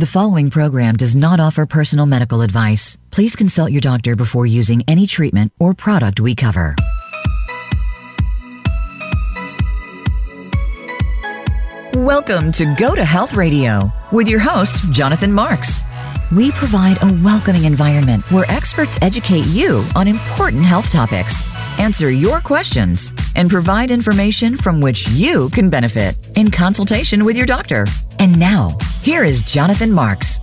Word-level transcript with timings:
The 0.00 0.06
following 0.06 0.48
program 0.48 0.96
does 0.96 1.14
not 1.14 1.40
offer 1.40 1.66
personal 1.66 2.06
medical 2.06 2.40
advice. 2.40 2.96
Please 3.10 3.36
consult 3.36 3.70
your 3.70 3.82
doctor 3.82 4.16
before 4.16 4.46
using 4.46 4.82
any 4.88 5.06
treatment 5.06 5.52
or 5.60 5.74
product 5.74 6.20
we 6.20 6.34
cover. 6.34 6.74
Welcome 11.96 12.50
to 12.52 12.74
Go 12.78 12.94
to 12.94 13.04
Health 13.04 13.34
Radio 13.34 13.92
with 14.10 14.26
your 14.26 14.40
host, 14.40 14.90
Jonathan 14.90 15.30
Marks. 15.30 15.80
We 16.34 16.50
provide 16.52 16.96
a 17.02 17.20
welcoming 17.22 17.64
environment 17.64 18.24
where 18.30 18.50
experts 18.50 18.98
educate 19.02 19.44
you 19.48 19.84
on 19.94 20.08
important 20.08 20.62
health 20.64 20.90
topics, 20.90 21.44
answer 21.78 22.08
your 22.10 22.40
questions, 22.40 23.12
and 23.36 23.50
provide 23.50 23.90
information 23.90 24.56
from 24.56 24.80
which 24.80 25.06
you 25.10 25.50
can 25.50 25.68
benefit 25.68 26.16
in 26.38 26.50
consultation 26.50 27.22
with 27.26 27.36
your 27.36 27.44
doctor. 27.46 27.84
And 28.20 28.38
now, 28.38 28.76
here 29.00 29.24
is 29.24 29.40
Jonathan 29.40 29.90
Marks. 29.92 30.40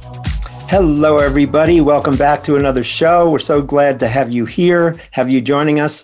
Hello, 0.68 1.20
everybody. 1.20 1.80
Welcome 1.80 2.16
back 2.16 2.44
to 2.46 2.56
another 2.56 2.84
show. 2.84 3.30
We're 3.30 3.38
so 3.38 3.62
glad 3.62 4.00
to 4.00 4.08
have 4.08 4.32
you 4.32 4.46
here, 4.48 4.98
have 5.12 5.30
you 5.30 5.42
joining 5.42 5.80
us. 5.80 6.04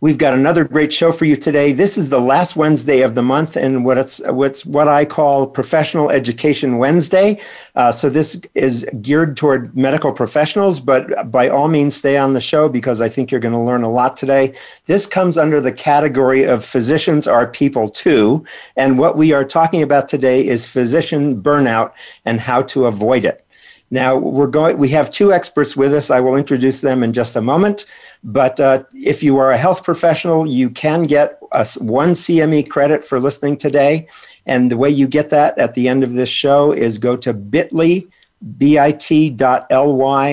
We've 0.00 0.18
got 0.18 0.32
another 0.32 0.62
great 0.64 0.92
show 0.92 1.10
for 1.10 1.24
you 1.24 1.34
today. 1.34 1.72
This 1.72 1.98
is 1.98 2.08
the 2.08 2.20
last 2.20 2.54
Wednesday 2.54 3.00
of 3.00 3.16
the 3.16 3.22
month, 3.22 3.56
and 3.56 3.84
what 3.84 4.20
what's 4.26 4.64
what 4.64 4.86
I 4.86 5.04
call 5.04 5.48
Professional 5.48 6.08
Education 6.08 6.78
Wednesday. 6.78 7.40
Uh, 7.74 7.90
so 7.90 8.08
this 8.08 8.40
is 8.54 8.86
geared 9.02 9.36
toward 9.36 9.76
medical 9.76 10.12
professionals, 10.12 10.78
but 10.78 11.28
by 11.32 11.48
all 11.48 11.66
means, 11.66 11.96
stay 11.96 12.16
on 12.16 12.32
the 12.34 12.40
show 12.40 12.68
because 12.68 13.00
I 13.00 13.08
think 13.08 13.32
you're 13.32 13.40
going 13.40 13.52
to 13.54 13.58
learn 13.58 13.82
a 13.82 13.90
lot 13.90 14.16
today. 14.16 14.54
This 14.86 15.04
comes 15.04 15.36
under 15.36 15.60
the 15.60 15.72
category 15.72 16.44
of 16.44 16.64
physicians 16.64 17.26
are 17.26 17.48
people 17.48 17.88
too, 17.88 18.44
and 18.76 19.00
what 19.00 19.16
we 19.16 19.32
are 19.32 19.44
talking 19.44 19.82
about 19.82 20.06
today 20.06 20.46
is 20.46 20.64
physician 20.68 21.42
burnout 21.42 21.90
and 22.24 22.38
how 22.38 22.62
to 22.70 22.84
avoid 22.86 23.24
it. 23.24 23.42
Now 23.90 24.16
we're 24.16 24.46
going. 24.46 24.78
We 24.78 24.90
have 24.90 25.10
two 25.10 25.32
experts 25.32 25.76
with 25.76 25.92
us. 25.92 26.08
I 26.08 26.20
will 26.20 26.36
introduce 26.36 26.82
them 26.82 27.02
in 27.02 27.12
just 27.12 27.34
a 27.34 27.40
moment. 27.42 27.84
But 28.24 28.58
uh, 28.58 28.82
if 28.94 29.22
you 29.22 29.36
are 29.38 29.52
a 29.52 29.56
health 29.58 29.84
professional, 29.84 30.44
you 30.46 30.68
can 30.70 31.04
get 31.04 31.38
us 31.52 31.76
one 31.76 32.10
CME 32.14 32.68
credit 32.68 33.04
for 33.04 33.20
listening 33.20 33.56
today. 33.58 34.08
And 34.46 34.68
the 34.70 34.76
way 34.76 34.90
you 34.90 35.06
get 35.06 35.30
that 35.30 35.56
at 35.58 35.74
the 35.74 35.88
end 35.88 36.02
of 36.02 36.14
this 36.14 36.28
show 36.28 36.72
is 36.72 36.98
go 36.98 37.16
to 37.16 37.32
bit.ly, 37.32 38.04
bit.ly 38.56 38.96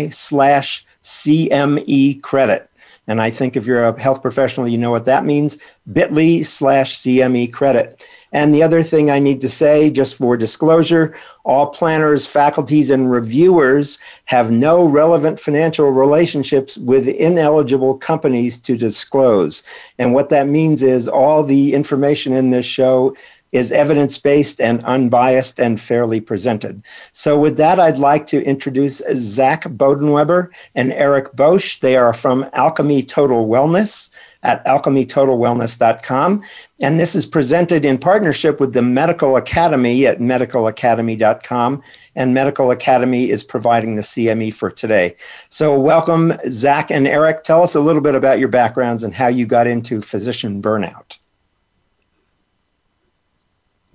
slash 0.10 0.86
CME 1.04 2.22
credit. 2.24 2.68
And 3.08 3.22
I 3.22 3.30
think 3.30 3.56
if 3.56 3.68
you're 3.68 3.86
a 3.88 4.02
health 4.02 4.24
professional, 4.24 4.68
you 4.68 4.80
know 4.80 4.90
what 4.90 5.06
that 5.06 5.26
means 5.26 5.60
bit.ly 5.92 6.42
slash 6.42 6.96
CME 6.98 7.52
credit. 7.54 8.06
And 8.32 8.54
the 8.54 8.64
other 8.64 8.84
thing 8.84 9.10
I 9.10 9.20
need 9.20 9.40
to 9.42 9.50
say, 9.50 9.90
just 9.90 10.16
for 10.18 10.36
disclosure, 10.36 11.16
all 11.46 11.68
planners, 11.68 12.26
faculties, 12.26 12.90
and 12.90 13.10
reviewers 13.10 13.98
have 14.26 14.52
no 14.52 14.86
relevant 14.86 15.40
financial 15.40 15.90
relationships 15.92 16.78
with 16.78 17.08
ineligible 17.08 17.98
companies 17.98 18.60
to 18.62 18.76
disclose. 18.76 19.64
And 20.00 20.14
what 20.14 20.30
that 20.30 20.48
means 20.48 20.84
is 20.84 21.08
all 21.08 21.44
the 21.44 21.74
information 21.74 22.34
in 22.34 22.50
this 22.50 22.66
show 22.66 23.16
is 23.52 23.72
evidence 23.72 24.18
based 24.18 24.60
and 24.60 24.84
unbiased 24.84 25.60
and 25.60 25.80
fairly 25.80 26.20
presented. 26.20 26.82
So, 27.14 27.40
with 27.40 27.58
that, 27.58 27.80
I'd 27.80 27.98
like 27.98 28.28
to 28.28 28.44
introduce 28.44 29.02
Zach 29.14 29.64
Bodenweber 29.66 30.50
and 30.74 30.92
Eric 30.94 31.36
Bosch. 31.36 31.78
They 31.78 31.96
are 31.96 32.14
from 32.14 32.48
Alchemy 32.54 33.04
Total 33.04 33.48
Wellness 33.48 34.10
at 34.44 34.64
alchemytotalwellness.com. 34.68 36.44
And 36.80 37.00
this 37.00 37.16
is 37.16 37.26
presented 37.26 37.84
in 37.84 37.98
partnership 37.98 38.60
with 38.60 38.74
the 38.74 38.82
Medical 38.84 39.38
Academy 39.38 40.06
at 40.06 40.20
medicalacademy.com. 40.20 41.82
And 42.16 42.34
Medical 42.34 42.70
Academy 42.70 43.32
is 43.32 43.44
providing 43.44 43.96
the 43.96 44.04
CME 44.04 44.54
for 44.54 44.70
today. 44.72 45.16
So, 45.50 45.80
welcome, 45.80 46.34
Zach 46.50 46.90
and 46.92 47.08
Eric. 47.08 47.44
Tell 47.44 47.62
us 47.64 47.76
a 47.76 47.80
little 47.80 48.02
bit 48.02 48.16
about 48.16 48.40
your 48.40 48.50
backgrounds 48.50 49.04
and 49.04 49.14
how 49.14 49.28
you 49.28 49.46
got 49.46 49.68
into 49.68 50.02
physician 50.02 50.62
burnout. 50.64 51.18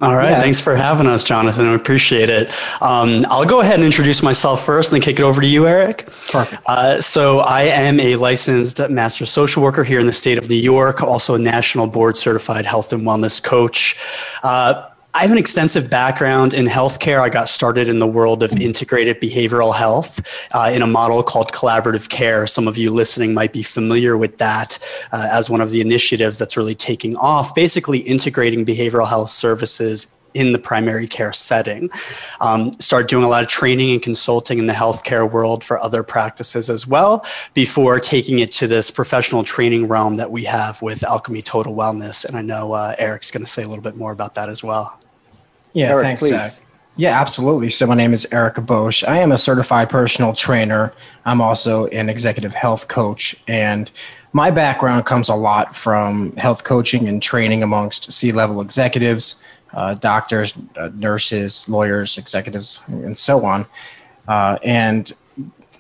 All 0.03 0.15
right. 0.17 0.31
Yeah. 0.31 0.41
Thanks 0.41 0.61
for 0.63 0.75
having 0.75 1.07
us, 1.07 1.25
Jonathan. 1.25 1.67
I 1.67 1.75
appreciate 1.75 2.31
it. 2.31 2.49
Um, 2.81 3.27
I'll 3.29 3.45
go 3.45 3.61
ahead 3.61 3.75
and 3.75 3.85
introduce 3.85 4.23
myself 4.23 4.65
first 4.65 4.91
and 4.93 5.01
then 5.01 5.05
kick 5.05 5.19
it 5.19 5.23
over 5.23 5.43
to 5.43 5.47
you, 5.47 5.67
Eric. 5.67 6.07
Perfect. 6.31 6.63
Uh, 6.67 7.01
so, 7.03 7.41
I 7.41 7.65
am 7.65 8.01
a 8.01 8.17
licensed 8.17 8.81
master 8.89 9.27
social 9.27 9.63
worker 9.63 9.85
here 9.85 10.01
in 10.01 10.07
the 10.07 10.13
state 10.13 10.39
of 10.39 10.49
New 10.49 10.55
York, 10.57 11.03
also 11.03 11.35
a 11.35 11.39
national 11.39 11.87
board 11.87 12.17
certified 12.17 12.65
health 12.65 12.95
and 12.95 13.03
wellness 13.03 13.43
coach. 13.43 13.97
Uh, 14.43 14.89
I 15.13 15.23
have 15.23 15.33
an 15.33 15.39
extensive 15.39 15.91
background 15.91 16.55
in 16.55 16.67
healthcare. 16.67 17.19
I 17.19 17.31
got 17.31 17.49
started 17.49 17.89
in 17.89 17.99
the 17.99 18.07
world 18.07 18.45
of 18.45 18.53
integrated 18.61 19.21
behavioral 19.21 19.75
health 19.75 20.47
uh, 20.53 20.71
in 20.73 20.83
a 20.83 20.87
model 20.87 21.23
called 21.25 21.51
collaborative 21.53 22.09
care. 22.09 22.47
Some 22.47 22.69
of 22.69 22.79
you 22.79 22.93
listening 22.93 23.35
might 23.35 23.53
be 23.53 23.65
familiar 23.65 24.17
with 24.17 24.39
that 24.39 24.79
uh, 25.11 25.27
as 25.33 25.51
one 25.51 25.61
of 25.61 25.73
the 25.73 25.81
initiatives 25.81 26.39
that's 26.39 26.57
really 26.57 26.77
taking 26.77 27.17
off, 27.17 27.55
basically 27.57 27.99
integrating 27.99 28.65
behavioral 28.65 29.09
health 29.09 29.31
services 29.31 30.17
in 30.35 30.53
the 30.53 30.59
primary 30.59 31.07
care 31.07 31.33
setting. 31.33 31.91
Um, 32.41 32.73
start 32.75 33.09
doing 33.09 33.25
a 33.25 33.29
lot 33.29 33.43
of 33.43 33.49
training 33.49 33.93
and 33.93 34.03
consulting 34.03 34.59
in 34.59 34.67
the 34.67 34.73
healthcare 34.73 35.31
world 35.31 35.65
for 35.65 35.79
other 35.83 36.03
practices 36.03 36.71
as 36.71 36.87
well 36.87 37.25
before 37.55 37.99
taking 38.01 38.39
it 38.39 38.53
to 38.53 38.67
this 38.67 38.91
professional 38.91 39.45
training 39.45 39.89
realm 39.89 40.17
that 40.17 40.31
we 40.31 40.45
have 40.45 40.81
with 40.83 41.03
Alchemy 41.05 41.43
Total 41.43 41.75
Wellness. 41.75 42.25
And 42.25 42.37
I 42.37 42.43
know 42.43 42.73
uh, 42.73 42.95
Eric's 42.99 43.31
going 43.31 43.45
to 43.45 43.51
say 43.51 43.63
a 43.63 43.69
little 43.69 43.83
bit 43.83 43.97
more 43.97 44.13
about 44.13 44.35
that 44.35 44.49
as 44.49 44.63
well. 44.63 44.99
Yeah, 45.73 45.91
Eric, 45.91 46.05
thanks, 46.05 46.21
please. 46.23 46.31
Zach. 46.33 46.53
Yeah, 46.97 47.19
absolutely. 47.19 47.71
So 47.71 47.87
my 47.87 47.95
name 47.95 48.13
is 48.13 48.27
Erica 48.33 48.61
Bosch. 48.61 49.05
I 49.05 49.19
am 49.19 49.33
a 49.33 49.39
certified 49.39 49.89
personal 49.89 50.35
trainer. 50.35 50.93
I'm 51.25 51.41
also 51.41 51.87
an 51.89 52.11
executive 52.11 52.53
health 52.53 52.89
coach 52.89 53.37
and 53.49 53.91
my 54.33 54.51
background 54.51 55.07
comes 55.07 55.29
a 55.29 55.35
lot 55.35 55.75
from 55.75 56.37
health 56.37 56.63
coaching 56.63 57.09
and 57.09 57.21
training 57.21 57.63
amongst 57.65 58.13
C-level 58.13 58.61
executives 58.61 59.43
uh, 59.75 59.95
doctors, 59.95 60.55
uh, 60.77 60.91
nurses, 60.95 61.69
lawyers, 61.69 62.19
executives, 62.19 62.81
and 62.89 63.17
so 63.17 63.45
on. 63.45 63.67
Uh, 64.29 64.59
and 64.63 65.13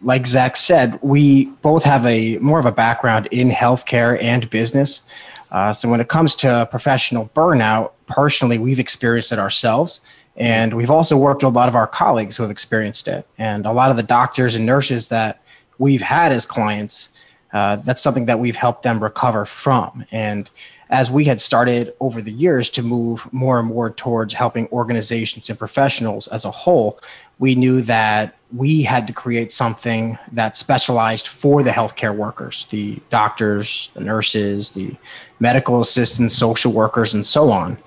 like 0.03 0.27
Zach 0.27 0.57
said, 0.57 0.99
we 1.03 1.47
both 1.47 1.85
have 1.85 2.07
a 2.07 2.39
more 2.39 2.59
of 2.59 2.67
a 2.67 2.73
background 2.73 3.29
in 3.31 3.51
healthcare 3.51 4.21
and 4.23 4.49
business. 4.49 5.03
Uh, 5.51 5.73
so 5.73 5.89
when 5.91 6.01
it 6.01 6.09
comes 6.09 6.35
to 6.37 6.67
professional 6.71 7.31
burnout, 7.35 7.93
personally, 8.07 8.59
we've 8.59 8.79
experienced 8.79 9.33
it 9.33 9.39
ourselves. 9.39 10.01
And 10.37 10.73
we've 10.75 10.91
also 10.91 11.17
worked 11.19 11.43
with 11.43 11.53
a 11.53 11.57
lot 11.57 11.69
of 11.69 11.75
our 11.75 11.87
colleagues 11.89 12.37
who 12.37 12.45
have 12.45 12.51
experienced 12.51 13.09
it. 13.09 13.27
And 13.37 13.67
a 13.67 13.73
lot 13.73 13.91
of 13.91 13.97
the 13.97 14.03
doctors 14.03 14.55
and 14.55 14.65
nurses 14.65 15.09
that 15.09 15.43
we've 15.79 16.01
had 16.01 16.33
as 16.33 16.47
clients, 16.47 17.11
uh, 17.53 17.77
that's 17.77 18.01
something 18.01 18.25
that 18.27 18.39
we've 18.39 18.57
helped 18.57 18.85
them 18.85 19.03
recover 19.03 19.45
from. 19.45 20.05
And 20.13 20.49
as 20.91 21.09
we 21.11 21.25
had 21.25 21.41
started 21.41 21.95
over 22.01 22.21
the 22.21 22.33
years 22.33 22.69
to 22.71 22.83
move 22.83 23.27
more 23.33 23.59
and 23.59 23.69
more 23.69 23.91
towards 23.91 24.35
helping 24.35 24.67
organizations 24.69 25.49
and 25.49 25.59
professionals 25.59 26.27
as 26.29 26.45
a 26.45 26.51
whole, 26.51 26.99
we 27.39 27.55
knew 27.55 27.81
that 27.83 28.37
we 28.55 28.83
had 28.83 29.07
to 29.07 29.13
create 29.13 29.53
something 29.53 30.19
that 30.33 30.57
specialized 30.57 31.29
for 31.29 31.63
the 31.63 31.71
healthcare 31.71 32.15
workers, 32.15 32.67
the 32.71 33.01
doctors, 33.09 33.91
the 33.95 34.01
nurses, 34.01 34.73
the 34.73 34.95
medical 35.39 35.81
assistants, 35.81 36.35
social 36.35 36.73
workers, 36.73 37.15
and 37.15 37.25
so 37.25 37.53
on. 37.53 37.79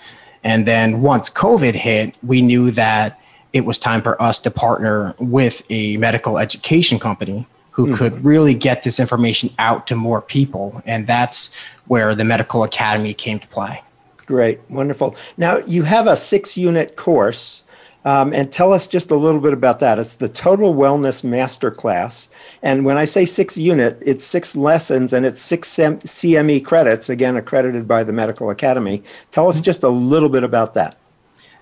And 0.46 0.66
then 0.66 1.02
once 1.02 1.30
COVID 1.30 1.76
hit, 1.76 2.16
we 2.24 2.42
knew 2.42 2.72
that 2.72 3.20
it 3.52 3.66
was 3.66 3.78
time 3.78 4.02
for 4.02 4.20
us 4.22 4.40
to 4.40 4.50
partner 4.52 5.14
with 5.20 5.62
a 5.70 5.98
medical 5.98 6.38
education 6.38 6.98
company 7.00 7.46
who 7.72 7.88
mm-hmm. 7.88 7.96
could 7.96 8.24
really 8.24 8.54
get 8.54 8.84
this 8.84 9.00
information 9.00 9.50
out 9.60 9.88
to 9.88 9.96
more 9.96 10.22
people. 10.22 10.82
And 10.86 11.06
that's 11.06 11.56
where 11.88 12.16
the 12.16 12.24
medical 12.24 12.64
academy 12.64 13.14
came 13.14 13.40
to 13.40 13.48
play. 13.48 13.82
Great, 14.26 14.60
wonderful. 14.70 15.16
Now, 15.38 15.58
you 15.60 15.84
have 15.84 16.08
a 16.08 16.16
six 16.16 16.58
unit 16.58 16.96
course. 16.96 17.64
Um, 18.06 18.34
and 18.34 18.52
tell 18.52 18.74
us 18.74 18.86
just 18.86 19.12
a 19.12 19.16
little 19.16 19.40
bit 19.40 19.54
about 19.54 19.80
that. 19.80 19.98
It's 19.98 20.18
the 20.18 20.28
Total 20.28 20.74
Wellness 20.74 21.24
Masterclass. 21.24 22.28
And 22.62 22.84
when 22.84 22.98
I 22.98 23.06
say 23.06 23.24
six 23.24 23.58
unit, 23.58 23.98
it's 24.06 24.26
six 24.26 24.58
lessons 24.58 25.14
and 25.14 25.26
it's 25.26 25.40
six 25.42 25.70
CME 25.70 26.66
credits, 26.66 27.08
again, 27.08 27.38
accredited 27.38 27.88
by 27.88 28.04
the 28.04 28.12
Medical 28.12 28.50
Academy. 28.50 29.04
Tell 29.32 29.48
us 29.48 29.56
mm-hmm. 29.56 29.64
just 29.64 29.84
a 29.84 29.88
little 29.88 30.28
bit 30.28 30.44
about 30.44 30.74
that. 30.74 30.98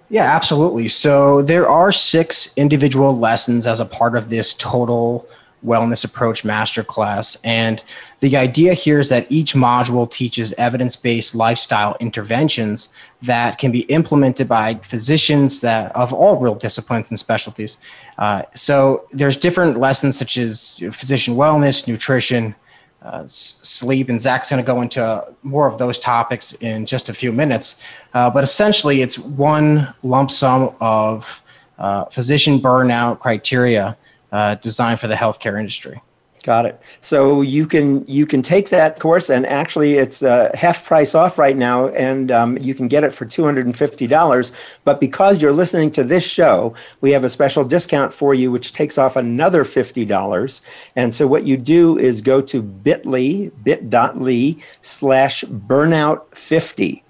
Yeah, 0.10 0.24
absolutely. 0.24 0.90
So 0.90 1.44
there 1.44 1.70
are 1.70 1.92
six 1.92 2.58
individual 2.58 3.16
lessons 3.16 3.68
as 3.68 3.80
a 3.80 3.86
part 3.86 4.16
of 4.16 4.32
this 4.32 4.56
total 4.56 5.30
Wellness 5.66 6.04
Approach 6.04 6.44
Masterclass. 6.44 7.38
And 7.44 7.84
the 8.20 8.36
idea 8.38 8.74
here 8.74 9.00
is 9.00 9.10
that 9.10 9.28
each 9.32 9.54
module 9.54 10.10
teaches 10.10 10.54
evidence 10.54 10.96
based 10.96 11.36
lifestyle 11.36 11.96
interventions 12.00 12.94
that 13.22 13.58
can 13.58 13.72
be 13.72 13.82
implemented 13.82 14.48
by 14.48 14.76
physicians 14.84 15.62
that 15.62 15.96
of 15.96 16.14
all 16.14 16.38
real 16.38 16.56
disciplines 16.56 17.10
and 17.10 17.20
specialties. 17.20 17.78
Uh, 18.18 18.44
so 18.56 19.06
there's 19.12 19.38
different 19.38 19.80
lessons 19.80 20.18
such 20.18 20.38
as 20.38 20.80
physician 20.92 21.36
wellness, 21.36 21.88
nutrition, 21.88 22.56
uh, 23.04 23.24
sleep, 23.28 24.10
and 24.10 24.22
Zach's 24.22 24.50
going 24.52 24.62
to 24.62 24.66
go 24.66 24.82
into 24.82 25.24
more 25.42 25.66
of 25.68 25.80
those 25.80 25.98
topics 25.98 26.54
in 26.62 26.86
just 26.86 27.10
a 27.10 27.14
few 27.16 27.32
minutes. 27.32 27.82
Uh, 28.14 28.30
but 28.30 28.44
essentially, 28.44 29.02
it's 29.02 29.18
one 29.18 29.92
lump 30.04 30.30
sum 30.30 30.76
of 30.80 31.42
uh, 31.80 32.06
physician 32.06 32.60
burnout 32.60 33.18
criteria 33.20 33.98
uh, 34.32 34.56
designed 34.56 35.00
for 35.00 35.08
the 35.08 35.16
healthcare 35.16 35.60
industry. 35.60 36.02
Got 36.44 36.66
it. 36.66 36.82
So 37.02 37.44
you 37.44 37.68
can 37.68 38.04
you 38.08 38.26
can 38.26 38.42
take 38.42 38.70
that 38.70 38.98
course, 38.98 39.30
and 39.30 39.46
actually, 39.46 39.98
it's 40.00 40.24
uh, 40.24 40.50
half 40.56 40.84
price 40.86 41.14
off 41.14 41.38
right 41.38 41.56
now, 41.56 41.90
and 41.90 42.32
um, 42.32 42.58
you 42.58 42.74
can 42.74 42.88
get 42.88 43.04
it 43.04 43.14
for 43.14 43.26
two 43.26 43.44
hundred 43.44 43.68
and 43.68 43.78
fifty 43.78 44.08
dollars. 44.08 44.52
But 44.84 45.00
because 45.00 45.40
you're 45.40 45.52
listening 45.54 45.92
to 45.92 46.04
this 46.04 46.24
show, 46.24 46.74
we 47.00 47.12
have 47.12 47.24
a 47.24 47.30
special 47.30 47.64
discount 47.64 48.12
for 48.12 48.34
you, 48.34 48.50
which 48.50 48.74
takes 48.74 48.98
off 48.98 49.16
another 49.18 49.64
fifty 49.64 50.04
dollars. 50.04 50.64
And 50.96 51.14
so 51.14 51.28
what 51.28 51.44
you 51.44 51.58
do 51.58 52.00
is 52.00 52.24
go 52.24 52.42
to 52.42 52.64
bit.ly 52.64 53.52
bit.ly 53.64 54.56
slash 54.82 55.44
burnout 55.44 56.36
fifty 56.36 57.04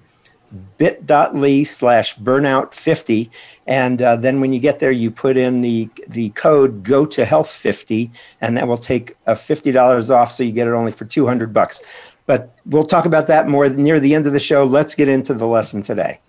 bit.ly 0.78 1.64
slash 1.64 2.16
burnout50. 2.18 3.30
And 3.68 4.02
uh, 4.02 4.16
then 4.18 4.42
when 4.42 4.54
you 4.54 4.60
get 4.60 4.80
there, 4.80 4.92
you 4.92 5.12
put 5.12 5.38
in 5.38 5.62
the, 5.62 5.90
the 6.08 6.30
code 6.32 6.84
go 6.84 7.06
to 7.06 7.24
health50, 7.24 8.10
and 8.42 8.58
that 8.58 8.68
will 8.68 8.78
take 8.78 9.16
uh, 9.28 9.34
$50 9.36 10.10
off. 10.16 10.32
So 10.32 10.44
you 10.44 10.52
get 10.52 10.68
it 10.68 10.74
only 10.74 10.92
for 10.92 11.06
200 11.06 11.54
bucks. 11.54 11.82
But 12.26 12.58
we'll 12.66 12.84
talk 12.84 13.06
about 13.06 13.28
that 13.28 13.48
more 13.48 13.70
near 13.70 14.00
the 14.00 14.14
end 14.14 14.28
of 14.28 14.34
the 14.34 14.40
show. 14.40 14.64
Let's 14.64 14.96
get 14.96 15.08
into 15.08 15.34
the 15.34 15.48
lesson 15.48 15.82
today. 15.84 16.20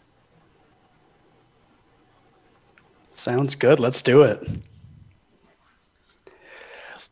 Sounds 3.12 3.54
good. 3.54 3.78
Let's 3.78 4.02
do 4.02 4.22
it. 4.22 4.42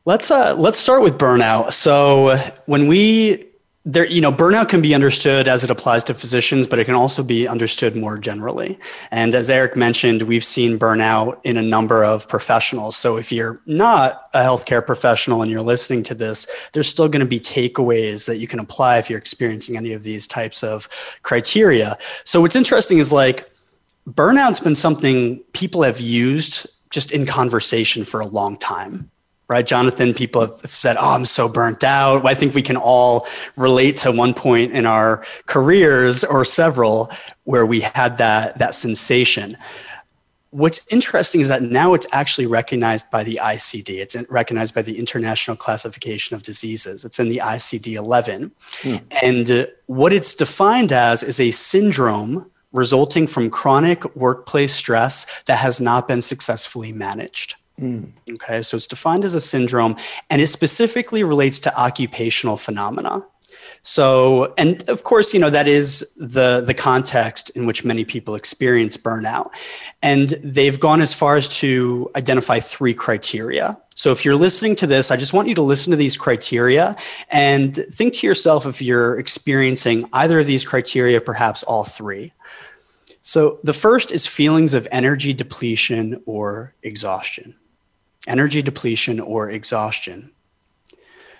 Let's 0.07 0.31
uh, 0.31 0.57
let's 0.57 0.79
start 0.79 1.03
with 1.03 1.19
burnout. 1.19 1.73
So 1.73 2.37
when 2.65 2.87
we 2.89 3.50
there 3.93 4.07
you 4.07 4.21
know 4.21 4.31
burnout 4.31 4.69
can 4.69 4.81
be 4.81 4.95
understood 4.95 5.49
as 5.49 5.65
it 5.65 5.71
applies 5.71 6.05
to 6.05 6.15
physicians 6.15 6.67
but 6.69 6.79
it 6.79 6.85
can 6.85 6.95
also 6.95 7.23
be 7.25 7.49
understood 7.49 7.97
more 7.97 8.17
generally 8.19 8.79
and 9.11 9.35
as 9.35 9.51
eric 9.51 9.75
mentioned 9.77 10.23
we've 10.23 10.45
seen 10.45 10.79
burnout 10.79 11.41
in 11.45 11.57
a 11.57 11.63
number 11.63 12.05
of 12.05 12.29
professionals 12.29 12.97
so 12.97 13.17
if 13.17 13.33
you're 13.33 13.61
not 13.67 14.29
a 14.33 14.39
healthcare 14.41 14.85
professional 14.87 15.43
and 15.43 15.51
you're 15.51 15.61
listening 15.61 16.05
to 16.05 16.15
this 16.15 16.71
there's 16.73 16.89
still 16.89 17.09
going 17.09 17.25
to 17.25 17.27
be 17.27 17.41
takeaways 17.41 18.27
that 18.27 18.37
you 18.39 18.47
can 18.47 18.61
apply 18.61 18.99
if 18.99 19.11
you're 19.11 19.19
experiencing 19.19 19.77
any 19.77 19.93
of 19.93 20.05
these 20.05 20.29
types 20.29 20.63
of 20.63 20.89
criteria 21.23 21.99
so 22.25 22.41
what's 22.41 22.57
interesting 22.57 22.99
is 22.99 23.13
like 23.13 23.51
burnout's 24.09 24.61
been 24.61 24.75
something 24.75 25.39
people 25.53 25.83
have 25.83 26.01
used 26.01 26.67
just 26.91 27.11
in 27.13 27.27
conversation 27.27 28.05
for 28.05 28.21
a 28.21 28.27
long 28.27 28.57
time 28.57 29.11
right? 29.51 29.67
Jonathan, 29.67 30.15
people 30.15 30.43
have 30.43 30.59
said, 30.71 30.97
Oh, 30.99 31.11
I'm 31.13 31.25
so 31.25 31.49
burnt 31.49 31.83
out. 31.83 32.25
I 32.25 32.35
think 32.35 32.55
we 32.55 32.63
can 32.63 32.77
all 32.77 33.27
relate 33.57 33.97
to 33.99 34.13
one 34.13 34.33
point 34.33 34.73
in 34.73 34.87
our 34.87 35.25
careers 35.47 36.23
or 36.23 36.45
several 36.45 37.11
where 37.45 37.67
we 37.67 37.81
had 37.81 38.17
that, 38.19 38.59
that 38.59 38.77
sensation. 38.77 39.57
What's 40.51 40.87
interesting 40.93 41.41
is 41.41 41.49
that 41.49 41.63
now 41.63 41.95
it's 41.95 42.07
actually 42.13 42.47
recognized 42.47 43.11
by 43.11 43.25
the 43.25 43.41
ICD. 43.43 43.91
It's 43.91 44.17
recognized 44.31 44.73
by 44.73 44.83
the 44.83 44.97
International 44.97 45.57
Classification 45.57 46.37
of 46.37 46.45
Diseases. 46.45 47.05
It's 47.05 47.19
in 47.19 47.29
the 47.29 47.39
ICD 47.39 47.95
11. 47.95 48.53
Hmm. 48.83 48.97
And 49.23 49.51
uh, 49.51 49.67
what 49.87 50.13
it's 50.13 50.37
defined 50.37 50.93
as 50.93 51.25
is 51.25 51.41
a 51.41 51.51
syndrome 51.51 52.49
resulting 52.73 53.27
from 53.27 53.51
chronic 53.51 54.15
workplace 54.15 54.73
stress 54.73 55.43
that 55.45 55.59
has 55.59 55.81
not 55.81 56.07
been 56.07 56.23
successfully 56.23 56.93
managed. 56.93 57.57
Mm. 57.81 58.11
Okay, 58.33 58.61
so 58.63 58.77
it's 58.77 58.87
defined 58.87 59.25
as 59.25 59.35
a 59.35 59.41
syndrome 59.41 59.97
and 60.29 60.43
it 60.43 60.49
specifically 60.49 61.23
relates 61.25 61.59
to 61.61 61.77
occupational 61.81 62.57
phenomena. 62.57 63.27
So, 63.83 64.53
and 64.59 64.87
of 64.91 65.05
course, 65.05 65.33
you 65.33 65.41
know, 65.41 65.49
that 65.49 65.67
is 65.67 66.15
the, 66.21 66.61
the 66.65 66.75
context 66.75 67.49
in 67.51 67.65
which 67.65 67.83
many 67.83 68.05
people 68.05 68.35
experience 68.35 68.99
burnout. 68.99 69.53
And 70.03 70.29
they've 70.45 70.79
gone 70.79 71.01
as 71.01 71.15
far 71.15 71.37
as 71.37 71.49
to 71.61 72.11
identify 72.15 72.59
three 72.61 72.93
criteria. 72.93 73.81
So, 73.97 74.11
if 74.11 74.23
you're 74.23 74.35
listening 74.35 74.77
to 74.77 74.87
this, 74.87 75.11
I 75.11 75.17
just 75.17 75.33
want 75.33 75.49
you 75.49 75.55
to 75.55 75.63
listen 75.63 75.91
to 75.93 75.97
these 75.97 76.19
criteria 76.19 76.95
and 77.31 77.75
think 77.75 78.13
to 78.15 78.27
yourself 78.27 78.67
if 78.67 78.83
you're 78.83 79.19
experiencing 79.19 80.05
either 80.13 80.41
of 80.41 80.47
these 80.47 80.65
criteria, 80.67 81.19
perhaps 81.21 81.63
all 81.63 81.85
three. 81.85 82.33
So, 83.23 83.61
the 83.65 83.73
first 83.73 84.13
is 84.13 84.27
feelings 84.27 84.75
of 84.75 84.87
energy 84.93 85.33
depletion 85.33 86.21
or 86.27 86.75
exhaustion 86.83 87.55
energy 88.29 88.63
depletion, 88.63 89.21
or 89.21 89.51
exhaustion. 89.51 90.31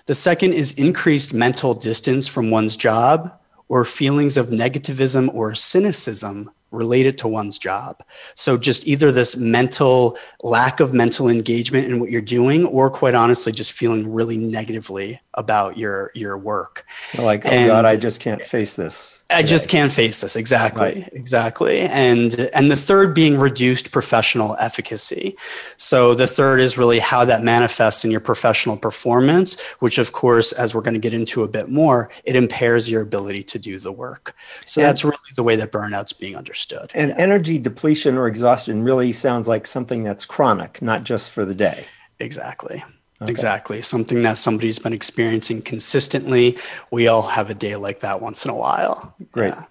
The 0.07 0.15
second 0.15 0.53
is 0.53 0.77
increased 0.79 1.33
mental 1.33 1.73
distance 1.73 2.27
from 2.27 2.49
one's 2.49 2.75
job 2.75 3.37
or 3.69 3.85
feelings 3.85 4.35
of 4.35 4.47
negativism 4.47 5.33
or 5.33 5.53
cynicism 5.55 6.49
related 6.71 7.17
to 7.19 7.27
one's 7.27 7.59
job. 7.59 8.01
So, 8.35 8.57
just 8.57 8.87
either 8.87 9.11
this 9.11 9.37
mental 9.37 10.17
lack 10.43 10.79
of 10.79 10.93
mental 10.93 11.27
engagement 11.29 11.87
in 11.87 11.99
what 11.99 12.09
you're 12.09 12.21
doing, 12.21 12.65
or 12.65 12.89
quite 12.89 13.13
honestly, 13.13 13.51
just 13.51 13.73
feeling 13.73 14.11
really 14.11 14.37
negatively 14.37 15.19
about 15.35 15.77
your 15.77 16.11
your 16.15 16.37
work. 16.37 16.85
Like, 17.17 17.45
oh 17.45 17.49
and, 17.49 17.67
God, 17.67 17.85
I 17.85 17.95
just 17.97 18.21
can't 18.21 18.43
face 18.43 18.75
this. 18.75 19.20
I 19.31 19.43
just 19.43 19.69
can't 19.69 19.91
face 19.91 20.21
this. 20.21 20.35
Exactly. 20.35 20.81
Right. 21.01 21.09
Exactly. 21.13 21.81
And 21.81 22.35
and 22.53 22.69
the 22.69 22.75
third 22.75 23.13
being 23.15 23.37
reduced 23.39 23.91
professional 23.91 24.55
efficacy. 24.59 25.35
So 25.77 26.13
the 26.13 26.27
third 26.27 26.59
is 26.59 26.77
really 26.77 26.99
how 26.99 27.25
that 27.25 27.43
manifests 27.43 28.03
in 28.03 28.11
your 28.11 28.19
professional 28.19 28.77
performance, 28.77 29.63
which 29.79 29.97
of 29.97 30.11
course, 30.11 30.51
as 30.51 30.75
we're 30.75 30.81
going 30.81 30.95
to 30.95 30.99
get 30.99 31.13
into 31.13 31.43
a 31.43 31.47
bit 31.47 31.69
more, 31.69 32.09
it 32.25 32.35
impairs 32.35 32.89
your 32.89 33.01
ability 33.01 33.43
to 33.43 33.59
do 33.59 33.79
the 33.79 33.91
work. 33.91 34.35
So 34.65 34.81
and, 34.81 34.89
that's 34.89 35.03
really 35.03 35.17
the 35.35 35.43
way 35.43 35.55
that 35.55 35.71
burnout's 35.71 36.13
being 36.13 36.35
understood. 36.35 36.91
And 36.93 37.09
yeah. 37.09 37.15
energy 37.17 37.57
depletion 37.57 38.17
or 38.17 38.27
exhaustion 38.27 38.83
really 38.83 39.11
sounds 39.11 39.47
like 39.47 39.65
something 39.65 40.03
that's 40.03 40.25
chronic, 40.25 40.81
not 40.81 41.03
just 41.03 41.31
for 41.31 41.45
the 41.45 41.55
day. 41.55 41.85
Exactly. 42.19 42.83
Okay. 43.21 43.31
Exactly. 43.31 43.81
Something 43.81 44.23
that 44.23 44.37
somebody's 44.37 44.79
been 44.79 44.93
experiencing 44.93 45.61
consistently. 45.61 46.57
We 46.91 47.07
all 47.07 47.21
have 47.21 47.49
a 47.51 47.53
day 47.53 47.75
like 47.75 47.99
that 47.99 48.19
once 48.19 48.45
in 48.45 48.51
a 48.51 48.55
while. 48.55 49.13
Great. 49.31 49.53
Yeah. 49.53 49.65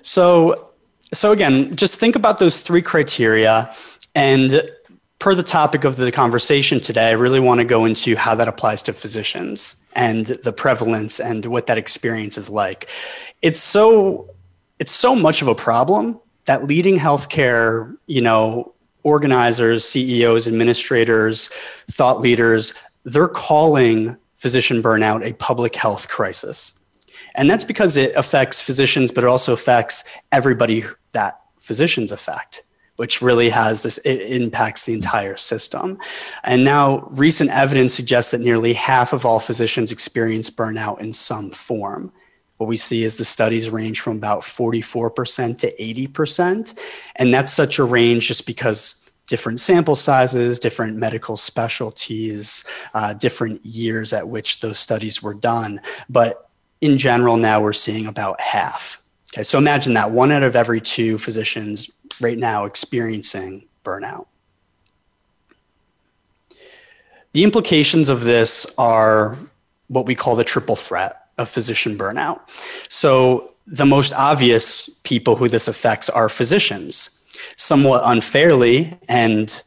So, 0.00 0.70
so 1.12 1.32
again, 1.32 1.74
just 1.74 1.98
think 1.98 2.14
about 2.14 2.38
those 2.38 2.60
three 2.60 2.82
criteria 2.82 3.74
and 4.14 4.62
per 5.18 5.34
the 5.34 5.42
topic 5.42 5.84
of 5.84 5.96
the 5.96 6.12
conversation 6.12 6.78
today, 6.78 7.08
I 7.08 7.12
really 7.12 7.40
want 7.40 7.58
to 7.58 7.64
go 7.64 7.84
into 7.84 8.14
how 8.14 8.34
that 8.36 8.46
applies 8.46 8.82
to 8.82 8.92
physicians 8.92 9.88
and 9.96 10.26
the 10.26 10.52
prevalence 10.52 11.18
and 11.18 11.46
what 11.46 11.66
that 11.66 11.78
experience 11.78 12.36
is 12.38 12.50
like. 12.50 12.90
It's 13.42 13.60
so 13.60 14.28
it's 14.78 14.92
so 14.92 15.14
much 15.14 15.40
of 15.40 15.48
a 15.48 15.54
problem 15.54 16.20
that 16.44 16.64
leading 16.64 16.96
healthcare, 16.98 17.96
you 18.06 18.20
know, 18.20 18.73
organizers, 19.04 19.84
CEOs, 19.86 20.48
administrators, 20.48 21.48
thought 21.48 22.20
leaders, 22.20 22.74
they're 23.04 23.28
calling 23.28 24.16
physician 24.34 24.82
burnout 24.82 25.22
a 25.24 25.34
public 25.34 25.76
health 25.76 26.08
crisis. 26.08 26.80
And 27.36 27.48
that's 27.48 27.64
because 27.64 27.96
it 27.96 28.12
affects 28.16 28.60
physicians, 28.60 29.12
but 29.12 29.22
it 29.24 29.28
also 29.28 29.52
affects 29.52 30.04
everybody 30.32 30.84
that 31.12 31.40
physicians 31.60 32.10
affect 32.10 32.62
which 32.96 33.20
really 33.20 33.48
has 33.48 33.82
this 33.82 33.98
it 34.06 34.20
impacts 34.40 34.86
the 34.86 34.92
entire 34.92 35.36
system 35.36 35.98
and 36.44 36.62
now 36.62 37.08
recent 37.10 37.48
evidence 37.50 37.94
suggests 37.94 38.30
that 38.30 38.40
nearly 38.40 38.72
half 38.74 39.12
of 39.14 39.24
all 39.24 39.40
physicians 39.40 39.90
experience 39.90 40.50
burnout 40.50 41.00
in 41.00 41.10
some 41.12 41.50
form 41.50 42.12
what 42.58 42.66
we 42.66 42.76
see 42.76 43.02
is 43.02 43.16
the 43.16 43.24
studies 43.24 43.70
range 43.70 44.00
from 44.00 44.16
about 44.16 44.40
44% 44.40 45.58
to 45.58 45.74
80%. 45.76 46.78
And 47.16 47.34
that's 47.34 47.52
such 47.52 47.78
a 47.78 47.84
range 47.84 48.28
just 48.28 48.46
because 48.46 49.10
different 49.26 49.58
sample 49.58 49.94
sizes, 49.94 50.58
different 50.60 50.96
medical 50.96 51.36
specialties, 51.36 52.64
uh, 52.94 53.14
different 53.14 53.64
years 53.66 54.12
at 54.12 54.28
which 54.28 54.60
those 54.60 54.78
studies 54.78 55.22
were 55.22 55.34
done. 55.34 55.80
But 56.08 56.48
in 56.80 56.96
general, 56.98 57.36
now 57.36 57.60
we're 57.60 57.72
seeing 57.72 58.06
about 58.06 58.40
half. 58.40 59.00
Okay, 59.34 59.42
so 59.42 59.58
imagine 59.58 59.94
that 59.94 60.12
one 60.12 60.30
out 60.30 60.42
of 60.44 60.54
every 60.54 60.80
two 60.80 61.18
physicians 61.18 61.90
right 62.20 62.38
now 62.38 62.66
experiencing 62.66 63.64
burnout. 63.84 64.26
The 67.32 67.42
implications 67.42 68.08
of 68.08 68.22
this 68.22 68.72
are 68.78 69.36
what 69.88 70.06
we 70.06 70.14
call 70.14 70.36
the 70.36 70.44
triple 70.44 70.76
threat 70.76 71.23
of 71.38 71.48
physician 71.48 71.96
burnout. 71.96 72.40
So, 72.90 73.50
the 73.66 73.86
most 73.86 74.12
obvious 74.12 74.90
people 75.04 75.36
who 75.36 75.48
this 75.48 75.68
affects 75.68 76.10
are 76.10 76.28
physicians. 76.28 77.24
Somewhat 77.56 78.02
unfairly 78.04 78.92
and 79.08 79.62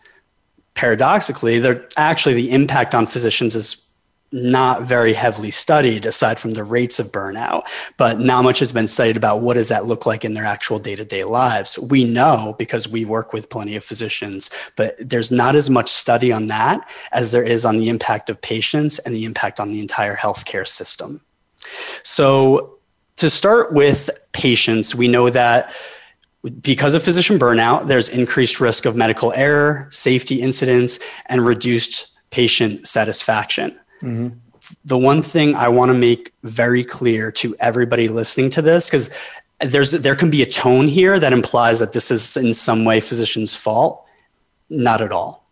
paradoxically, 0.76 1.58
they're 1.58 1.88
actually 1.98 2.36
the 2.36 2.52
impact 2.52 2.94
on 2.94 3.08
physicians 3.08 3.56
is 3.56 3.84
not 4.32 4.84
very 4.84 5.14
heavily 5.14 5.50
studied 5.50 6.06
aside 6.06 6.38
from 6.38 6.52
the 6.52 6.64
rates 6.64 7.00
of 7.00 7.08
burnout, 7.08 7.64
but 7.98 8.20
not 8.20 8.44
much 8.44 8.60
has 8.60 8.72
been 8.72 8.86
studied 8.86 9.18
about 9.18 9.42
what 9.42 9.56
does 9.56 9.70
that 9.70 9.86
look 9.86 10.06
like 10.06 10.24
in 10.26 10.34
their 10.34 10.44
actual 10.46 10.78
day-to-day 10.80 11.24
lives. 11.24 11.80
We 11.80 12.04
know 12.04 12.56
because 12.60 12.88
we 12.88 13.04
work 13.06 13.34
with 13.34 13.50
plenty 13.50 13.76
of 13.78 13.84
physicians, 13.86 14.52
but 14.76 14.96
there's 15.00 15.32
not 15.32 15.56
as 15.56 15.70
much 15.70 15.88
study 15.90 16.32
on 16.32 16.48
that 16.48 16.88
as 17.14 17.32
there 17.32 17.44
is 17.44 17.66
on 17.66 17.78
the 17.80 17.90
impact 17.90 18.30
of 18.30 18.40
patients 18.42 19.00
and 19.00 19.16
the 19.16 19.26
impact 19.26 19.60
on 19.60 19.72
the 19.72 19.80
entire 19.80 20.16
healthcare 20.18 20.68
system. 20.68 21.22
So, 22.04 22.76
to 23.18 23.30
start 23.30 23.74
with 23.74 24.10
patients, 24.32 24.94
we 24.94 25.08
know 25.08 25.30
that 25.30 25.76
because 26.62 26.94
of 26.94 27.04
physician 27.04 27.40
burnout, 27.40 27.88
there's 27.88 28.10
increased 28.10 28.60
risk 28.60 28.86
of 28.86 28.96
medical 28.96 29.34
error, 29.34 29.88
safety 29.90 30.36
incidents, 30.36 31.00
and 31.26 31.46
reduced 31.46 32.20
patient 32.30 32.86
satisfaction. 32.86 33.78
Mm-hmm. 34.02 34.30
The 34.86 34.98
one 34.98 35.22
thing 35.22 35.56
I 35.56 35.68
want 35.70 35.92
to 35.92 35.98
make 35.98 36.32
very 36.44 36.84
clear 36.84 37.32
to 37.34 37.56
everybody 37.60 38.08
listening 38.08 38.50
to 38.52 38.62
this, 38.62 38.88
because 38.90 39.10
there's 39.62 39.94
there 39.94 40.16
can 40.16 40.30
be 40.30 40.44
a 40.44 40.46
tone 40.46 40.88
here 40.88 41.18
that 41.20 41.34
implies 41.34 41.80
that 41.80 41.94
this 41.94 42.12
is 42.12 42.38
in 42.38 42.54
some 42.54 42.86
way 42.86 43.00
physician's 43.00 43.56
fault. 43.56 44.06
Not 44.70 45.02
at 45.02 45.12
all 45.12 45.47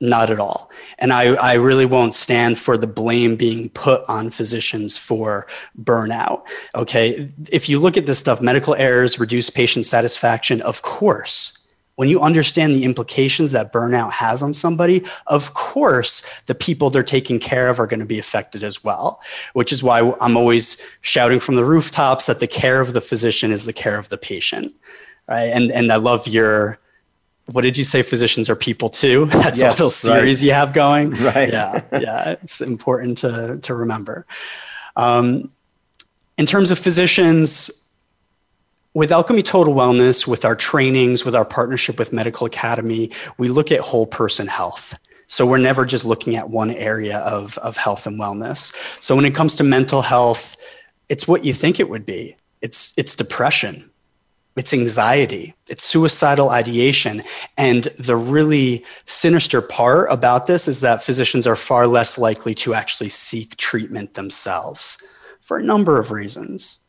not 0.00 0.30
at 0.30 0.40
all. 0.40 0.70
And 0.98 1.12
I, 1.12 1.34
I 1.34 1.54
really 1.54 1.84
won't 1.86 2.14
stand 2.14 2.56
for 2.58 2.78
the 2.78 2.86
blame 2.86 3.36
being 3.36 3.68
put 3.70 4.02
on 4.08 4.30
physicians 4.30 4.96
for 4.96 5.46
burnout. 5.80 6.44
Okay. 6.74 7.30
If 7.52 7.68
you 7.68 7.78
look 7.78 7.96
at 7.96 8.06
this 8.06 8.18
stuff, 8.18 8.40
medical 8.40 8.74
errors 8.76 9.20
reduce 9.20 9.50
patient 9.50 9.84
satisfaction, 9.86 10.62
of 10.62 10.82
course. 10.82 11.56
When 11.96 12.08
you 12.08 12.20
understand 12.22 12.72
the 12.72 12.84
implications 12.84 13.52
that 13.52 13.74
burnout 13.74 14.12
has 14.12 14.42
on 14.42 14.54
somebody, 14.54 15.04
of 15.26 15.52
course, 15.52 16.22
the 16.46 16.54
people 16.54 16.88
they're 16.88 17.02
taking 17.02 17.38
care 17.38 17.68
of 17.68 17.78
are 17.78 17.86
going 17.86 18.00
to 18.00 18.06
be 18.06 18.18
affected 18.18 18.62
as 18.64 18.82
well, 18.82 19.20
which 19.52 19.70
is 19.70 19.82
why 19.82 20.10
I'm 20.18 20.34
always 20.34 20.82
shouting 21.02 21.40
from 21.40 21.56
the 21.56 21.64
rooftops 21.64 22.24
that 22.24 22.40
the 22.40 22.46
care 22.46 22.80
of 22.80 22.94
the 22.94 23.02
physician 23.02 23.50
is 23.50 23.66
the 23.66 23.74
care 23.74 23.98
of 23.98 24.08
the 24.08 24.16
patient. 24.16 24.72
Right. 25.28 25.50
And, 25.50 25.70
and 25.70 25.92
I 25.92 25.96
love 25.96 26.26
your 26.26 26.80
what 27.52 27.62
did 27.62 27.76
you 27.76 27.84
say? 27.84 28.02
Physicians 28.02 28.48
are 28.48 28.56
people 28.56 28.88
too. 28.88 29.26
That's 29.26 29.60
yes, 29.60 29.70
a 29.70 29.72
little 29.76 29.90
series 29.90 30.42
right. 30.42 30.46
you 30.46 30.52
have 30.52 30.72
going. 30.72 31.10
Right. 31.20 31.52
Yeah. 31.52 31.80
Yeah. 31.92 32.30
It's 32.42 32.60
important 32.60 33.18
to, 33.18 33.58
to 33.62 33.74
remember. 33.74 34.26
Um, 34.96 35.50
in 36.38 36.46
terms 36.46 36.70
of 36.70 36.78
physicians, 36.78 37.76
with 38.92 39.12
Alchemy 39.12 39.42
Total 39.42 39.72
Wellness, 39.72 40.26
with 40.26 40.44
our 40.44 40.56
trainings, 40.56 41.24
with 41.24 41.34
our 41.36 41.44
partnership 41.44 41.96
with 41.98 42.12
Medical 42.12 42.46
Academy, 42.48 43.10
we 43.38 43.48
look 43.48 43.70
at 43.70 43.78
whole 43.80 44.06
person 44.06 44.48
health. 44.48 44.98
So 45.28 45.46
we're 45.46 45.58
never 45.58 45.84
just 45.84 46.04
looking 46.04 46.34
at 46.34 46.50
one 46.50 46.72
area 46.72 47.18
of, 47.18 47.56
of 47.58 47.76
health 47.76 48.06
and 48.08 48.18
wellness. 48.18 48.74
So 49.02 49.14
when 49.14 49.24
it 49.24 49.32
comes 49.34 49.54
to 49.56 49.64
mental 49.64 50.02
health, 50.02 50.56
it's 51.08 51.28
what 51.28 51.44
you 51.44 51.52
think 51.52 51.78
it 51.78 51.88
would 51.88 52.04
be. 52.06 52.34
It's 52.62 52.92
it's 52.98 53.14
depression 53.14 53.89
it's 54.60 54.74
anxiety, 54.74 55.54
it's 55.70 55.82
suicidal 55.82 56.50
ideation. 56.50 57.22
And 57.56 57.84
the 57.98 58.14
really 58.14 58.84
sinister 59.06 59.62
part 59.62 60.12
about 60.12 60.46
this 60.48 60.68
is 60.68 60.82
that 60.82 61.02
physicians 61.02 61.46
are 61.46 61.56
far 61.56 61.86
less 61.86 62.18
likely 62.18 62.54
to 62.56 62.74
actually 62.74 63.08
seek 63.08 63.56
treatment 63.56 64.14
themselves 64.14 65.02
for 65.40 65.56
a 65.56 65.62
number 65.62 65.98
of 65.98 66.10
reasons. 66.10 66.80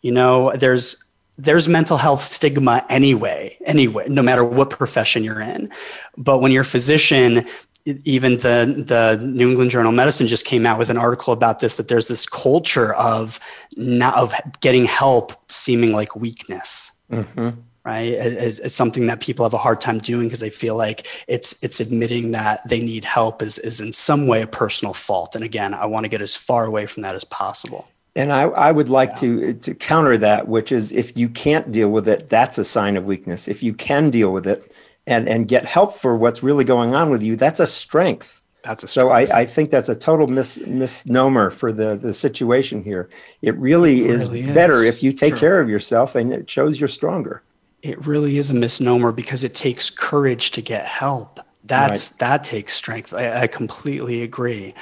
You 0.00 0.12
know, 0.12 0.52
there's 0.54 1.04
there's 1.36 1.68
mental 1.68 1.98
health 1.98 2.22
stigma 2.22 2.84
anyway, 2.88 3.58
anyway, 3.66 4.06
no 4.08 4.22
matter 4.22 4.42
what 4.42 4.70
profession 4.70 5.22
you're 5.22 5.40
in. 5.42 5.68
But 6.16 6.38
when 6.38 6.50
you're 6.50 6.62
a 6.68 6.74
physician, 6.78 7.44
even 7.84 8.38
the 8.38 8.64
the 8.92 9.22
New 9.22 9.50
England 9.50 9.70
Journal 9.70 9.90
of 9.90 9.96
Medicine 9.96 10.28
just 10.28 10.46
came 10.46 10.64
out 10.64 10.78
with 10.78 10.88
an 10.88 10.96
article 10.96 11.34
about 11.34 11.60
this 11.60 11.76
that 11.76 11.88
there's 11.88 12.08
this 12.08 12.24
culture 12.26 12.94
of 12.94 13.38
not 13.76 14.16
of 14.16 14.32
getting 14.62 14.86
help 14.86 15.32
seeming 15.52 15.92
like 15.92 16.16
weakness 16.16 16.92
Mm-hmm. 17.10 17.60
Right, 17.84 18.08
it's, 18.08 18.74
something 18.74 19.06
that 19.06 19.20
people 19.20 19.46
have 19.46 19.54
a 19.54 19.58
hard 19.58 19.80
time 19.80 19.98
doing 19.98 20.26
because 20.26 20.40
they 20.40 20.50
feel 20.50 20.76
like 20.76 21.06
it's 21.26 21.62
it's 21.64 21.80
admitting 21.80 22.32
that 22.32 22.60
they 22.68 22.80
need 22.80 23.02
help 23.06 23.40
is 23.40 23.58
is 23.60 23.80
in 23.80 23.94
some 23.94 24.26
way 24.26 24.42
a 24.42 24.46
personal 24.46 24.92
fault. 24.92 25.34
And 25.34 25.42
again, 25.42 25.72
I 25.72 25.86
want 25.86 26.04
to 26.04 26.08
get 26.08 26.20
as 26.20 26.36
far 26.36 26.66
away 26.66 26.84
from 26.84 27.02
that 27.04 27.14
as 27.14 27.24
possible. 27.24 27.88
And 28.14 28.30
I, 28.30 28.42
I 28.42 28.72
would 28.72 28.90
like 28.90 29.10
yeah. 29.10 29.16
to 29.20 29.54
to 29.54 29.74
counter 29.74 30.18
that, 30.18 30.48
which 30.48 30.70
is 30.70 30.92
if 30.92 31.16
you 31.16 31.30
can't 31.30 31.72
deal 31.72 31.90
with 31.90 32.06
it, 32.08 32.28
that's 32.28 32.58
a 32.58 32.64
sign 32.64 32.98
of 32.98 33.04
weakness. 33.06 33.48
If 33.48 33.62
you 33.62 33.72
can 33.72 34.10
deal 34.10 34.34
with 34.34 34.46
it 34.46 34.70
and 35.06 35.26
and 35.26 35.48
get 35.48 35.64
help 35.64 35.94
for 35.94 36.14
what's 36.14 36.42
really 36.42 36.64
going 36.64 36.94
on 36.94 37.08
with 37.08 37.22
you, 37.22 37.36
that's 37.36 37.60
a 37.60 37.66
strength. 37.66 38.42
That's 38.68 38.84
a 38.84 38.88
so 38.88 39.08
I, 39.08 39.20
I, 39.40 39.46
think 39.46 39.70
that's 39.70 39.88
a 39.88 39.96
total 39.96 40.28
mis, 40.28 40.60
misnomer 40.66 41.48
for 41.50 41.72
the, 41.72 41.96
the 41.96 42.12
situation 42.12 42.84
here. 42.84 43.08
It 43.40 43.56
really, 43.56 44.00
it 44.00 44.08
really 44.08 44.10
is, 44.14 44.32
is, 44.34 44.54
better 44.54 44.82
if 44.82 45.02
you 45.02 45.14
take 45.14 45.30
sure. 45.32 45.38
care 45.38 45.60
of 45.62 45.70
yourself 45.70 46.14
and 46.14 46.34
it 46.34 46.50
shows 46.50 46.78
you're 46.78 46.86
stronger. 46.86 47.42
It 47.80 48.06
really 48.06 48.36
is 48.36 48.50
a 48.50 48.54
misnomer 48.54 49.10
because 49.10 49.42
it 49.42 49.54
takes 49.54 49.88
courage 49.88 50.50
to 50.50 50.60
get 50.60 50.84
help. 50.84 51.40
That's 51.64 52.12
right. 52.12 52.18
that 52.18 52.44
takes 52.44 52.74
strength. 52.74 53.14
I, 53.14 53.42
I 53.42 53.46
completely 53.46 54.20
agree, 54.22 54.72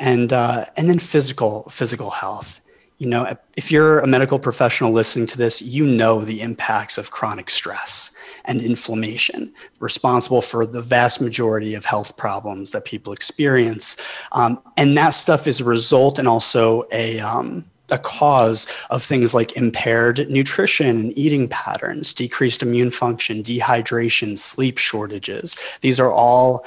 and 0.00 0.32
uh, 0.32 0.64
and 0.76 0.88
then 0.90 0.98
physical 1.00 1.68
physical 1.68 2.10
health 2.10 2.60
you 2.98 3.08
know, 3.08 3.32
if 3.56 3.70
you're 3.70 4.00
a 4.00 4.06
medical 4.08 4.40
professional 4.40 4.90
listening 4.92 5.28
to 5.28 5.38
this, 5.38 5.62
you 5.62 5.86
know 5.86 6.24
the 6.24 6.40
impacts 6.42 6.98
of 6.98 7.12
chronic 7.12 7.48
stress 7.48 8.10
and 8.44 8.60
inflammation, 8.60 9.52
responsible 9.78 10.42
for 10.42 10.66
the 10.66 10.82
vast 10.82 11.20
majority 11.20 11.74
of 11.74 11.84
health 11.84 12.16
problems 12.16 12.72
that 12.72 12.84
people 12.84 13.12
experience. 13.12 13.96
Um, 14.32 14.60
and 14.76 14.96
that 14.96 15.10
stuff 15.10 15.46
is 15.46 15.60
a 15.60 15.64
result 15.64 16.18
and 16.18 16.26
also 16.26 16.88
a, 16.90 17.20
um, 17.20 17.64
a 17.92 17.98
cause 17.98 18.66
of 18.90 19.02
things 19.04 19.32
like 19.32 19.56
impaired 19.56 20.28
nutrition 20.28 20.88
and 20.88 21.16
eating 21.16 21.46
patterns, 21.46 22.12
decreased 22.12 22.64
immune 22.64 22.90
function, 22.90 23.44
dehydration, 23.44 24.36
sleep 24.36 24.76
shortages. 24.76 25.56
These 25.82 26.00
are 26.00 26.12
all 26.12 26.66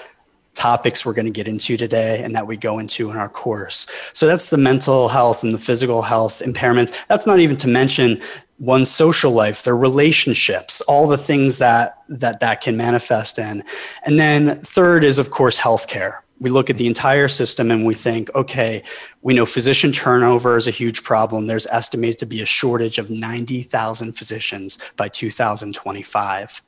topics 0.53 1.05
we're 1.05 1.13
going 1.13 1.25
to 1.25 1.31
get 1.31 1.47
into 1.47 1.77
today 1.77 2.21
and 2.23 2.35
that 2.35 2.45
we 2.47 2.57
go 2.57 2.79
into 2.79 3.09
in 3.09 3.17
our 3.17 3.29
course. 3.29 3.87
So 4.13 4.27
that's 4.27 4.49
the 4.49 4.57
mental 4.57 5.07
health 5.07 5.43
and 5.43 5.53
the 5.53 5.57
physical 5.59 6.01
health 6.01 6.41
impairments. 6.45 7.05
That's 7.07 7.25
not 7.27 7.39
even 7.39 7.55
to 7.57 7.67
mention 7.67 8.19
one's 8.59 8.91
social 8.91 9.31
life, 9.31 9.63
their 9.63 9.77
relationships, 9.77 10.81
all 10.81 11.07
the 11.07 11.17
things 11.17 11.57
that 11.59 11.97
that 12.09 12.41
that 12.41 12.61
can 12.61 12.75
manifest 12.77 13.39
in. 13.39 13.63
And 14.05 14.19
then 14.19 14.57
third 14.59 15.03
is 15.03 15.19
of 15.19 15.31
course 15.31 15.59
healthcare. 15.59 16.19
We 16.39 16.49
look 16.49 16.69
at 16.69 16.75
the 16.75 16.87
entire 16.87 17.27
system 17.27 17.69
and 17.71 17.85
we 17.85 17.93
think, 17.93 18.33
okay, 18.35 18.83
we 19.21 19.33
know 19.33 19.45
physician 19.45 19.91
turnover 19.91 20.57
is 20.57 20.67
a 20.67 20.71
huge 20.71 21.03
problem. 21.03 21.45
There's 21.47 21.67
estimated 21.67 22.17
to 22.19 22.25
be 22.25 22.41
a 22.41 22.47
shortage 22.47 22.97
of 22.97 23.11
90,000 23.11 24.13
physicians 24.13 24.77
by 24.97 25.07
2025. 25.07 26.61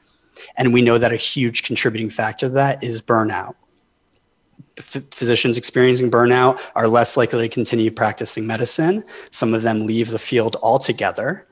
And 0.58 0.74
we 0.74 0.84
know 0.84 1.00
that 1.00 1.12
a 1.12 1.16
huge 1.18 1.64
contributing 1.64 2.12
factor 2.12 2.48
to 2.48 2.54
that 2.54 2.84
is 2.84 3.02
burnout 3.02 3.56
physicians 4.80 5.58
experiencing 5.58 6.10
burnout 6.10 6.60
are 6.76 6.88
less 6.88 7.16
likely 7.18 7.48
to 7.48 7.54
continue 7.54 7.92
practicing 7.92 8.48
medicine. 8.48 9.04
Some 9.32 9.54
of 9.54 9.62
them 9.62 9.86
leave 9.86 10.10
the 10.10 10.20
field 10.20 10.58
altogether. 10.62 11.48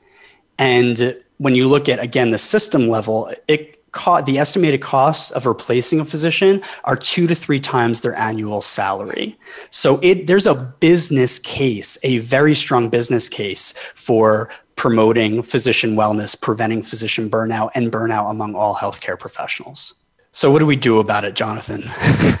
And 0.58 1.16
when 1.38 1.54
you 1.54 1.68
look 1.68 1.88
at, 1.88 2.02
again, 2.02 2.30
the 2.30 2.38
system 2.38 2.88
level, 2.88 3.30
it 3.48 3.78
caught 3.92 4.26
the 4.26 4.38
estimated 4.38 4.80
costs 4.80 5.30
of 5.32 5.44
replacing 5.44 6.00
a 6.00 6.04
physician 6.04 6.62
are 6.84 6.96
two 6.96 7.26
to 7.26 7.34
three 7.34 7.60
times 7.60 8.00
their 8.00 8.14
annual 8.14 8.62
salary. 8.62 9.36
So 9.70 10.00
it, 10.02 10.26
there's 10.26 10.46
a 10.46 10.54
business 10.54 11.38
case, 11.38 11.98
a 12.02 12.18
very 12.18 12.54
strong 12.54 12.88
business 12.88 13.28
case 13.28 13.72
for 13.94 14.48
promoting 14.76 15.42
physician 15.42 15.94
wellness, 15.94 16.40
preventing 16.40 16.82
physician 16.82 17.28
burnout, 17.28 17.70
and 17.74 17.92
burnout 17.92 18.30
among 18.30 18.54
all 18.54 18.74
healthcare 18.74 19.18
professionals. 19.18 19.94
So, 20.34 20.50
what 20.50 20.60
do 20.60 20.66
we 20.66 20.76
do 20.76 20.98
about 20.98 21.24
it, 21.26 21.34
Jonathan? 21.34 21.82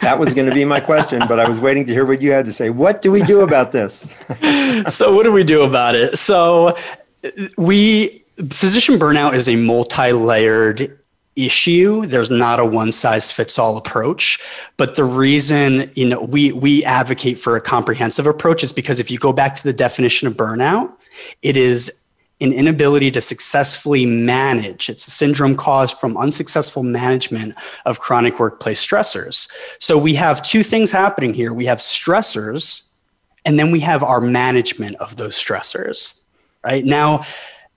that 0.00 0.18
was 0.18 0.32
going 0.32 0.48
to 0.48 0.54
be 0.54 0.64
my 0.64 0.80
question, 0.80 1.22
but 1.28 1.38
I 1.38 1.46
was 1.46 1.60
waiting 1.60 1.84
to 1.86 1.92
hear 1.92 2.06
what 2.06 2.22
you 2.22 2.32
had 2.32 2.46
to 2.46 2.52
say. 2.52 2.70
What 2.70 3.02
do 3.02 3.12
we 3.12 3.20
do 3.22 3.42
about 3.42 3.70
this? 3.72 4.00
so, 4.88 5.14
what 5.14 5.24
do 5.24 5.32
we 5.32 5.44
do 5.44 5.62
about 5.62 5.94
it? 5.94 6.16
So, 6.16 6.74
we, 7.58 8.24
physician 8.50 8.94
burnout 8.98 9.34
is 9.34 9.46
a 9.48 9.56
multi 9.56 10.12
layered 10.12 10.98
issue 11.34 12.04
there's 12.08 12.28
not 12.28 12.60
a 12.60 12.64
one 12.64 12.92
size 12.92 13.32
fits 13.32 13.58
all 13.58 13.78
approach 13.78 14.38
but 14.76 14.96
the 14.96 15.04
reason 15.04 15.90
you 15.94 16.06
know 16.06 16.20
we 16.20 16.52
we 16.52 16.84
advocate 16.84 17.38
for 17.38 17.56
a 17.56 17.60
comprehensive 17.60 18.26
approach 18.26 18.62
is 18.62 18.70
because 18.70 19.00
if 19.00 19.10
you 19.10 19.16
go 19.16 19.32
back 19.32 19.54
to 19.54 19.62
the 19.64 19.72
definition 19.72 20.28
of 20.28 20.34
burnout 20.34 20.92
it 21.40 21.56
is 21.56 22.01
an 22.42 22.52
inability 22.52 23.10
to 23.12 23.20
successfully 23.20 24.04
manage. 24.04 24.90
It's 24.90 25.06
a 25.06 25.10
syndrome 25.10 25.56
caused 25.56 25.98
from 25.98 26.16
unsuccessful 26.16 26.82
management 26.82 27.54
of 27.86 28.00
chronic 28.00 28.40
workplace 28.40 28.84
stressors. 28.84 29.50
So 29.78 29.96
we 29.96 30.14
have 30.16 30.42
two 30.42 30.62
things 30.64 30.90
happening 30.90 31.34
here 31.34 31.52
we 31.52 31.66
have 31.66 31.78
stressors, 31.78 32.90
and 33.44 33.58
then 33.58 33.70
we 33.70 33.80
have 33.80 34.02
our 34.02 34.20
management 34.20 34.96
of 34.96 35.16
those 35.16 35.34
stressors, 35.36 36.22
right? 36.64 36.84
Now, 36.84 37.22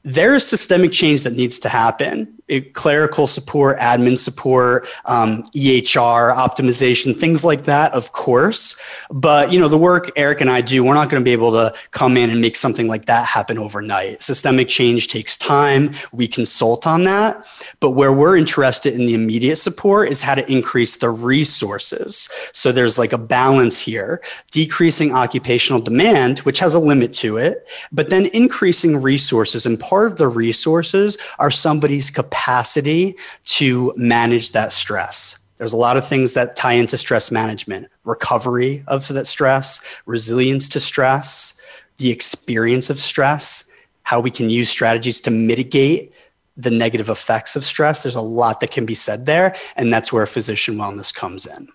there 0.04 0.36
is 0.36 0.48
systemic 0.48 0.92
change 0.92 1.24
that 1.24 1.34
needs 1.34 1.60
to 1.60 1.70
happen 1.70 2.35
clerical 2.74 3.26
support, 3.26 3.78
admin 3.80 4.16
support, 4.18 4.88
um, 5.06 5.42
EHR 5.56 6.34
optimization, 6.36 7.18
things 7.18 7.44
like 7.44 7.64
that, 7.64 7.92
of 7.94 8.12
course. 8.12 8.80
But 9.12 9.52
you 9.52 9.60
know, 9.60 9.68
the 9.68 9.78
work 9.80 10.12
Eric 10.16 10.42
and 10.42 10.50
I 10.50 10.62
do, 10.62 10.84
we're 10.84 10.94
not 10.94 11.10
going 11.10 11.22
to 11.22 11.26
be 11.26 11.32
able 11.34 11.52
to 11.54 11.74
come 11.92 12.18
in 12.18 12.30
and 12.30 12.42
make 12.42 12.56
something 12.56 12.88
like 12.88 13.06
that 13.06 13.26
happen 13.26 13.58
overnight. 13.58 14.22
Systemic 14.22 14.68
change 14.68 15.08
takes 15.08 15.38
time. 15.38 15.92
We 16.12 16.28
consult 16.28 16.86
on 16.86 17.04
that, 17.06 17.48
but 17.80 17.92
where 17.92 18.14
we're 18.14 18.38
interested 18.38 18.94
in 18.94 19.08
the 19.08 19.16
immediate 19.16 19.56
support 19.56 20.10
is 20.10 20.22
how 20.22 20.36
to 20.36 20.52
increase 20.52 20.98
the 20.98 21.10
resources. 21.10 22.30
So 22.54 22.72
there's 22.72 23.00
like 23.00 23.12
a 23.14 23.18
balance 23.18 23.82
here: 23.82 24.22
decreasing 24.52 25.14
occupational 25.14 25.82
demand, 25.82 26.40
which 26.40 26.60
has 26.60 26.76
a 26.76 26.80
limit 26.80 27.12
to 27.14 27.38
it, 27.38 27.68
but 27.92 28.10
then 28.12 28.28
increasing 28.28 29.02
resources. 29.02 29.66
And 29.66 29.80
part 29.80 30.06
of 30.12 30.18
the 30.18 30.28
resources 30.28 31.18
are 31.40 31.50
somebody's 31.50 32.12
capacity 32.12 32.35
capacity 32.36 33.16
to 33.46 33.94
manage 33.96 34.52
that 34.52 34.72
stress. 34.74 35.40
There's 35.58 35.72
a 35.74 35.78
lot 35.78 35.96
of 35.96 36.06
things 36.08 36.34
that 36.34 36.56
tie 36.58 36.74
into 36.74 36.98
stress 36.98 37.32
management 37.32 37.88
recovery 38.04 38.84
of 38.88 39.08
that 39.08 39.26
stress, 39.26 39.84
resilience 40.06 40.68
to 40.70 40.80
stress, 40.82 41.60
the 41.98 42.12
experience 42.12 42.90
of 42.90 43.00
stress, 43.00 43.72
how 44.04 44.20
we 44.20 44.30
can 44.32 44.50
use 44.50 44.70
strategies 44.70 45.22
to 45.22 45.32
mitigate 45.32 46.14
the 46.58 46.70
negative 46.72 47.08
effects 47.10 47.56
of 47.56 47.64
stress. 47.64 48.04
There's 48.04 48.16
a 48.18 48.22
lot 48.22 48.60
that 48.60 48.72
can 48.72 48.86
be 48.86 48.94
said 48.96 49.26
there. 49.26 49.56
And 49.78 49.92
that's 49.92 50.12
where 50.12 50.26
physician 50.26 50.76
wellness 50.76 51.14
comes 51.16 51.46
in. 51.46 51.70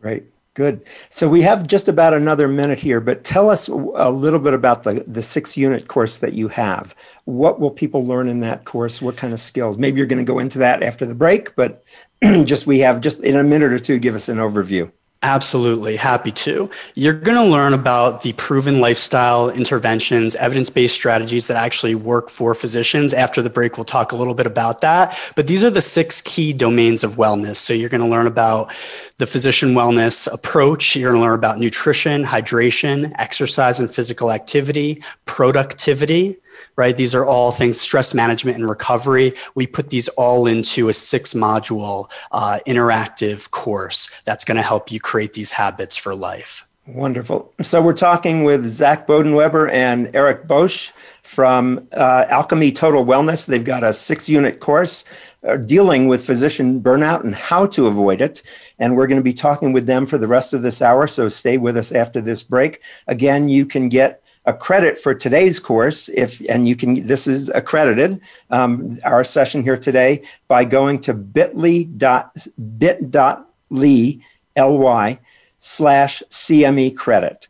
Right. 0.00 0.22
Good. 0.54 0.86
So 1.08 1.28
we 1.28 1.42
have 1.42 1.66
just 1.66 1.88
about 1.88 2.14
another 2.14 2.46
minute 2.46 2.78
here, 2.78 3.00
but 3.00 3.24
tell 3.24 3.50
us 3.50 3.66
a 3.66 4.08
little 4.10 4.38
bit 4.38 4.54
about 4.54 4.84
the, 4.84 5.04
the 5.04 5.20
six 5.20 5.56
unit 5.56 5.88
course 5.88 6.18
that 6.18 6.34
you 6.34 6.46
have. 6.46 6.94
What 7.24 7.58
will 7.58 7.72
people 7.72 8.06
learn 8.06 8.28
in 8.28 8.38
that 8.40 8.64
course? 8.64 9.02
What 9.02 9.16
kind 9.16 9.32
of 9.32 9.40
skills? 9.40 9.76
Maybe 9.78 9.98
you're 9.98 10.06
going 10.06 10.24
to 10.24 10.32
go 10.32 10.38
into 10.38 10.58
that 10.60 10.84
after 10.84 11.04
the 11.06 11.14
break, 11.16 11.56
but 11.56 11.82
just 12.22 12.68
we 12.68 12.78
have 12.80 13.00
just 13.00 13.18
in 13.18 13.34
a 13.34 13.42
minute 13.42 13.72
or 13.72 13.80
two, 13.80 13.98
give 13.98 14.14
us 14.14 14.28
an 14.28 14.38
overview. 14.38 14.92
Absolutely, 15.24 15.96
happy 15.96 16.30
to. 16.30 16.68
You're 16.94 17.14
going 17.14 17.38
to 17.42 17.50
learn 17.50 17.72
about 17.72 18.20
the 18.22 18.34
proven 18.34 18.78
lifestyle 18.82 19.48
interventions, 19.48 20.36
evidence 20.36 20.68
based 20.68 20.94
strategies 20.94 21.46
that 21.46 21.56
actually 21.56 21.94
work 21.94 22.28
for 22.28 22.54
physicians. 22.54 23.14
After 23.14 23.40
the 23.40 23.48
break, 23.48 23.78
we'll 23.78 23.86
talk 23.86 24.12
a 24.12 24.16
little 24.16 24.34
bit 24.34 24.44
about 24.46 24.82
that. 24.82 25.18
But 25.34 25.46
these 25.46 25.64
are 25.64 25.70
the 25.70 25.80
six 25.80 26.20
key 26.20 26.52
domains 26.52 27.02
of 27.02 27.12
wellness. 27.14 27.56
So 27.56 27.72
you're 27.72 27.88
going 27.88 28.02
to 28.02 28.06
learn 28.08 28.26
about 28.26 28.68
the 29.16 29.26
physician 29.26 29.70
wellness 29.72 30.30
approach. 30.30 30.94
You're 30.94 31.12
going 31.12 31.22
to 31.22 31.26
learn 31.26 31.38
about 31.38 31.58
nutrition, 31.58 32.22
hydration, 32.22 33.10
exercise 33.18 33.80
and 33.80 33.90
physical 33.90 34.30
activity, 34.30 35.02
productivity, 35.24 36.36
right? 36.76 36.96
These 36.96 37.14
are 37.14 37.24
all 37.24 37.50
things, 37.50 37.80
stress 37.80 38.14
management 38.14 38.58
and 38.58 38.68
recovery. 38.68 39.32
We 39.54 39.66
put 39.66 39.90
these 39.90 40.08
all 40.10 40.46
into 40.46 40.88
a 40.88 40.92
six 40.92 41.32
module 41.32 42.10
uh, 42.30 42.58
interactive 42.66 43.50
course 43.52 44.20
that's 44.26 44.44
going 44.44 44.56
to 44.56 44.62
help 44.62 44.92
you 44.92 45.00
create 45.00 45.13
create 45.14 45.34
these 45.34 45.52
habits 45.52 45.96
for 45.96 46.12
life. 46.12 46.66
Wonderful. 46.88 47.52
So 47.62 47.80
we're 47.80 47.92
talking 48.08 48.42
with 48.42 48.66
Zach 48.66 49.06
Bodenweber 49.06 49.70
and 49.70 50.10
Eric 50.12 50.48
Bosch 50.48 50.90
from 51.22 51.86
uh, 51.92 52.24
Alchemy 52.28 52.72
Total 52.72 53.04
Wellness. 53.04 53.46
They've 53.46 53.62
got 53.64 53.84
a 53.84 53.92
six 53.92 54.28
unit 54.28 54.58
course 54.58 55.04
uh, 55.46 55.58
dealing 55.58 56.08
with 56.08 56.26
physician 56.26 56.80
burnout 56.80 57.22
and 57.22 57.32
how 57.32 57.64
to 57.74 57.86
avoid 57.86 58.20
it. 58.20 58.42
And 58.80 58.96
we're 58.96 59.06
going 59.06 59.20
to 59.20 59.30
be 59.32 59.32
talking 59.32 59.72
with 59.72 59.86
them 59.86 60.04
for 60.04 60.18
the 60.18 60.26
rest 60.26 60.52
of 60.52 60.62
this 60.62 60.82
hour. 60.82 61.06
So 61.06 61.28
stay 61.28 61.58
with 61.58 61.76
us 61.76 61.92
after 61.92 62.20
this 62.20 62.42
break. 62.42 62.80
Again, 63.06 63.48
you 63.48 63.66
can 63.66 63.88
get 63.88 64.20
a 64.46 64.52
credit 64.52 64.98
for 64.98 65.14
today's 65.14 65.60
course 65.60 66.08
if 66.08 66.40
and 66.48 66.66
you 66.66 66.74
can 66.74 67.06
this 67.06 67.28
is 67.28 67.50
accredited 67.50 68.20
um, 68.50 68.98
our 69.04 69.22
session 69.22 69.62
here 69.62 69.76
today 69.76 70.22
by 70.48 70.64
going 70.64 70.98
to 71.02 71.14
bit.ly 71.14 71.84
dot 71.96 72.34
bit.ly 72.78 74.18
bit.ly 74.54 75.20
slash 75.58 76.22
CME 76.30 76.96
credit. 76.96 77.48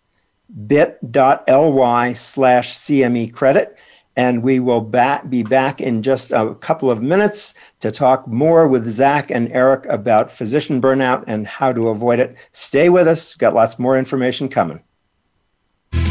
bit.ly 0.67 2.13
slash 2.13 2.75
CME 2.77 3.33
credit. 3.33 3.79
And 4.17 4.45
we 4.45 4.61
will 4.61 4.81
back, 4.81 5.29
be 5.29 5.43
back 5.43 5.81
in 5.81 6.01
just 6.03 6.31
a 6.31 6.55
couple 6.61 6.89
of 6.89 7.03
minutes 7.03 7.53
to 7.81 7.91
talk 7.91 8.29
more 8.29 8.69
with 8.69 8.87
Zach 8.87 9.31
and 9.33 9.51
Eric 9.51 9.87
about 9.87 10.31
physician 10.31 10.81
burnout 10.81 11.25
and 11.27 11.49
how 11.49 11.73
to 11.73 11.89
avoid 11.89 12.21
it. 12.21 12.37
Stay 12.53 12.89
with 12.89 13.09
us, 13.09 13.35
got 13.35 13.55
lots 13.55 13.77
more 13.79 13.99
information 13.99 14.49
coming. 14.49 14.85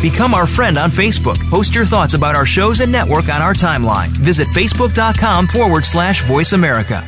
Become 0.02 0.34
our 0.34 0.48
friend 0.48 0.78
on 0.78 0.92
Facebook. 0.92 1.40
Post 1.50 1.74
your 1.74 1.86
thoughts 1.86 2.14
about 2.14 2.36
our 2.36 2.46
shows 2.46 2.82
and 2.82 2.92
network 2.92 3.30
on 3.30 3.42
our 3.42 3.54
timeline. 3.54 4.08
Visit 4.08 4.50
facebook.com 4.50 5.48
forward 5.48 5.86
slash 5.86 6.24
voice 6.26 6.52
America. 6.52 7.08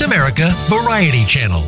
Voice 0.00 0.06
America 0.08 0.50
Variety 0.68 1.24
Channel. 1.26 1.62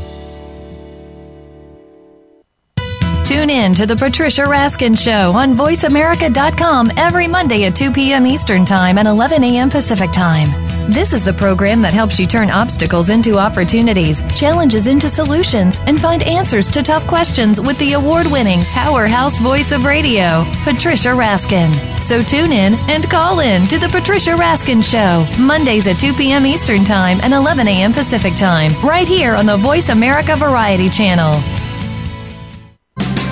Tune 3.24 3.50
in 3.50 3.74
to 3.74 3.86
The 3.86 3.96
Patricia 3.96 4.42
Raskin 4.42 4.96
Show 4.98 5.32
on 5.32 5.54
VoiceAmerica.com 5.56 6.90
every 6.96 7.26
Monday 7.28 7.64
at 7.64 7.76
2 7.76 7.92
p.m. 7.92 8.26
Eastern 8.26 8.64
Time 8.64 8.98
and 8.98 9.08
11 9.08 9.42
a.m. 9.44 9.68
Pacific 9.70 10.10
Time. 10.12 10.71
This 10.88 11.12
is 11.12 11.22
the 11.22 11.32
program 11.32 11.80
that 11.82 11.94
helps 11.94 12.18
you 12.18 12.26
turn 12.26 12.50
obstacles 12.50 13.08
into 13.08 13.38
opportunities, 13.38 14.20
challenges 14.34 14.88
into 14.88 15.08
solutions, 15.08 15.78
and 15.86 15.98
find 16.00 16.22
answers 16.24 16.68
to 16.72 16.82
tough 16.82 17.06
questions 17.06 17.60
with 17.60 17.78
the 17.78 17.92
award 17.92 18.26
winning 18.26 18.64
powerhouse 18.64 19.38
voice 19.38 19.70
of 19.70 19.84
radio, 19.84 20.44
Patricia 20.64 21.08
Raskin. 21.10 21.72
So 22.00 22.20
tune 22.20 22.50
in 22.52 22.74
and 22.90 23.08
call 23.08 23.38
in 23.40 23.64
to 23.68 23.78
The 23.78 23.88
Patricia 23.90 24.32
Raskin 24.32 24.82
Show, 24.82 25.24
Mondays 25.40 25.86
at 25.86 26.00
2 26.00 26.14
p.m. 26.14 26.44
Eastern 26.46 26.84
Time 26.84 27.20
and 27.22 27.32
11 27.32 27.68
a.m. 27.68 27.92
Pacific 27.92 28.34
Time, 28.34 28.72
right 28.84 29.06
here 29.06 29.36
on 29.36 29.46
the 29.46 29.58
Voice 29.58 29.88
America 29.88 30.34
Variety 30.34 30.90
Channel. 30.90 31.40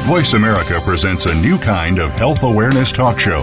Voice 0.06 0.34
America 0.34 0.78
presents 0.84 1.26
a 1.26 1.34
new 1.34 1.58
kind 1.58 1.98
of 1.98 2.10
health 2.12 2.42
awareness 2.44 2.90
talk 2.92 3.18
show 3.18 3.42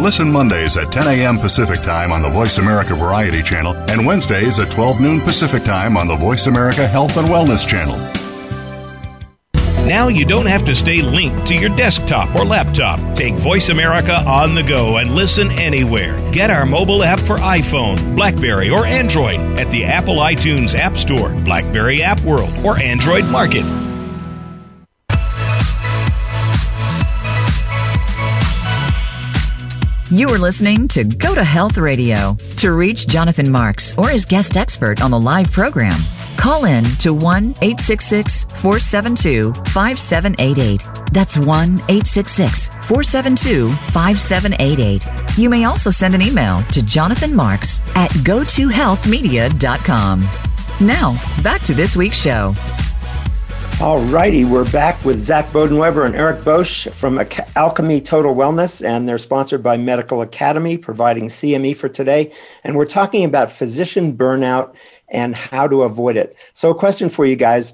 Listen 0.00 0.32
Mondays 0.32 0.76
at 0.78 0.90
10 0.90 1.06
a.m. 1.06 1.36
Pacific 1.38 1.80
Time 1.80 2.10
on 2.12 2.22
the 2.22 2.28
Voice 2.28 2.58
America 2.58 2.94
Variety 2.94 3.42
Channel 3.42 3.74
and 3.88 4.04
Wednesdays 4.04 4.58
at 4.58 4.70
12 4.70 5.00
noon 5.00 5.20
Pacific 5.20 5.62
Time 5.64 5.96
on 5.96 6.08
the 6.08 6.16
Voice 6.16 6.46
America 6.46 6.86
Health 6.86 7.16
and 7.18 7.28
Wellness 7.28 7.66
Channel. 7.66 7.96
Now 9.86 10.08
you 10.08 10.24
don't 10.24 10.46
have 10.46 10.64
to 10.66 10.74
stay 10.74 11.02
linked 11.02 11.46
to 11.48 11.54
your 11.56 11.74
desktop 11.76 12.34
or 12.36 12.44
laptop. 12.44 13.16
Take 13.16 13.34
Voice 13.34 13.68
America 13.68 14.20
on 14.26 14.54
the 14.54 14.62
go 14.62 14.96
and 14.98 15.10
listen 15.10 15.50
anywhere. 15.52 16.16
Get 16.32 16.50
our 16.50 16.64
mobile 16.64 17.02
app 17.02 17.20
for 17.20 17.36
iPhone, 17.38 18.14
Blackberry, 18.16 18.70
or 18.70 18.86
Android 18.86 19.40
at 19.58 19.70
the 19.72 19.84
Apple 19.84 20.16
iTunes 20.18 20.76
App 20.78 20.96
Store, 20.96 21.30
Blackberry 21.44 22.02
App 22.02 22.20
World, 22.22 22.50
or 22.64 22.78
Android 22.78 23.26
Market. 23.26 23.64
You 30.14 30.28
are 30.28 30.36
listening 30.36 30.88
to 30.88 31.04
Go 31.04 31.34
to 31.34 31.42
Health 31.42 31.78
Radio. 31.78 32.36
To 32.58 32.72
reach 32.72 33.06
Jonathan 33.06 33.50
Marks 33.50 33.96
or 33.96 34.10
his 34.10 34.26
guest 34.26 34.58
expert 34.58 35.00
on 35.00 35.10
the 35.10 35.18
live 35.18 35.50
program, 35.50 35.98
call 36.36 36.66
in 36.66 36.84
to 37.00 37.14
1 37.14 37.24
866 37.62 38.44
472 38.50 39.54
5788. 39.70 40.84
That's 41.14 41.38
1 41.38 41.48
866 41.48 42.68
472 42.68 43.72
5788. 43.72 45.38
You 45.38 45.48
may 45.48 45.64
also 45.64 45.90
send 45.90 46.14
an 46.14 46.20
email 46.20 46.58
to 46.64 46.82
Jonathan 46.82 47.34
Marks 47.34 47.80
at 47.94 48.10
gotohealthmedia.com. 48.10 50.20
Now, 50.86 51.14
back 51.42 51.62
to 51.62 51.72
this 51.72 51.96
week's 51.96 52.18
show. 52.20 52.52
All 53.82 53.98
righty, 54.00 54.44
we're 54.44 54.70
back 54.70 55.04
with 55.04 55.18
Zach 55.18 55.48
Bodenweber 55.48 56.06
and 56.06 56.14
Eric 56.14 56.44
Bosch 56.44 56.86
from 56.92 57.20
Alchemy 57.56 58.00
Total 58.02 58.32
Wellness, 58.32 58.86
and 58.86 59.08
they're 59.08 59.18
sponsored 59.18 59.60
by 59.60 59.76
Medical 59.76 60.22
Academy, 60.22 60.78
providing 60.78 61.26
CME 61.26 61.76
for 61.76 61.88
today. 61.88 62.30
And 62.62 62.76
we're 62.76 62.84
talking 62.84 63.24
about 63.24 63.50
physician 63.50 64.16
burnout 64.16 64.72
and 65.08 65.34
how 65.34 65.66
to 65.66 65.82
avoid 65.82 66.16
it. 66.16 66.36
So, 66.52 66.70
a 66.70 66.76
question 66.76 67.08
for 67.08 67.26
you 67.26 67.34
guys 67.34 67.72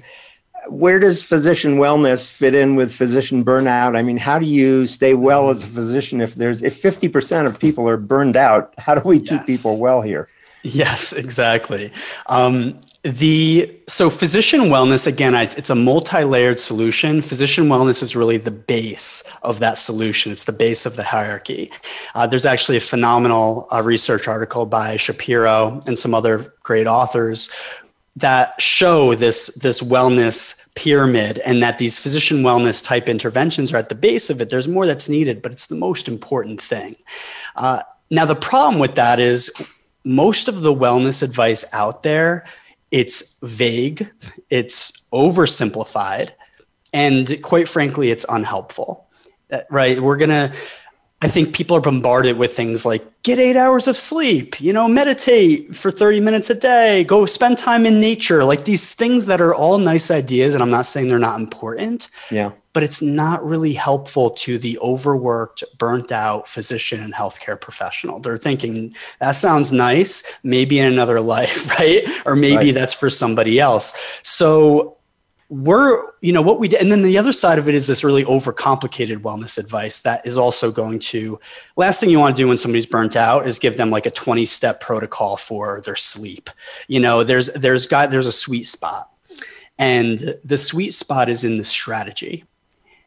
Where 0.69 0.99
does 0.99 1.23
physician 1.23 1.77
wellness 1.77 2.31
fit 2.31 2.55
in 2.55 2.75
with 2.75 2.91
physician 2.91 3.45
burnout? 3.45 3.95
I 3.95 4.01
mean, 4.01 4.17
how 4.17 4.39
do 4.39 4.47
you 4.47 4.87
stay 4.87 5.13
well 5.13 5.51
as 5.51 5.63
a 5.63 5.67
physician 5.67 6.23
if 6.23 6.37
there's 6.37 6.63
if 6.63 6.81
50% 6.83 7.45
of 7.45 7.59
people 7.59 7.87
are 7.87 7.99
burned 7.99 8.35
out? 8.39 8.73
How 8.79 8.95
do 8.95 9.07
we 9.07 9.19
yes. 9.19 9.29
keep 9.45 9.59
people 9.59 9.79
well 9.79 10.01
here? 10.01 10.31
Yes, 10.63 11.13
exactly. 11.13 11.93
Um, 12.27 12.79
the 13.05 13.73
so 13.87 14.11
physician 14.11 14.63
wellness 14.63 15.07
again, 15.07 15.35
it's 15.35 15.71
a 15.71 15.75
multi-layered 15.75 16.59
solution. 16.59 17.23
Physician 17.23 17.65
wellness 17.67 18.03
is 18.03 18.17
really 18.17 18.39
the 18.39 18.51
base 18.51 19.23
of 19.43 19.61
that 19.61 19.79
solution. 19.79 20.33
It's 20.33 20.45
the 20.45 20.53
base 20.53 20.85
of 20.85 20.97
the 20.97 21.05
hierarchy. 21.05 21.71
Uh, 22.15 22.27
there's 22.27 22.45
actually 22.45 22.77
a 22.77 22.81
phenomenal 22.81 23.69
uh, 23.71 23.83
research 23.85 24.27
article 24.27 24.67
by 24.67 24.97
Shapiro 24.97 25.79
and 25.87 25.97
some 25.97 26.13
other 26.13 26.55
great 26.65 26.87
authors 26.87 27.51
that 28.17 28.61
show 28.61 29.15
this 29.15 29.47
this 29.63 29.81
wellness 29.81 30.75
pyramid 30.75 31.39
and 31.47 31.63
that 31.63 31.79
these 31.79 32.01
physician 32.01 32.39
wellness 32.43 32.85
type 32.85 33.09
interventions 33.09 33.73
are 33.73 33.77
at 33.77 33.89
the 33.91 33.95
base 33.95 34.29
of 34.29 34.41
it 34.41 34.51
there's 34.51 34.67
more 34.67 34.87
that's 34.87 35.09
needed 35.09 35.41
but 35.41 35.53
it's 35.53 35.69
the 35.69 35.77
most 35.77 36.09
important 36.09 36.61
thing 36.61 36.97
uh, 37.55 37.81
now 38.11 38.25
the 38.27 38.35
problem 38.35 38.81
with 38.81 38.97
that 38.97 39.21
is 39.21 39.51
most 40.09 40.49
of 40.49 40.63
the 40.63 40.75
wellness 40.75 41.23
advice 41.23 41.65
out 41.75 42.03
there, 42.03 42.47
it's 42.91 43.39
vague, 43.43 44.11
it's 44.49 45.05
oversimplified, 45.13 46.31
and 46.95 47.41
quite 47.43 47.69
frankly, 47.69 48.11
it's 48.11 48.25
unhelpful. 48.29 49.07
Uh, 49.53 49.61
right? 49.71 50.01
We're 50.01 50.17
going 50.17 50.31
to 50.31 50.53
I 51.21 51.27
think 51.27 51.55
people 51.55 51.77
are 51.77 51.81
bombarded 51.81 52.39
with 52.39 52.53
things 52.53 52.87
like 52.87 53.03
get 53.25 53.41
eight 53.41 53.57
hours 53.57 53.89
of 53.89 53.97
sleep, 53.97 54.61
you 54.61 54.73
know, 54.73 54.87
meditate 54.87 55.75
for 55.75 55.91
30 55.91 56.21
minutes 56.21 56.49
a 56.49 56.55
day, 56.55 57.03
go 57.03 57.27
spend 57.27 57.59
time 57.59 57.87
in 57.87 57.99
nature, 57.99 58.45
like 58.45 58.65
these 58.67 58.95
things 58.95 59.27
that 59.27 59.41
are 59.41 59.53
all 59.53 59.79
nice 59.79 60.13
ideas. 60.13 60.55
And 60.55 60.63
I'm 60.63 60.71
not 60.71 60.87
saying 60.87 61.09
they're 61.09 61.19
not 61.19 61.41
important. 61.41 62.09
Yeah. 62.31 62.53
But 62.73 62.85
it's 62.85 63.03
not 63.03 63.43
really 63.45 63.73
helpful 63.73 64.31
to 64.31 64.59
the 64.59 64.79
overworked, 64.79 65.65
burnt 65.79 66.13
out 66.13 66.47
physician 66.47 67.01
and 67.01 67.13
healthcare 67.13 67.61
professional. 67.61 68.21
They're 68.21 68.37
thinking, 68.37 68.95
that 69.19 69.33
sounds 69.33 69.73
nice, 69.73 70.39
maybe 70.45 70.79
in 70.79 70.87
another 70.87 71.21
life, 71.21 71.77
right? 71.81 72.03
Or 72.27 72.37
maybe 72.37 72.67
right. 72.67 72.75
that's 72.75 72.95
for 72.95 73.11
somebody 73.11 73.59
else. 73.59 74.21
So 74.23 74.98
we're 75.51 76.11
you 76.21 76.31
know 76.31 76.43
what 76.43 76.61
we 76.61 76.69
did 76.69 76.83
and 76.83 76.93
then 76.93 77.01
the 77.01 77.17
other 77.17 77.33
side 77.33 77.59
of 77.59 77.69
it 77.69 77.75
is 77.75 77.87
this 77.87 78.05
really 78.05 78.23
overcomplicated 78.25 79.17
wellness 79.23 79.57
advice 79.57 80.01
that 80.01 80.27
is 80.27 80.37
also 80.37 80.71
going 80.71 80.99
to 80.99 81.41
last 81.77 82.01
thing 82.01 82.11
you 82.11 82.19
want 82.21 82.37
to 82.37 82.43
do 82.43 82.47
when 82.49 82.57
somebody's 82.59 82.85
burnt 82.85 83.17
out 83.17 83.47
is 83.47 83.59
give 83.59 83.79
them 83.79 83.89
like 83.91 84.05
a 84.05 84.11
20 84.11 84.45
step 84.45 84.79
protocol 84.79 85.39
for 85.39 85.81
their 85.87 85.97
sleep 85.97 86.51
you 86.87 87.01
know 87.01 87.25
there's 87.25 87.47
there's 87.55 87.87
got 87.87 88.11
there's 88.11 88.27
a 88.27 88.33
sweet 88.33 88.65
spot 88.65 89.09
and 89.79 90.21
the 90.45 90.59
sweet 90.59 90.93
spot 90.93 91.31
is 91.31 91.45
in 91.45 91.57
the 91.57 91.65
strategy 91.65 92.45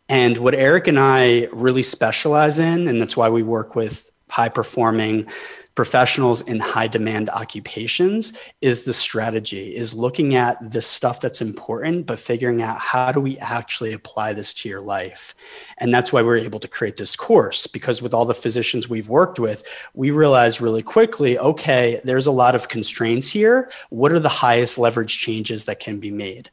and 0.09 0.35
what 0.39 0.55
eric 0.55 0.87
and 0.87 0.97
i 0.97 1.47
really 1.53 1.83
specialize 1.83 2.57
in 2.57 2.87
and 2.87 2.99
that's 2.99 3.15
why 3.15 3.29
we 3.29 3.43
work 3.43 3.75
with 3.75 4.09
high 4.29 4.49
performing 4.49 5.27
professionals 5.75 6.41
in 6.41 6.59
high 6.59 6.87
demand 6.87 7.29
occupations 7.29 8.33
is 8.61 8.83
the 8.83 8.93
strategy 8.93 9.73
is 9.75 9.93
looking 9.93 10.35
at 10.35 10.71
the 10.71 10.81
stuff 10.81 11.21
that's 11.21 11.41
important 11.41 12.05
but 12.05 12.19
figuring 12.19 12.61
out 12.61 12.77
how 12.77 13.11
do 13.11 13.19
we 13.21 13.37
actually 13.37 13.93
apply 13.93 14.33
this 14.33 14.53
to 14.53 14.67
your 14.67 14.81
life 14.81 15.33
and 15.77 15.93
that's 15.93 16.11
why 16.11 16.21
we're 16.21 16.37
able 16.37 16.59
to 16.59 16.67
create 16.67 16.97
this 16.97 17.15
course 17.15 17.67
because 17.67 18.01
with 18.01 18.13
all 18.13 18.25
the 18.25 18.33
physicians 18.33 18.89
we've 18.89 19.07
worked 19.09 19.39
with 19.39 19.65
we 19.93 20.11
realize 20.11 20.59
really 20.59 20.81
quickly 20.81 21.37
okay 21.39 22.01
there's 22.03 22.27
a 22.27 22.31
lot 22.31 22.53
of 22.53 22.67
constraints 22.67 23.29
here 23.29 23.71
what 23.89 24.11
are 24.11 24.19
the 24.19 24.29
highest 24.29 24.77
leverage 24.77 25.19
changes 25.19 25.65
that 25.65 25.79
can 25.79 25.99
be 26.01 26.11
made 26.11 26.49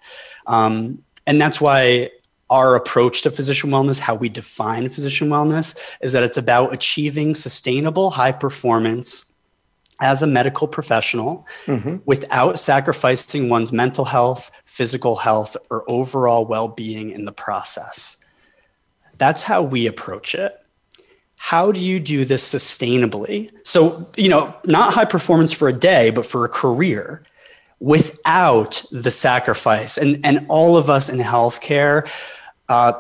um, 0.47 1.03
and 1.27 1.41
that's 1.41 1.61
why 1.61 2.09
our 2.51 2.75
approach 2.77 3.23
to 3.23 3.31
physician 3.31 3.71
wellness, 3.71 3.99
how 4.01 4.15
we 4.15 4.29
define 4.29 4.89
physician 4.89 5.29
wellness, 5.29 5.77
is 6.01 6.13
that 6.13 6.23
it's 6.23 6.37
about 6.37 6.73
achieving 6.73 7.35
sustainable 7.35 8.11
high 8.11 8.33
performance 8.33 9.33
as 10.01 10.23
a 10.23 10.27
medical 10.27 10.69
professional 10.69 11.47
mm-hmm. 11.67 11.97
without 12.07 12.59
sacrificing 12.59 13.49
one's 13.49 13.73
mental 13.73 14.05
health, 14.05 14.51
physical 14.65 15.17
health, 15.17 15.57
or 15.71 15.85
overall 15.89 16.47
well 16.47 16.69
being 16.69 17.11
in 17.11 17.25
the 17.27 17.33
process. 17.33 18.25
That's 19.19 19.43
how 19.43 19.63
we 19.63 19.87
approach 19.87 20.35
it. 20.35 20.57
How 21.41 21.71
do 21.71 21.81
you 21.81 22.01
do 22.01 22.25
this 22.25 22.53
sustainably? 22.55 23.51
So, 23.65 24.09
you 24.17 24.29
know, 24.29 24.55
not 24.67 24.95
high 24.95 25.05
performance 25.05 25.53
for 25.53 25.69
a 25.69 25.73
day, 25.73 26.11
but 26.11 26.25
for 26.25 26.45
a 26.45 26.49
career 26.49 27.25
without 27.81 28.85
the 28.91 29.11
sacrifice. 29.11 29.99
And, 29.99 30.25
and 30.25 30.47
all 30.49 30.77
of 30.77 30.91
us 30.91 31.09
in 31.09 31.19
healthcare, 31.21 32.09
uh, 32.69 32.93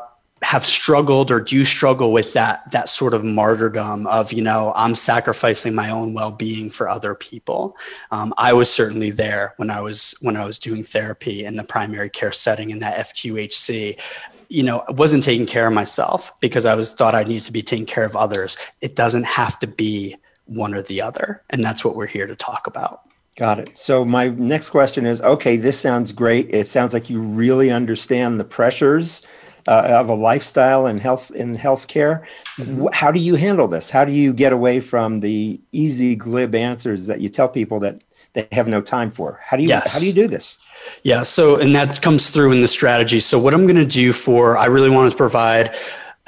have 0.42 0.64
struggled 0.64 1.32
or 1.32 1.40
do 1.40 1.64
struggle 1.64 2.12
with 2.12 2.32
that 2.34 2.70
that 2.70 2.88
sort 2.88 3.12
of 3.12 3.24
martyrdom 3.24 4.06
of 4.06 4.32
you 4.32 4.40
know 4.40 4.72
i'm 4.76 4.94
sacrificing 4.94 5.74
my 5.74 5.90
own 5.90 6.14
well-being 6.14 6.70
for 6.70 6.88
other 6.88 7.12
people 7.12 7.76
um, 8.12 8.32
i 8.38 8.52
was 8.52 8.72
certainly 8.72 9.10
there 9.10 9.54
when 9.56 9.68
i 9.68 9.80
was 9.80 10.14
when 10.20 10.36
i 10.36 10.44
was 10.44 10.56
doing 10.60 10.84
therapy 10.84 11.44
in 11.44 11.56
the 11.56 11.64
primary 11.64 12.08
care 12.08 12.30
setting 12.30 12.70
in 12.70 12.78
that 12.78 13.04
fqhc 13.08 14.00
you 14.48 14.62
know 14.62 14.84
i 14.88 14.92
wasn't 14.92 15.20
taking 15.24 15.44
care 15.46 15.66
of 15.66 15.72
myself 15.72 16.30
because 16.40 16.66
i 16.66 16.74
was 16.74 16.94
thought 16.94 17.16
i 17.16 17.24
needed 17.24 17.42
to 17.42 17.52
be 17.52 17.60
taking 17.60 17.84
care 17.86 18.06
of 18.06 18.14
others 18.14 18.56
it 18.80 18.94
doesn't 18.94 19.24
have 19.24 19.58
to 19.58 19.66
be 19.66 20.14
one 20.44 20.72
or 20.72 20.82
the 20.82 21.02
other 21.02 21.42
and 21.50 21.64
that's 21.64 21.84
what 21.84 21.96
we're 21.96 22.06
here 22.06 22.26
to 22.28 22.36
talk 22.36 22.66
about 22.66 23.00
Got 23.36 23.60
it. 23.60 23.78
So 23.78 24.04
my 24.04 24.30
next 24.30 24.70
question 24.70 25.06
is 25.06 25.20
okay, 25.22 25.56
this 25.56 25.78
sounds 25.78 26.10
great. 26.10 26.52
It 26.52 26.66
sounds 26.66 26.92
like 26.92 27.08
you 27.08 27.20
really 27.20 27.70
understand 27.70 28.40
the 28.40 28.44
pressures 28.44 29.22
uh, 29.68 29.98
of 30.00 30.08
a 30.08 30.14
lifestyle 30.14 30.86
and 30.86 30.98
health 30.98 31.30
in 31.32 31.56
healthcare. 31.56 32.24
Mm-hmm. 32.56 32.86
How 32.94 33.12
do 33.12 33.20
you 33.20 33.34
handle 33.34 33.68
this? 33.68 33.90
How 33.90 34.04
do 34.04 34.12
you 34.12 34.32
get 34.32 34.52
away 34.52 34.80
from 34.80 35.20
the 35.20 35.60
easy 35.72 36.16
glib 36.16 36.54
answers 36.54 37.06
that 37.06 37.20
you 37.20 37.28
tell 37.28 37.48
people 37.50 37.78
that 37.80 38.02
they 38.32 38.48
have 38.52 38.66
no 38.66 38.80
time 38.80 39.10
for? 39.10 39.38
How 39.44 39.58
do 39.58 39.62
you 39.62 39.68
yes. 39.68 39.92
how 39.92 40.00
do 40.00 40.06
you 40.06 40.14
do 40.14 40.26
this? 40.26 40.58
Yeah, 41.02 41.22
so 41.22 41.56
and 41.60 41.76
that 41.76 42.00
comes 42.00 42.30
through 42.30 42.52
in 42.52 42.62
the 42.62 42.66
strategy. 42.66 43.20
So 43.20 43.38
what 43.38 43.52
I'm 43.52 43.66
going 43.66 43.76
to 43.76 43.84
do 43.84 44.14
for 44.14 44.56
I 44.56 44.66
really 44.66 44.88
want 44.90 45.10
to 45.10 45.16
provide 45.16 45.74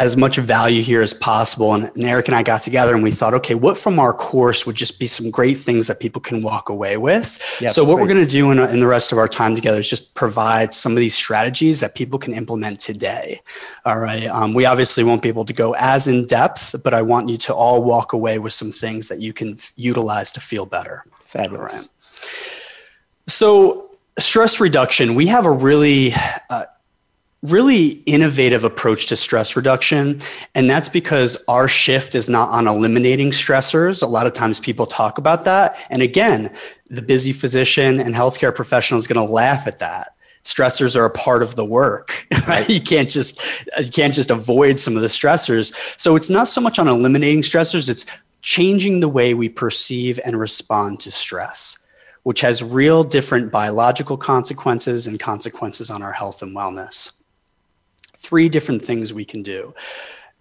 as 0.00 0.16
much 0.16 0.38
value 0.38 0.80
here 0.82 1.02
as 1.02 1.12
possible. 1.12 1.74
And, 1.74 1.84
and, 1.94 2.04
Eric 2.04 2.28
and 2.28 2.34
I 2.34 2.42
got 2.42 2.62
together 2.62 2.94
and 2.94 3.02
we 3.02 3.10
thought, 3.10 3.34
okay, 3.34 3.54
what 3.54 3.76
from 3.76 3.98
our 3.98 4.14
course 4.14 4.64
would 4.66 4.74
just 4.74 4.98
be 4.98 5.06
some 5.06 5.30
great 5.30 5.58
things 5.58 5.88
that 5.88 6.00
people 6.00 6.22
can 6.22 6.42
walk 6.42 6.70
away 6.70 6.96
with? 6.96 7.38
Yep, 7.60 7.70
so, 7.70 7.84
what 7.84 7.96
please. 7.96 8.00
we're 8.00 8.08
going 8.14 8.26
to 8.26 8.32
do 8.32 8.50
in, 8.50 8.58
in, 8.58 8.80
the 8.80 8.86
rest 8.86 9.12
of 9.12 9.18
our 9.18 9.28
time 9.28 9.54
together 9.54 9.78
is 9.78 9.90
just 9.90 10.14
provide 10.14 10.72
some 10.72 10.92
of 10.92 10.96
these 10.98 11.14
strategies 11.14 11.80
that 11.80 11.94
people 11.94 12.18
can 12.18 12.32
implement 12.32 12.80
today. 12.80 13.40
All 13.84 13.98
right. 13.98 14.24
Um, 14.26 14.54
we 14.54 14.64
obviously 14.64 15.04
won't 15.04 15.20
be 15.20 15.28
able 15.28 15.44
to 15.44 15.52
go 15.52 15.74
as 15.78 16.08
in 16.08 16.26
depth, 16.26 16.76
but 16.82 16.94
I 16.94 17.02
want 17.02 17.28
you 17.28 17.36
to 17.36 17.54
all 17.54 17.82
walk 17.82 18.14
away 18.14 18.38
with 18.38 18.54
some 18.54 18.72
things 18.72 19.08
that 19.08 19.20
you 19.20 19.34
can 19.34 19.52
f- 19.54 19.70
utilize 19.76 20.32
to 20.32 20.40
feel 20.40 20.64
better. 20.64 21.04
Fabulous. 21.18 21.74
Right. 21.74 21.88
So, 23.26 23.90
stress 24.18 24.60
reduction, 24.60 25.14
we 25.14 25.26
have 25.26 25.44
a 25.44 25.50
really 25.52 26.12
uh, 26.48 26.64
really 27.42 27.86
innovative 28.04 28.64
approach 28.64 29.06
to 29.06 29.16
stress 29.16 29.56
reduction. 29.56 30.18
And 30.54 30.68
that's 30.68 30.90
because 30.90 31.42
our 31.48 31.68
shift 31.68 32.14
is 32.14 32.28
not 32.28 32.50
on 32.50 32.66
eliminating 32.66 33.30
stressors. 33.30 34.02
A 34.02 34.06
lot 34.06 34.26
of 34.26 34.34
times 34.34 34.60
people 34.60 34.84
talk 34.86 35.16
about 35.16 35.46
that. 35.46 35.76
And 35.90 36.02
again, 36.02 36.52
the 36.90 37.00
busy 37.00 37.32
physician 37.32 37.98
and 37.98 38.14
healthcare 38.14 38.54
professional 38.54 38.98
is 38.98 39.06
going 39.06 39.26
to 39.26 39.32
laugh 39.32 39.66
at 39.66 39.78
that 39.78 40.14
stressors 40.42 40.96
are 40.96 41.04
a 41.04 41.10
part 41.10 41.42
of 41.42 41.54
the 41.54 41.64
work 41.64 42.26
right? 42.48 42.66
you 42.70 42.80
can't 42.80 43.10
just 43.10 43.38
you 43.78 43.90
can't 43.92 44.14
just 44.14 44.30
avoid 44.30 44.78
some 44.78 44.96
of 44.96 45.02
the 45.02 45.06
stressors 45.06 46.00
so 46.00 46.16
it's 46.16 46.30
not 46.30 46.48
so 46.48 46.62
much 46.62 46.78
on 46.78 46.88
eliminating 46.88 47.42
stressors 47.42 47.90
it's 47.90 48.06
changing 48.40 49.00
the 49.00 49.08
way 49.08 49.34
we 49.34 49.50
perceive 49.50 50.18
and 50.24 50.40
respond 50.40 50.98
to 50.98 51.10
stress 51.12 51.86
which 52.22 52.40
has 52.40 52.64
real 52.64 53.04
different 53.04 53.52
biological 53.52 54.16
consequences 54.16 55.06
and 55.06 55.20
consequences 55.20 55.90
on 55.90 56.02
our 56.02 56.12
health 56.12 56.40
and 56.42 56.56
wellness 56.56 57.19
three 58.30 58.48
different 58.48 58.80
things 58.80 59.12
we 59.12 59.24
can 59.24 59.42
do. 59.42 59.74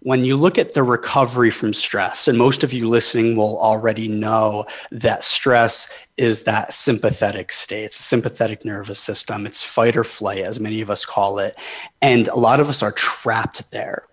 When 0.02 0.24
you 0.24 0.36
look 0.36 0.58
at 0.58 0.74
the 0.74 0.84
recovery 0.84 1.50
from 1.50 1.72
stress, 1.72 2.28
and 2.28 2.38
most 2.38 2.62
of 2.62 2.72
you 2.72 2.86
listening 2.86 3.34
will 3.34 3.60
already 3.60 4.06
know 4.06 4.64
that 4.92 5.24
stress 5.24 6.06
is 6.16 6.44
that 6.44 6.72
sympathetic 6.72 7.50
state. 7.50 7.82
It's 7.86 7.98
a 7.98 8.02
sympathetic 8.04 8.64
nervous 8.64 9.00
system. 9.00 9.44
It's 9.44 9.64
fight 9.64 9.96
or 9.96 10.04
flight, 10.04 10.38
as 10.42 10.60
many 10.60 10.80
of 10.82 10.88
us 10.88 11.04
call 11.04 11.40
it. 11.40 11.60
And 12.00 12.28
a 12.28 12.36
lot 12.36 12.60
of 12.60 12.68
us 12.68 12.80
are 12.84 12.92
trapped 12.92 13.72
there 13.72 14.04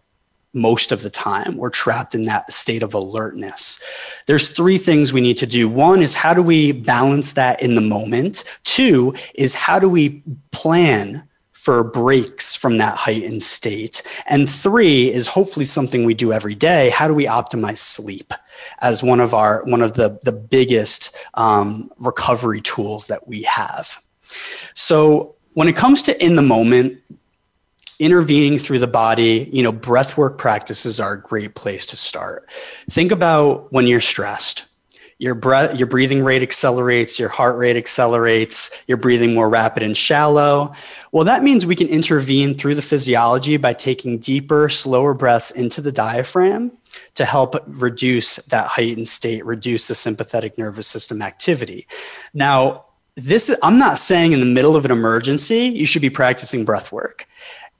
most 0.56 0.92
of 0.92 1.04
the 1.04 1.10
time. 1.12 1.56
We're 1.56 1.70
trapped 1.70 2.16
in 2.16 2.24
that 2.24 2.52
state 2.52 2.82
of 2.82 2.96
alertness. 2.96 3.80
There's 4.26 4.50
three 4.50 4.80
things 4.80 5.14
we 5.14 5.22
need 5.22 5.38
to 5.38 5.46
do. 5.46 5.70
One 5.70 6.02
is 6.02 6.16
how 6.16 6.34
do 6.34 6.42
we 6.42 6.72
balance 6.72 7.34
that 7.34 7.62
in 7.62 7.76
the 7.76 7.82
moment? 7.98 8.44
Two 8.64 9.14
is 9.36 9.54
how 9.54 9.78
do 9.78 9.88
we 9.88 10.24
plan 10.52 11.24
for 11.68 11.84
breaks 11.84 12.56
from 12.56 12.78
that 12.78 12.96
heightened 12.96 13.44
state. 13.44 14.02
And 14.26 14.50
three 14.50 15.12
is 15.12 15.28
hopefully 15.28 15.66
something 15.66 16.06
we 16.06 16.14
do 16.14 16.32
every 16.32 16.56
day. 16.56 16.90
How 16.92 17.10
do 17.10 17.14
we 17.14 17.26
optimize 17.26 17.76
sleep 17.80 18.34
as 18.80 19.04
one 19.04 19.20
of 19.20 19.34
our 19.34 19.66
one 19.66 19.82
of 19.82 19.92
the 19.92 20.18
the 20.24 20.32
biggest 20.32 21.14
um, 21.34 21.92
recovery 22.00 22.62
tools 22.62 23.08
that 23.08 23.28
we 23.28 23.42
have? 23.44 24.02
So 24.76 25.36
when 25.56 25.68
it 25.68 25.76
comes 25.76 26.04
to 26.04 26.24
in 26.26 26.38
the 26.38 26.42
moment, 26.42 27.00
intervening 28.00 28.60
through 28.60 28.80
the 28.80 28.88
body, 28.88 29.50
you 29.52 29.62
know, 29.62 29.74
breath 29.74 30.16
work 30.18 30.38
practices 30.38 31.02
are 31.02 31.16
a 31.16 31.22
great 31.22 31.54
place 31.56 31.86
to 31.88 31.98
start. 31.98 32.50
Think 32.90 33.12
about 33.12 33.74
when 33.74 33.88
you're 33.88 34.00
stressed 34.00 34.67
your 35.20 35.34
breath 35.36 35.76
your 35.76 35.88
breathing 35.88 36.24
rate 36.24 36.42
accelerates 36.44 37.18
your 37.20 37.30
heart 37.30 37.58
rate 37.58 37.76
accelerates 37.76 38.84
you're 38.88 38.98
breathing 38.98 39.34
more 39.34 39.50
rapid 39.50 39.82
and 39.82 39.98
shallow 39.98 40.72
well 41.12 41.24
that 41.26 41.44
means 41.44 41.66
we 41.66 41.76
can 41.76 41.88
intervene 41.88 42.54
through 42.54 42.76
the 42.76 42.82
physiology 42.82 43.58
by 43.58 43.74
taking 43.74 44.18
deeper 44.20 44.70
slower 44.70 45.14
breaths 45.16 45.50
into 45.52 45.82
the 45.82 45.92
diaphragm 45.92 46.72
to 47.16 47.26
help 47.26 47.56
reduce 47.68 48.36
that 48.46 48.68
heightened 48.68 49.08
state 49.08 49.44
reduce 49.46 49.88
the 49.88 49.96
sympathetic 49.96 50.58
nervous 50.58 50.88
system 50.88 51.22
activity 51.24 51.88
now 52.36 52.84
this 53.16 53.58
i'm 53.64 53.80
not 53.80 53.98
saying 53.98 54.32
in 54.34 54.40
the 54.40 54.46
middle 54.46 54.76
of 54.76 54.86
an 54.86 54.92
emergency 54.92 55.64
you 55.66 55.86
should 55.88 56.02
be 56.02 56.10
practicing 56.12 56.64
breath 56.64 56.92
work 56.92 57.26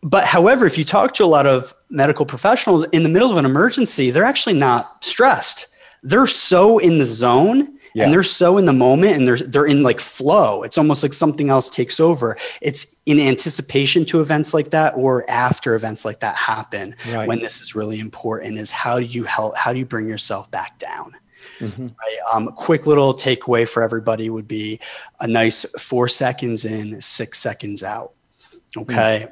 but 0.04 0.26
however, 0.26 0.68
if 0.68 0.78
you 0.78 0.86
talk 0.86 1.16
to 1.16 1.24
a 1.26 1.26
lot 1.26 1.48
of 1.48 1.74
medical 1.90 2.24
professionals 2.24 2.86
in 2.92 3.02
the 3.02 3.10
middle 3.10 3.32
of 3.32 3.38
an 3.38 3.46
emergency, 3.46 4.12
they're 4.12 4.24
actually 4.26 4.54
not 4.54 5.04
stressed 5.04 5.66
they're 6.04 6.28
so 6.28 6.78
in 6.78 6.98
the 7.00 7.06
zone 7.06 7.78
yeah. 7.94 8.04
and 8.04 8.14
they're 8.14 8.24
so 8.24 8.58
in 8.58 8.66
the 8.66 8.74
moment 8.74 9.16
and 9.18 9.28
they're 9.28 9.38
they're 9.38 9.66
in 9.66 9.84
like 9.84 10.00
flow 10.00 10.64
it's 10.64 10.78
almost 10.78 11.02
like 11.04 11.14
something 11.14 11.50
else 11.50 11.70
takes 11.70 12.00
over 12.00 12.38
it's 12.62 13.02
in 13.06 13.20
anticipation 13.20 14.06
to 14.06 14.22
events 14.22 14.54
like 14.54 14.70
that 14.72 14.94
or 14.96 15.28
after 15.30 15.76
events 15.76 16.06
like 16.06 16.20
that 16.20 16.36
happen 16.36 16.96
right. 17.12 17.28
when 17.28 17.40
this 17.40 17.62
is 17.62 17.74
really 17.76 18.00
important 18.00 18.58
is 18.58 18.72
how 18.72 19.00
do 19.00 19.06
you 19.06 19.24
help 19.24 19.58
how 19.58 19.74
do 19.74 19.80
you 19.80 19.86
bring 19.86 20.08
yourself 20.08 20.50
back 20.52 20.78
down 20.78 21.14
mm-hmm. 21.60 21.84
right? 21.86 22.18
um, 22.34 22.48
quick 22.56 22.86
little 22.86 23.14
takeaway 23.14 23.68
for 23.68 23.82
everybody 23.82 24.30
would 24.30 24.48
be 24.48 24.80
a 25.20 25.28
nice 25.28 25.66
four 25.82 26.08
seconds 26.08 26.66
in 26.66 27.00
six 27.02 27.40
seconds 27.40 27.84
out 27.84 28.12
hmm. 28.76 28.82
okay 28.82 28.94
mm-hmm. 29.24 29.32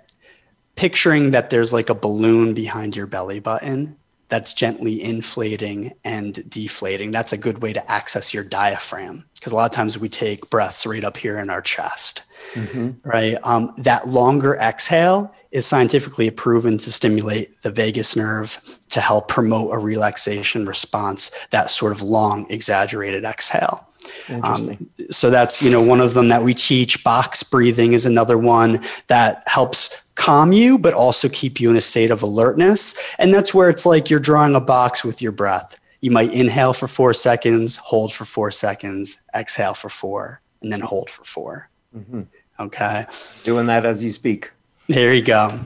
picturing 0.75 1.31
that 1.31 1.51
there's 1.51 1.71
like 1.71 1.89
a 1.89 1.95
balloon 1.95 2.53
behind 2.55 2.95
your 2.95 3.05
belly 3.05 3.39
button 3.39 3.95
that's 4.29 4.53
gently 4.53 5.03
inflating 5.03 5.93
and 6.03 6.47
deflating. 6.49 7.11
That's 7.11 7.33
a 7.33 7.37
good 7.37 7.61
way 7.61 7.73
to 7.73 7.91
access 7.91 8.33
your 8.33 8.43
diaphragm 8.43 9.25
because 9.35 9.51
a 9.53 9.55
lot 9.55 9.69
of 9.69 9.75
times 9.75 9.99
we 9.99 10.09
take 10.09 10.49
breaths 10.49 10.85
right 10.85 11.03
up 11.03 11.17
here 11.17 11.37
in 11.37 11.49
our 11.51 11.61
chest, 11.61 12.23
mm-hmm. 12.53 13.07
right? 13.07 13.37
Um, 13.43 13.71
that 13.77 14.07
longer 14.07 14.55
exhale 14.55 15.33
is 15.51 15.67
scientifically 15.67 16.29
proven 16.31 16.77
to 16.79 16.91
stimulate 16.91 17.61
the 17.61 17.71
vagus 17.71 18.15
nerve 18.15 18.59
to 18.89 18.99
help 18.99 19.27
promote 19.27 19.71
a 19.73 19.77
relaxation 19.77 20.65
response, 20.65 21.29
that 21.51 21.69
sort 21.69 21.91
of 21.91 22.01
long, 22.01 22.47
exaggerated 22.49 23.25
exhale. 23.25 23.87
Um, 24.43 24.87
so 25.09 25.31
that's 25.31 25.63
you 25.63 25.69
know 25.71 25.81
one 25.81 25.99
of 25.99 26.13
them 26.13 26.27
that 26.27 26.43
we 26.43 26.53
teach. 26.53 27.03
Box 27.03 27.41
breathing 27.41 27.93
is 27.93 28.05
another 28.05 28.37
one 28.37 28.79
that 29.07 29.41
helps 29.47 30.04
calm 30.15 30.51
you, 30.53 30.79
but 30.79 30.93
also 30.93 31.29
keep 31.29 31.59
you 31.59 31.69
in 31.69 31.75
a 31.77 31.81
state 31.81 32.09
of 32.11 32.23
alertness. 32.23 32.95
And 33.19 33.33
that's 33.33 33.53
where 33.53 33.69
it's 33.69 33.85
like 33.85 34.09
you're 34.09 34.19
drawing 34.19 34.55
a 34.55 34.59
box 34.61 35.03
with 35.05 35.21
your 35.21 35.31
breath. 35.31 35.77
You 36.01 36.11
might 36.11 36.33
inhale 36.33 36.73
for 36.73 36.87
four 36.87 37.13
seconds, 37.13 37.77
hold 37.77 38.13
for 38.13 38.25
four 38.25 38.51
seconds, 38.51 39.21
exhale 39.33 39.73
for 39.73 39.89
four, 39.89 40.41
and 40.61 40.71
then 40.71 40.81
hold 40.81 41.09
for 41.09 41.23
4 41.23 41.69
mm-hmm. 41.95 42.21
Okay. 42.59 43.05
Doing 43.43 43.65
that 43.67 43.85
as 43.85 44.03
you 44.03 44.11
speak. 44.11 44.51
There 44.87 45.13
you 45.13 45.21
go. 45.21 45.59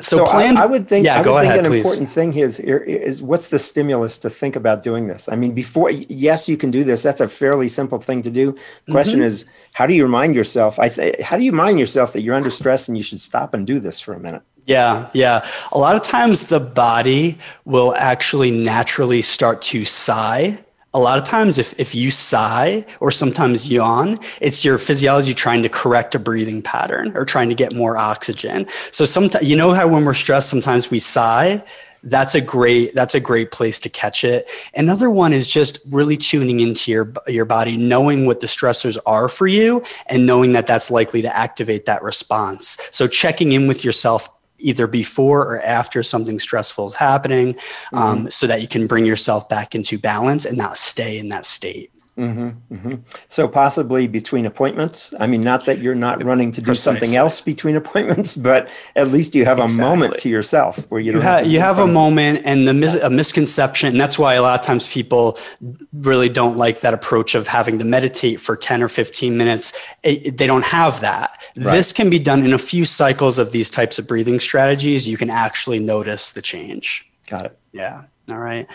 So, 0.00 0.18
so 0.24 0.24
I, 0.26 0.52
I, 0.56 0.66
would 0.66 0.86
think, 0.86 1.04
yeah, 1.04 1.18
I 1.18 1.22
go 1.22 1.38
ahead, 1.38 1.60
an 1.60 1.66
please. 1.66 1.78
important 1.84 2.08
thing 2.10 2.32
here 2.32 2.46
is, 2.46 2.60
is 2.60 3.22
what's 3.22 3.50
the 3.50 3.58
stimulus 3.58 4.18
to 4.18 4.30
think 4.30 4.54
about 4.54 4.82
doing 4.84 5.08
this? 5.08 5.28
I 5.28 5.34
mean, 5.36 5.52
before, 5.54 5.90
yes, 5.90 6.48
you 6.48 6.56
can 6.56 6.70
do 6.70 6.84
this. 6.84 7.02
That's 7.02 7.20
a 7.20 7.28
fairly 7.28 7.68
simple 7.68 7.98
thing 7.98 8.22
to 8.22 8.30
do. 8.30 8.52
The 8.52 8.52
mm-hmm. 8.58 8.92
question 8.92 9.14
mm-hmm. 9.20 9.26
is, 9.26 9.46
how 9.72 9.86
do 9.86 9.94
you 9.94 10.02
remind 10.04 10.34
yourself? 10.34 10.78
I 10.78 10.88
say: 10.88 11.14
how 11.22 11.36
do 11.36 11.42
you 11.44 11.50
remind 11.50 11.78
yourself 11.78 12.12
that 12.12 12.22
you're 12.22 12.34
under 12.34 12.50
stress 12.50 12.88
and 12.88 12.96
you 12.96 13.02
should 13.02 13.20
stop 13.20 13.54
and 13.54 13.66
do 13.66 13.80
this 13.80 14.00
for 14.00 14.12
a 14.14 14.20
minute? 14.20 14.42
Yeah, 14.66 15.08
yeah. 15.14 15.46
A 15.72 15.78
lot 15.78 15.96
of 15.96 16.02
times 16.02 16.48
the 16.48 16.60
body 16.60 17.38
will 17.64 17.94
actually 17.94 18.50
naturally 18.50 19.22
start 19.22 19.62
to 19.62 19.84
sigh 19.84 20.60
a 20.94 20.98
lot 20.98 21.18
of 21.18 21.24
times 21.24 21.58
if, 21.58 21.78
if 21.78 21.94
you 21.94 22.10
sigh 22.10 22.84
or 23.00 23.10
sometimes 23.10 23.70
yawn 23.70 24.18
it's 24.40 24.64
your 24.64 24.78
physiology 24.78 25.34
trying 25.34 25.62
to 25.62 25.68
correct 25.68 26.14
a 26.14 26.18
breathing 26.18 26.62
pattern 26.62 27.14
or 27.14 27.24
trying 27.24 27.48
to 27.48 27.54
get 27.54 27.74
more 27.74 27.96
oxygen 27.98 28.66
so 28.90 29.04
sometimes 29.04 29.46
you 29.48 29.56
know 29.56 29.72
how 29.72 29.86
when 29.86 30.04
we're 30.04 30.14
stressed 30.14 30.48
sometimes 30.50 30.90
we 30.90 30.98
sigh 30.98 31.62
that's 32.04 32.34
a 32.34 32.40
great 32.40 32.94
that's 32.94 33.14
a 33.14 33.20
great 33.20 33.50
place 33.52 33.78
to 33.78 33.90
catch 33.90 34.24
it 34.24 34.48
another 34.76 35.10
one 35.10 35.32
is 35.34 35.46
just 35.46 35.78
really 35.90 36.16
tuning 36.16 36.60
into 36.60 36.90
your 36.90 37.12
your 37.26 37.44
body 37.44 37.76
knowing 37.76 38.24
what 38.24 38.40
the 38.40 38.46
stressors 38.46 38.96
are 39.04 39.28
for 39.28 39.46
you 39.46 39.84
and 40.06 40.24
knowing 40.24 40.52
that 40.52 40.66
that's 40.66 40.90
likely 40.90 41.20
to 41.20 41.36
activate 41.36 41.84
that 41.86 42.02
response 42.02 42.78
so 42.92 43.06
checking 43.06 43.52
in 43.52 43.66
with 43.66 43.84
yourself 43.84 44.28
either 44.58 44.86
before 44.86 45.42
or 45.42 45.62
after 45.62 46.02
something 46.02 46.38
stressful 46.38 46.88
is 46.88 46.94
happening 46.94 47.56
um, 47.92 48.18
mm-hmm. 48.20 48.28
so 48.28 48.46
that 48.46 48.60
you 48.60 48.68
can 48.68 48.86
bring 48.86 49.04
yourself 49.06 49.48
back 49.48 49.74
into 49.74 49.98
balance 49.98 50.44
and 50.44 50.58
not 50.58 50.76
stay 50.76 51.18
in 51.18 51.28
that 51.28 51.46
state 51.46 51.92
Mm-hmm, 52.18 52.74
mm-hmm. 52.74 52.94
So 53.28 53.46
possibly 53.46 54.08
between 54.08 54.44
appointments. 54.44 55.14
I 55.20 55.28
mean, 55.28 55.42
not 55.44 55.66
that 55.66 55.78
you're 55.78 55.94
not 55.94 56.20
running 56.24 56.50
to 56.52 56.60
do 56.60 56.64
Precisely. 56.66 57.06
something 57.06 57.16
else 57.16 57.40
between 57.40 57.76
appointments, 57.76 58.36
but 58.36 58.68
at 58.96 59.08
least 59.08 59.36
you 59.36 59.44
have 59.44 59.60
a 59.60 59.64
exactly. 59.64 59.84
moment 59.88 60.18
to 60.22 60.28
yourself 60.28 60.90
where 60.90 61.00
you, 61.00 61.12
you 61.12 61.20
have 61.20 61.46
you 61.46 61.60
have 61.60 61.78
a 61.78 61.86
moment 61.86 62.42
and 62.44 62.66
the 62.66 62.74
mis- 62.74 62.94
a 62.96 63.08
misconception. 63.08 63.90
And 63.90 64.00
that's 64.00 64.18
why 64.18 64.34
a 64.34 64.42
lot 64.42 64.58
of 64.58 64.66
times 64.66 64.92
people 64.92 65.38
really 65.92 66.28
don't 66.28 66.56
like 66.56 66.80
that 66.80 66.92
approach 66.92 67.36
of 67.36 67.46
having 67.46 67.78
to 67.78 67.84
meditate 67.84 68.40
for 68.40 68.56
ten 68.56 68.82
or 68.82 68.88
fifteen 68.88 69.36
minutes. 69.36 69.72
It, 70.02 70.26
it, 70.26 70.38
they 70.38 70.48
don't 70.48 70.64
have 70.64 70.98
that. 71.00 71.44
Right. 71.56 71.72
This 71.72 71.92
can 71.92 72.10
be 72.10 72.18
done 72.18 72.42
in 72.42 72.52
a 72.52 72.58
few 72.58 72.84
cycles 72.84 73.38
of 73.38 73.52
these 73.52 73.70
types 73.70 73.96
of 74.00 74.08
breathing 74.08 74.40
strategies. 74.40 75.08
You 75.08 75.16
can 75.16 75.30
actually 75.30 75.78
notice 75.78 76.32
the 76.32 76.42
change. 76.42 77.08
Got 77.30 77.46
it. 77.46 77.58
Yeah. 77.72 78.02
All 78.32 78.38
right. 78.38 78.66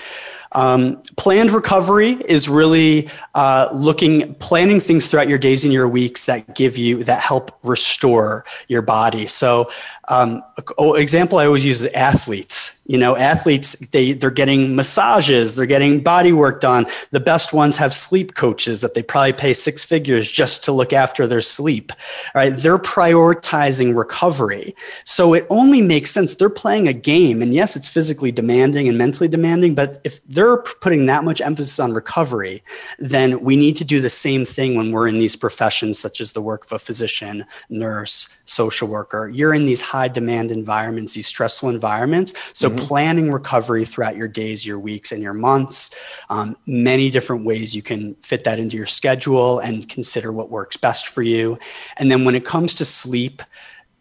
Um, 0.56 1.02
planned 1.18 1.52
recovery 1.52 2.12
is 2.26 2.48
really 2.48 3.10
uh, 3.34 3.70
looking, 3.74 4.36
planning 4.36 4.80
things 4.80 5.08
throughout 5.08 5.28
your 5.30 5.40
days 5.40 5.64
and 5.64 5.74
your 5.74 5.88
weeks 5.88 6.26
that 6.26 6.56
give 6.56 6.78
you, 6.78 7.04
that 7.06 7.22
help 7.22 7.58
restore 7.64 8.46
your 8.68 8.82
body. 8.84 9.26
So, 9.28 9.70
um, 10.10 10.44
example 10.80 11.38
I 11.38 11.46
always 11.46 11.64
use 11.64 11.86
is 11.86 11.94
athletes. 11.94 12.84
You 12.86 12.98
know, 12.98 13.16
athletes, 13.16 13.80
they, 13.92 14.12
they're 14.12 14.30
getting 14.30 14.76
massages, 14.76 15.56
they're 15.56 15.66
getting 15.66 16.04
body 16.04 16.34
work 16.34 16.60
done. 16.60 16.86
The 17.12 17.22
best 17.22 17.54
ones 17.54 17.78
have 17.78 17.94
sleep 17.94 18.36
coaches 18.36 18.82
that 18.82 18.94
they 18.94 19.02
probably 19.02 19.32
pay 19.32 19.54
six 19.54 19.86
figures 19.86 20.30
just 20.30 20.66
to 20.66 20.74
look 20.74 20.92
after 20.92 21.26
their 21.26 21.40
sleep, 21.40 21.94
right? 22.36 22.50
They're 22.56 22.78
prioritizing 22.78 23.98
recovery. 23.98 24.76
So 25.06 25.34
it 25.34 25.46
only 25.50 25.82
makes 25.82 26.12
sense. 26.12 26.36
They're 26.36 26.50
playing 26.50 26.90
a 26.90 26.94
game. 26.94 27.42
And 27.42 27.54
yes, 27.54 27.78
it's 27.78 27.88
physically 27.88 28.34
demanding 28.34 28.90
and 28.90 28.98
mentally 28.98 29.30
demanding, 29.30 29.74
but 29.76 30.00
if 30.04 30.22
they're 30.26 30.43
they're 30.44 30.58
putting 30.58 31.06
that 31.06 31.24
much 31.24 31.40
emphasis 31.42 31.80
on 31.80 31.94
recovery, 31.94 32.62
then 33.00 33.42
we 33.42 33.56
need 33.56 33.76
to 33.78 33.86
do 33.86 34.02
the 34.02 34.10
same 34.10 34.44
thing 34.46 34.76
when 34.76 34.92
we're 34.92 35.08
in 35.08 35.18
these 35.20 35.36
professions, 35.38 35.98
such 35.98 36.20
as 36.20 36.34
the 36.34 36.42
work 36.42 36.66
of 36.66 36.72
a 36.74 36.80
physician, 36.80 37.46
nurse, 37.70 38.42
social 38.46 38.88
worker. 38.90 39.30
You're 39.30 39.54
in 39.54 39.66
these 39.66 39.82
high 39.82 40.10
demand 40.10 40.52
environments, 40.52 41.14
these 41.14 41.28
stressful 41.28 41.70
environments. 41.70 42.34
So, 42.60 42.68
mm-hmm. 42.70 42.78
planning 42.80 43.32
recovery 43.32 43.86
throughout 43.86 44.18
your 44.18 44.28
days, 44.28 44.66
your 44.66 44.80
weeks, 44.80 45.12
and 45.14 45.24
your 45.24 45.34
months, 45.34 45.96
um, 46.30 46.58
many 46.68 47.10
different 47.10 47.46
ways 47.46 47.74
you 47.76 47.82
can 47.82 48.16
fit 48.16 48.44
that 48.44 48.60
into 48.60 48.76
your 48.76 48.86
schedule 48.86 49.60
and 49.60 49.88
consider 49.88 50.34
what 50.34 50.50
works 50.50 50.76
best 50.76 51.08
for 51.08 51.22
you. 51.22 51.58
And 51.98 52.12
then 52.12 52.26
when 52.26 52.36
it 52.36 52.46
comes 52.46 52.74
to 52.76 52.86
sleep, 52.86 53.42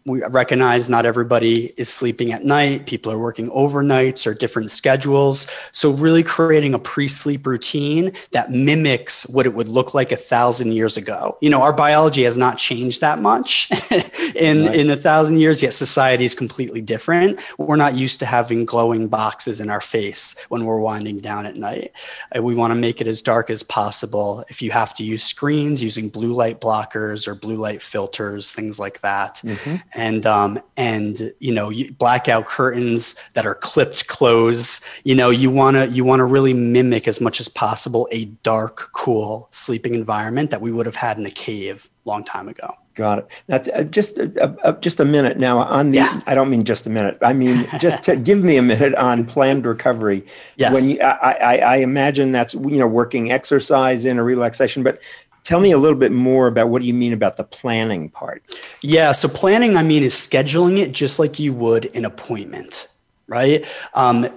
we 0.05 0.23
recognize 0.25 0.89
not 0.89 1.05
everybody 1.05 1.73
is 1.77 1.87
sleeping 1.89 2.33
at 2.33 2.43
night. 2.43 2.85
People 2.87 3.11
are 3.13 3.19
working 3.19 3.49
overnights 3.49 4.27
or 4.27 4.33
different 4.33 4.69
schedules. 4.69 5.47
So, 5.71 5.91
really 5.91 6.23
creating 6.23 6.73
a 6.73 6.79
pre 6.79 7.07
sleep 7.07 7.47
routine 7.47 8.11
that 8.31 8.51
mimics 8.51 9.27
what 9.29 9.45
it 9.45 9.53
would 9.53 9.69
look 9.69 9.93
like 9.93 10.11
a 10.11 10.17
thousand 10.17 10.73
years 10.73 10.97
ago. 10.97 11.37
You 11.41 11.49
know, 11.49 11.61
our 11.61 11.71
biology 11.71 12.23
has 12.23 12.37
not 12.37 12.57
changed 12.57 12.99
that 13.01 13.19
much 13.19 13.69
in, 14.35 14.65
right. 14.65 14.75
in 14.75 14.89
a 14.89 14.97
thousand 14.97 15.39
years, 15.39 15.63
yet 15.63 15.71
society 15.73 16.25
is 16.25 16.35
completely 16.35 16.81
different. 16.81 17.39
We're 17.57 17.77
not 17.77 17.95
used 17.95 18.19
to 18.19 18.25
having 18.25 18.65
glowing 18.65 19.07
boxes 19.07 19.61
in 19.61 19.69
our 19.69 19.81
face 19.81 20.35
when 20.49 20.65
we're 20.65 20.81
winding 20.81 21.19
down 21.19 21.45
at 21.45 21.55
night. 21.55 21.93
Uh, 22.35 22.43
we 22.43 22.55
want 22.55 22.71
to 22.71 22.75
make 22.79 22.99
it 22.99 23.07
as 23.07 23.21
dark 23.21 23.49
as 23.49 23.63
possible. 23.63 24.43
If 24.49 24.61
you 24.61 24.71
have 24.71 24.93
to 24.95 25.03
use 25.03 25.23
screens, 25.23 25.81
using 25.81 26.09
blue 26.09 26.33
light 26.33 26.59
blockers 26.59 27.25
or 27.27 27.35
blue 27.35 27.55
light 27.57 27.81
filters, 27.81 28.51
things 28.51 28.79
like 28.81 28.99
that. 28.99 29.35
Mm-hmm 29.35 29.75
and 29.95 30.25
um, 30.25 30.59
and 30.77 31.33
you 31.39 31.53
know 31.53 31.71
blackout 31.97 32.47
curtains 32.47 33.15
that 33.33 33.45
are 33.45 33.55
clipped 33.55 34.07
close. 34.07 34.81
You 35.03 35.15
know 35.15 35.29
you 35.29 35.49
want 35.49 35.77
to 35.77 35.87
you 35.87 36.03
want 36.03 36.19
to 36.19 36.25
really 36.25 36.53
mimic 36.53 37.07
as 37.07 37.21
much 37.21 37.39
as 37.39 37.47
possible 37.47 38.07
a 38.11 38.25
dark, 38.43 38.89
cool 38.93 39.47
sleeping 39.51 39.93
environment 39.93 40.51
that 40.51 40.61
we 40.61 40.71
would 40.71 40.85
have 40.85 40.95
had 40.95 41.17
in 41.17 41.25
a 41.25 41.29
cave 41.31 41.89
long 42.05 42.23
time 42.23 42.47
ago. 42.49 42.73
Got 42.95 43.19
it. 43.19 43.27
That's 43.47 43.69
uh, 43.69 43.83
just 43.85 44.19
uh, 44.19 44.27
uh, 44.41 44.55
uh 44.63 44.71
just 44.73 44.99
a 44.99 45.05
minute 45.05 45.37
now 45.37 45.59
on 45.59 45.91
the. 45.91 45.97
Yeah. 45.97 46.19
I 46.27 46.35
don't 46.35 46.49
mean 46.49 46.63
just 46.63 46.85
a 46.85 46.89
minute. 46.91 47.17
I 47.21 47.33
mean 47.33 47.65
just 47.79 48.03
to 48.03 48.15
give 48.15 48.43
me 48.43 48.57
a 48.57 48.61
minute 48.61 48.93
on 48.95 49.25
planned 49.25 49.65
recovery. 49.65 50.25
Yes. 50.57 50.73
When 50.75 50.95
you, 50.97 51.01
I, 51.01 51.31
I, 51.31 51.57
I 51.57 51.75
imagine 51.77 52.31
that's 52.31 52.53
you 52.53 52.77
know 52.79 52.87
working 52.87 53.31
exercise 53.31 54.05
in 54.05 54.19
a 54.19 54.23
relaxation, 54.23 54.83
but 54.83 54.99
Tell 55.43 55.59
me 55.59 55.71
a 55.71 55.77
little 55.77 55.97
bit 55.97 56.11
more 56.13 56.47
about 56.47 56.69
what 56.69 56.81
do 56.81 56.87
you 56.87 56.93
mean 56.93 57.11
about 57.11 57.35
the 57.35 57.43
planning 57.43 58.09
part. 58.09 58.43
Yeah, 58.81 59.11
so 59.11 59.27
planning, 59.27 59.75
I 59.75 59.83
mean, 59.83 60.01
is 60.03 60.13
scheduling 60.13 60.77
it 60.79 60.93
just 60.93 61.19
like 61.19 61.37
you 61.39 61.53
would 61.53 61.95
an 61.95 62.05
appointment 62.05 62.89
right? 63.27 63.65
Um, 63.95 64.27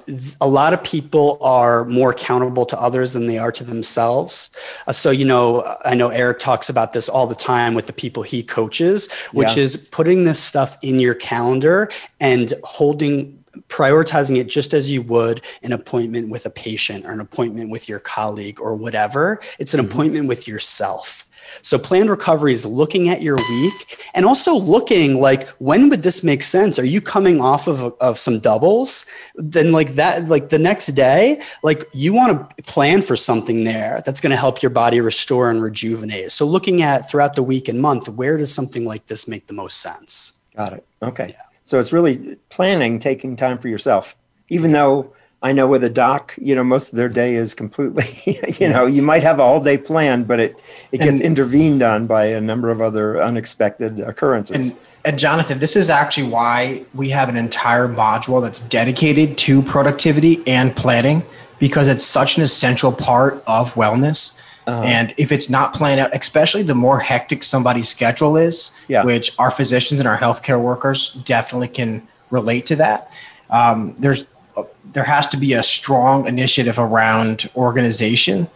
a 0.40 0.46
lot 0.46 0.72
of 0.72 0.82
people 0.82 1.38
are 1.42 1.84
more 1.86 2.12
accountable 2.12 2.64
to 2.66 2.80
others 2.80 3.12
than 3.14 3.26
they 3.26 3.36
are 3.36 3.50
to 3.50 3.64
themselves. 3.64 4.50
Uh, 4.86 4.92
so, 4.92 5.10
you 5.10 5.24
know, 5.24 5.76
I 5.84 5.94
know 5.96 6.08
Eric 6.10 6.38
talks 6.38 6.70
about 6.70 6.92
this 6.92 7.08
all 7.08 7.26
the 7.26 7.34
time 7.34 7.74
with 7.74 7.88
the 7.88 7.92
people 7.92 8.22
he 8.22 8.44
coaches, 8.44 9.12
which 9.34 9.56
yeah. 9.56 9.64
is 9.64 9.76
putting 9.88 10.24
this 10.24 10.38
stuff 10.38 10.78
in 10.82 11.00
your 11.00 11.14
calendar 11.14 11.90
and 12.20 12.52
holding 12.62 13.42
prioritizing 13.68 14.36
it 14.36 14.48
just 14.48 14.74
as 14.74 14.90
you 14.90 15.02
would 15.02 15.42
an 15.62 15.72
appointment 15.72 16.30
with 16.30 16.46
a 16.46 16.50
patient 16.50 17.04
or 17.04 17.10
an 17.12 17.20
appointment 17.20 17.70
with 17.70 17.88
your 17.88 17.98
colleague 18.00 18.60
or 18.60 18.74
whatever. 18.76 19.40
It's 19.58 19.74
an 19.74 19.80
mm-hmm. 19.80 19.90
appointment 19.90 20.28
with 20.28 20.46
yourself. 20.48 21.24
So 21.62 21.78
planned 21.78 22.10
recovery 22.10 22.50
is 22.52 22.66
looking 22.66 23.08
at 23.08 23.22
your 23.22 23.36
week 23.36 24.00
and 24.14 24.26
also 24.26 24.56
looking 24.56 25.20
like 25.20 25.48
when 25.58 25.88
would 25.90 26.02
this 26.02 26.24
make 26.24 26.42
sense? 26.42 26.76
Are 26.76 26.84
you 26.84 27.00
coming 27.00 27.40
off 27.40 27.68
of, 27.68 27.94
of 28.00 28.18
some 28.18 28.40
doubles? 28.40 29.06
Then 29.36 29.70
like 29.70 29.90
that, 29.92 30.26
like 30.26 30.48
the 30.48 30.58
next 30.58 30.88
day, 30.88 31.40
like 31.62 31.88
you 31.94 32.12
want 32.12 32.56
to 32.58 32.62
plan 32.64 33.00
for 33.00 33.14
something 33.14 33.62
there 33.62 34.02
that's 34.04 34.20
going 34.20 34.32
to 34.32 34.36
help 34.36 34.60
your 34.60 34.70
body 34.70 35.00
restore 35.00 35.48
and 35.48 35.62
rejuvenate. 35.62 36.32
So 36.32 36.44
looking 36.44 36.82
at 36.82 37.08
throughout 37.08 37.36
the 37.36 37.44
week 37.44 37.68
and 37.68 37.80
month, 37.80 38.08
where 38.08 38.36
does 38.36 38.52
something 38.52 38.84
like 38.84 39.06
this 39.06 39.28
make 39.28 39.46
the 39.46 39.54
most 39.54 39.80
sense? 39.80 40.40
Got 40.56 40.72
it. 40.72 40.84
Okay. 41.00 41.28
Yeah. 41.38 41.42
So 41.66 41.80
it's 41.80 41.92
really 41.92 42.36
planning, 42.48 43.00
taking 43.00 43.36
time 43.36 43.58
for 43.58 43.66
yourself, 43.68 44.16
even 44.48 44.70
though 44.70 45.12
I 45.42 45.50
know 45.52 45.66
with 45.66 45.82
a 45.82 45.90
doc, 45.90 46.34
you 46.40 46.54
know, 46.54 46.62
most 46.62 46.90
of 46.92 46.96
their 46.96 47.08
day 47.08 47.34
is 47.34 47.54
completely, 47.54 48.38
you 48.60 48.68
know, 48.68 48.86
you 48.86 49.02
might 49.02 49.24
have 49.24 49.40
a 49.40 49.42
whole 49.42 49.58
day 49.60 49.76
planned, 49.76 50.28
but 50.28 50.38
it, 50.38 50.62
it 50.92 50.98
gets 50.98 51.10
and, 51.18 51.20
intervened 51.22 51.82
on 51.82 52.06
by 52.06 52.24
a 52.26 52.40
number 52.40 52.70
of 52.70 52.80
other 52.80 53.20
unexpected 53.20 53.98
occurrences. 53.98 54.70
And, 54.70 54.80
and 55.04 55.18
Jonathan, 55.18 55.58
this 55.58 55.74
is 55.74 55.90
actually 55.90 56.28
why 56.28 56.84
we 56.94 57.10
have 57.10 57.28
an 57.28 57.36
entire 57.36 57.88
module 57.88 58.40
that's 58.40 58.60
dedicated 58.60 59.36
to 59.38 59.60
productivity 59.62 60.44
and 60.46 60.74
planning 60.74 61.24
because 61.58 61.88
it's 61.88 62.04
such 62.04 62.36
an 62.36 62.44
essential 62.44 62.92
part 62.92 63.42
of 63.48 63.74
wellness. 63.74 64.38
Uh-huh. 64.66 64.82
And 64.84 65.14
if 65.16 65.30
it's 65.30 65.48
not 65.48 65.74
planned 65.74 66.00
out, 66.00 66.10
especially 66.14 66.62
the 66.62 66.74
more 66.74 66.98
hectic 66.98 67.44
somebody's 67.44 67.88
schedule 67.88 68.36
is, 68.36 68.76
yeah. 68.88 69.04
which 69.04 69.32
our 69.38 69.50
physicians 69.50 70.00
and 70.00 70.08
our 70.08 70.18
healthcare 70.18 70.60
workers 70.60 71.14
definitely 71.14 71.68
can 71.68 72.06
relate 72.30 72.66
to 72.66 72.76
that. 72.76 73.10
Um, 73.48 73.94
there's 73.96 74.24
uh, 74.56 74.64
there 74.84 75.04
has 75.04 75.28
to 75.28 75.36
be 75.36 75.52
a 75.52 75.62
strong 75.62 76.26
initiative 76.26 76.78
around 76.80 77.48
organization 77.54 78.48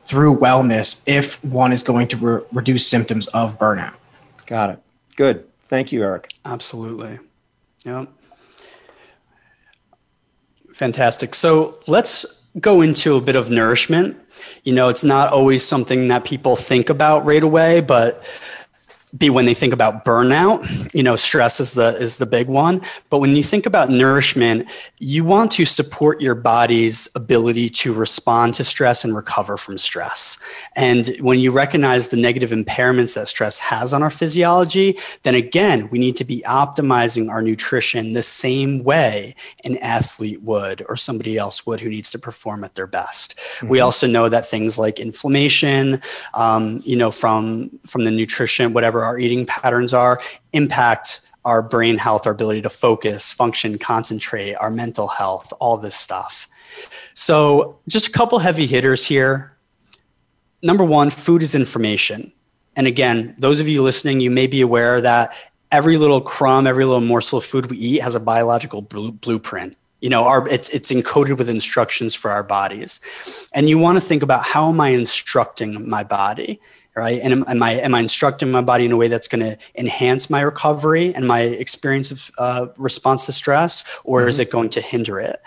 through 0.00 0.36
wellness 0.36 1.04
if 1.06 1.42
one 1.44 1.72
is 1.72 1.84
going 1.84 2.08
to 2.08 2.16
re- 2.16 2.42
reduce 2.52 2.86
symptoms 2.88 3.28
of 3.28 3.56
burnout. 3.56 3.94
Got 4.46 4.70
it. 4.70 4.80
Good. 5.16 5.46
Thank 5.68 5.92
you, 5.92 6.02
Eric. 6.02 6.32
Absolutely. 6.44 7.20
Yeah. 7.84 8.06
Fantastic. 10.72 11.36
So 11.36 11.78
let's 11.86 12.42
go 12.58 12.80
into 12.80 13.14
a 13.14 13.20
bit 13.20 13.36
of 13.36 13.48
nourishment 13.50 14.16
you 14.64 14.74
know, 14.74 14.88
it's 14.88 15.04
not 15.04 15.32
always 15.32 15.62
something 15.64 16.08
that 16.08 16.24
people 16.24 16.56
think 16.56 16.88
about 16.88 17.24
right 17.24 17.42
away, 17.42 17.80
but 17.80 18.24
be 19.16 19.30
when 19.30 19.44
they 19.44 19.54
think 19.54 19.72
about 19.72 20.04
burnout 20.04 20.92
you 20.94 21.02
know 21.02 21.14
stress 21.14 21.60
is 21.60 21.74
the 21.74 21.96
is 22.00 22.16
the 22.18 22.26
big 22.26 22.48
one 22.48 22.80
but 23.10 23.18
when 23.18 23.36
you 23.36 23.42
think 23.42 23.64
about 23.66 23.88
nourishment 23.88 24.68
you 24.98 25.22
want 25.22 25.52
to 25.52 25.64
support 25.64 26.20
your 26.20 26.34
body's 26.34 27.08
ability 27.14 27.68
to 27.68 27.92
respond 27.92 28.54
to 28.54 28.64
stress 28.64 29.04
and 29.04 29.14
recover 29.14 29.56
from 29.56 29.78
stress 29.78 30.38
and 30.74 31.08
when 31.20 31.38
you 31.38 31.52
recognize 31.52 32.08
the 32.08 32.16
negative 32.16 32.50
impairments 32.50 33.14
that 33.14 33.28
stress 33.28 33.58
has 33.60 33.94
on 33.94 34.02
our 34.02 34.10
physiology 34.10 34.98
then 35.22 35.34
again 35.36 35.88
we 35.90 35.98
need 35.98 36.16
to 36.16 36.24
be 36.24 36.42
optimizing 36.46 37.30
our 37.30 37.42
nutrition 37.42 38.14
the 38.14 38.22
same 38.22 38.82
way 38.82 39.32
an 39.64 39.76
athlete 39.78 40.42
would 40.42 40.84
or 40.88 40.96
somebody 40.96 41.38
else 41.38 41.64
would 41.66 41.80
who 41.80 41.88
needs 41.88 42.10
to 42.10 42.18
perform 42.18 42.64
at 42.64 42.74
their 42.74 42.86
best 42.88 43.36
mm-hmm. 43.38 43.68
we 43.68 43.78
also 43.80 44.06
know 44.08 44.28
that 44.28 44.44
things 44.44 44.76
like 44.78 44.98
inflammation 44.98 46.00
um, 46.34 46.82
you 46.84 46.96
know 46.96 47.12
from 47.12 47.70
from 47.86 48.04
the 48.04 48.10
nutrition 48.10 48.72
whatever 48.72 49.03
our 49.04 49.18
eating 49.18 49.46
patterns 49.46 49.94
are 49.94 50.20
impact 50.52 51.20
our 51.44 51.62
brain 51.62 51.98
health, 51.98 52.26
our 52.26 52.32
ability 52.32 52.62
to 52.62 52.70
focus, 52.70 53.30
function, 53.32 53.76
concentrate, 53.78 54.54
our 54.54 54.70
mental 54.70 55.06
health, 55.08 55.52
all 55.60 55.76
this 55.76 55.94
stuff. 55.94 56.48
So, 57.12 57.78
just 57.86 58.08
a 58.08 58.10
couple 58.10 58.38
heavy 58.38 58.66
hitters 58.66 59.06
here. 59.06 59.56
Number 60.62 60.84
one, 60.84 61.10
food 61.10 61.42
is 61.42 61.54
information. 61.54 62.32
And 62.76 62.86
again, 62.86 63.36
those 63.38 63.60
of 63.60 63.68
you 63.68 63.82
listening, 63.82 64.20
you 64.20 64.30
may 64.30 64.46
be 64.46 64.62
aware 64.62 65.00
that 65.02 65.36
every 65.70 65.98
little 65.98 66.22
crumb, 66.22 66.66
every 66.66 66.84
little 66.86 67.02
morsel 67.04 67.38
of 67.38 67.44
food 67.44 67.70
we 67.70 67.76
eat 67.76 68.02
has 68.02 68.14
a 68.14 68.20
biological 68.20 68.80
bl- 68.80 69.10
blueprint. 69.10 69.76
You 70.00 70.08
know, 70.10 70.24
our, 70.24 70.48
it's, 70.48 70.70
it's 70.70 70.90
encoded 70.90 71.36
with 71.38 71.48
instructions 71.50 72.14
for 72.14 72.30
our 72.30 72.42
bodies. 72.42 73.00
And 73.54 73.68
you 73.68 73.78
want 73.78 73.96
to 73.96 74.00
think 74.00 74.22
about 74.22 74.44
how 74.44 74.70
am 74.70 74.80
I 74.80 74.88
instructing 74.88 75.88
my 75.88 76.04
body? 76.04 76.58
right 76.94 77.20
and 77.22 77.44
am, 77.46 77.62
i 77.62 77.72
am 77.72 77.94
i 77.94 78.00
instructing 78.00 78.50
my 78.50 78.60
body 78.60 78.84
in 78.84 78.92
a 78.92 78.96
way 78.96 79.08
that's 79.08 79.28
going 79.28 79.40
to 79.40 79.56
enhance 79.74 80.30
my 80.30 80.40
recovery 80.40 81.14
and 81.14 81.26
my 81.26 81.40
experience 81.40 82.10
of 82.10 82.30
uh, 82.38 82.66
response 82.78 83.26
to 83.26 83.32
stress 83.32 84.00
or 84.04 84.20
mm-hmm. 84.20 84.28
is 84.28 84.40
it 84.40 84.50
going 84.50 84.68
to 84.70 84.80
hinder 84.80 85.18
it 85.20 85.42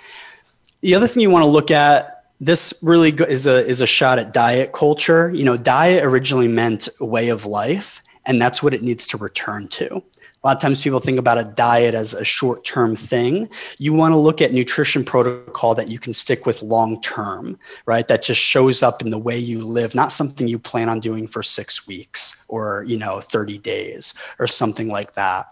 the 0.82 0.94
other 0.96 1.08
thing 1.08 1.22
you 1.22 1.30
want 1.30 1.44
to 1.44 1.50
look 1.50 1.72
at 1.72 2.14
this 2.40 2.74
really 2.84 3.10
is 3.30 3.48
a 3.48 3.66
is 3.66 3.82
a 3.82 3.88
shot 3.88 4.20
at 4.20 4.34
diet 4.34 4.72
culture 4.72 5.30
you 5.32 5.44
know 5.46 5.56
diet 5.58 6.04
originally 6.04 6.48
meant 6.48 6.90
a 7.00 7.06
way 7.06 7.30
of 7.30 7.46
life 7.46 8.02
and 8.26 8.42
that's 8.42 8.62
what 8.62 8.74
it 8.74 8.82
needs 8.84 9.08
to 9.08 9.18
return 9.18 9.68
to 9.68 10.04
a 10.44 10.48
lot 10.48 10.56
of 10.56 10.62
times 10.62 10.82
people 10.84 11.00
think 11.00 11.18
about 11.18 11.40
a 11.40 11.44
diet 11.46 11.96
as 11.96 12.14
a 12.14 12.24
short 12.24 12.64
term 12.64 12.96
thing. 12.96 13.50
You 13.80 13.94
want 13.94 14.12
to 14.14 14.18
look 14.18 14.40
at 14.40 14.54
nutrition 14.54 15.04
protocol 15.04 15.74
that 15.76 15.90
you 15.90 15.98
can 15.98 16.14
stick 16.14 16.46
with 16.46 16.62
long 16.62 17.02
term, 17.02 17.58
right? 17.88 18.08
That 18.08 18.22
just 18.22 18.40
shows 18.40 18.84
up 18.84 19.02
in 19.02 19.10
the 19.10 19.18
way 19.18 19.38
you 19.38 19.64
live, 19.64 19.96
not 19.96 20.12
something 20.12 20.48
you 20.48 20.60
plan 20.60 20.90
on 20.90 21.00
doing 21.00 21.28
for 21.28 21.42
six 21.42 21.88
weeks 21.88 22.44
or, 22.48 22.84
you 22.88 22.98
know, 22.98 23.20
30 23.20 23.58
days 23.58 24.14
or 24.38 24.46
something 24.46 24.90
like 24.90 25.16
that. 25.16 25.48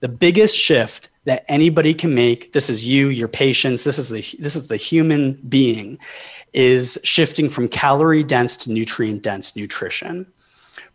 The 0.00 0.08
biggest 0.08 0.56
shift 0.58 1.10
that 1.26 1.44
anybody 1.46 1.92
can 1.92 2.14
make, 2.14 2.52
this 2.52 2.70
is 2.70 2.88
you, 2.88 3.10
your 3.10 3.28
patients, 3.28 3.84
this 3.84 3.98
is 3.98 4.08
the 4.08 4.24
this 4.38 4.56
is 4.56 4.68
the 4.68 4.78
human 4.78 5.34
being, 5.50 5.98
is 6.54 6.96
shifting 7.04 7.50
from 7.50 7.68
calorie 7.68 8.24
dense 8.24 8.56
to 8.58 8.72
nutrient 8.72 9.22
dense 9.22 9.54
nutrition 9.54 10.32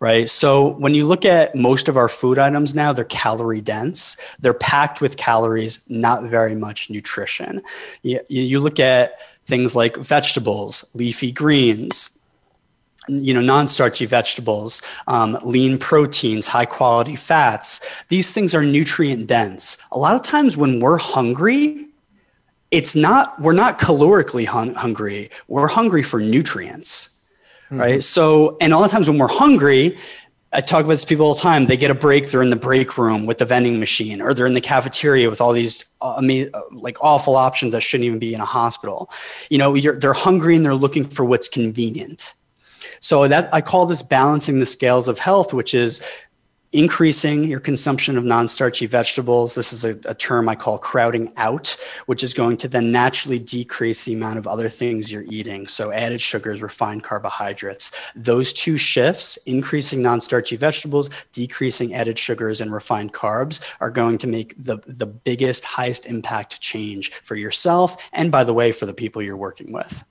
right? 0.03 0.27
So 0.27 0.73
when 0.83 0.93
you 0.93 1.05
look 1.05 1.23
at 1.23 1.55
most 1.55 1.87
of 1.87 1.95
our 1.95 2.09
food 2.09 2.37
items 2.37 2.75
now, 2.75 2.91
they're 2.91 3.05
calorie 3.05 3.61
dense. 3.61 4.17
They're 4.41 4.53
packed 4.71 4.99
with 4.99 5.15
calories, 5.15 5.89
not 5.89 6.23
very 6.23 6.55
much 6.55 6.89
nutrition. 6.89 7.61
You, 8.01 8.19
you 8.27 8.59
look 8.59 8.81
at 8.81 9.21
things 9.45 9.77
like 9.77 9.95
vegetables, 9.95 10.91
leafy 10.93 11.31
greens, 11.31 12.19
you 13.09 13.33
know 13.33 13.41
non-starchy 13.41 14.05
vegetables 14.05 14.81
um, 15.07 15.37
lean 15.43 15.77
proteins 15.77 16.47
high 16.47 16.63
quality 16.65 17.17
fats 17.17 18.05
these 18.07 18.31
things 18.31 18.55
are 18.55 18.63
nutrient 18.63 19.27
dense 19.27 19.65
a 19.91 19.99
lot 19.99 20.15
of 20.15 20.23
times 20.23 20.55
when 20.55 20.79
we're 20.79 20.97
hungry 20.97 21.85
it's 22.71 22.95
not 22.95 23.37
we're 23.41 23.59
not 23.65 23.77
calorically 23.77 24.45
hun- 24.45 24.73
hungry 24.75 25.29
we're 25.49 25.67
hungry 25.67 26.01
for 26.01 26.21
nutrients 26.21 27.12
mm-hmm. 27.73 27.79
right? 27.81 28.03
So, 28.03 28.57
and 28.61 28.73
a 28.73 28.77
lot 28.77 28.85
of 28.85 28.91
times 28.91 29.09
when 29.09 29.17
we're 29.17 29.27
hungry, 29.27 29.97
I 30.55 30.59
talk 30.61 30.81
about 30.85 30.91
this 30.93 31.05
people 31.05 31.25
all 31.25 31.33
the 31.33 31.41
time. 31.41 31.65
They 31.65 31.77
get 31.77 31.89
a 31.89 31.95
break. 31.95 32.29
They're 32.29 32.43
in 32.43 32.51
the 32.51 32.55
break 32.55 32.97
room 32.97 33.25
with 33.25 33.39
the 33.39 33.45
vending 33.45 33.79
machine, 33.79 34.21
or 34.21 34.33
they're 34.35 34.45
in 34.45 34.53
the 34.53 34.61
cafeteria 34.61 35.27
with 35.27 35.41
all 35.41 35.51
these 35.51 35.85
uh, 35.99 36.21
uh 36.23 36.61
like 36.71 36.97
awful 37.01 37.35
options 37.35 37.73
that 37.73 37.81
shouldn't 37.81 38.05
even 38.05 38.19
be 38.19 38.33
in 38.35 38.39
a 38.39 38.45
hospital. 38.45 39.09
You 39.49 39.57
know, 39.57 39.75
they're 39.75 40.13
hungry 40.13 40.55
and 40.55 40.63
they're 40.63 40.75
looking 40.75 41.05
for 41.05 41.25
what's 41.25 41.49
convenient. 41.49 42.35
So 42.99 43.27
that 43.27 43.51
I 43.53 43.61
call 43.61 43.87
this 43.87 44.03
balancing 44.03 44.59
the 44.59 44.65
scales 44.65 45.07
of 45.07 45.17
health, 45.17 45.53
which 45.53 45.73
is 45.73 46.01
increasing 46.73 47.43
your 47.45 47.59
consumption 47.59 48.17
of 48.17 48.25
non 48.25 48.47
starchy 48.47 48.87
vegetables. 48.87 49.55
This 49.55 49.71
is 49.71 49.85
a, 49.85 49.91
a, 50.09 50.13
term 50.15 50.49
I 50.49 50.55
call 50.55 50.77
crowding 50.79 51.31
out, 51.37 51.75
which 52.07 52.23
is 52.23 52.33
going 52.33 52.57
to 52.57 52.67
then 52.67 52.91
naturally 52.91 53.37
decrease 53.39 54.03
the 54.03 54.15
amount 54.15 54.39
of 54.39 54.47
other 54.47 54.67
things 54.67 55.11
you're 55.11 55.25
eating. 55.29 55.67
So, 55.67 55.91
added 55.91 56.19
sugars, 56.19 56.61
refined 56.61 57.03
carbohydrates. 57.03 58.11
Those 58.15 58.51
two 58.51 58.77
shifts, 58.77 59.37
increasing 59.45 60.01
non 60.01 60.19
starchy 60.19 60.57
vegetables, 60.57 61.09
decreasing 61.31 61.93
added 61.93 62.19
sugars 62.19 62.59
and 62.59 62.73
refined 62.73 63.13
carbs, 63.13 63.65
are 63.79 63.91
going 63.91 64.17
to 64.19 64.27
make 64.27 64.53
the, 64.61 64.79
the 64.87 65.05
biggest, 65.07 65.63
highest 65.65 66.05
impact 66.07 66.59
change 66.59 67.11
for 67.11 67.35
yourself. 67.35 68.09
And 68.11 68.31
by 68.31 68.43
the 68.43 68.53
way, 68.53 68.71
for 68.71 68.85
the 68.87 68.93
people 68.93 69.21
you're 69.21 69.37
working 69.37 69.71
with. 69.71 70.03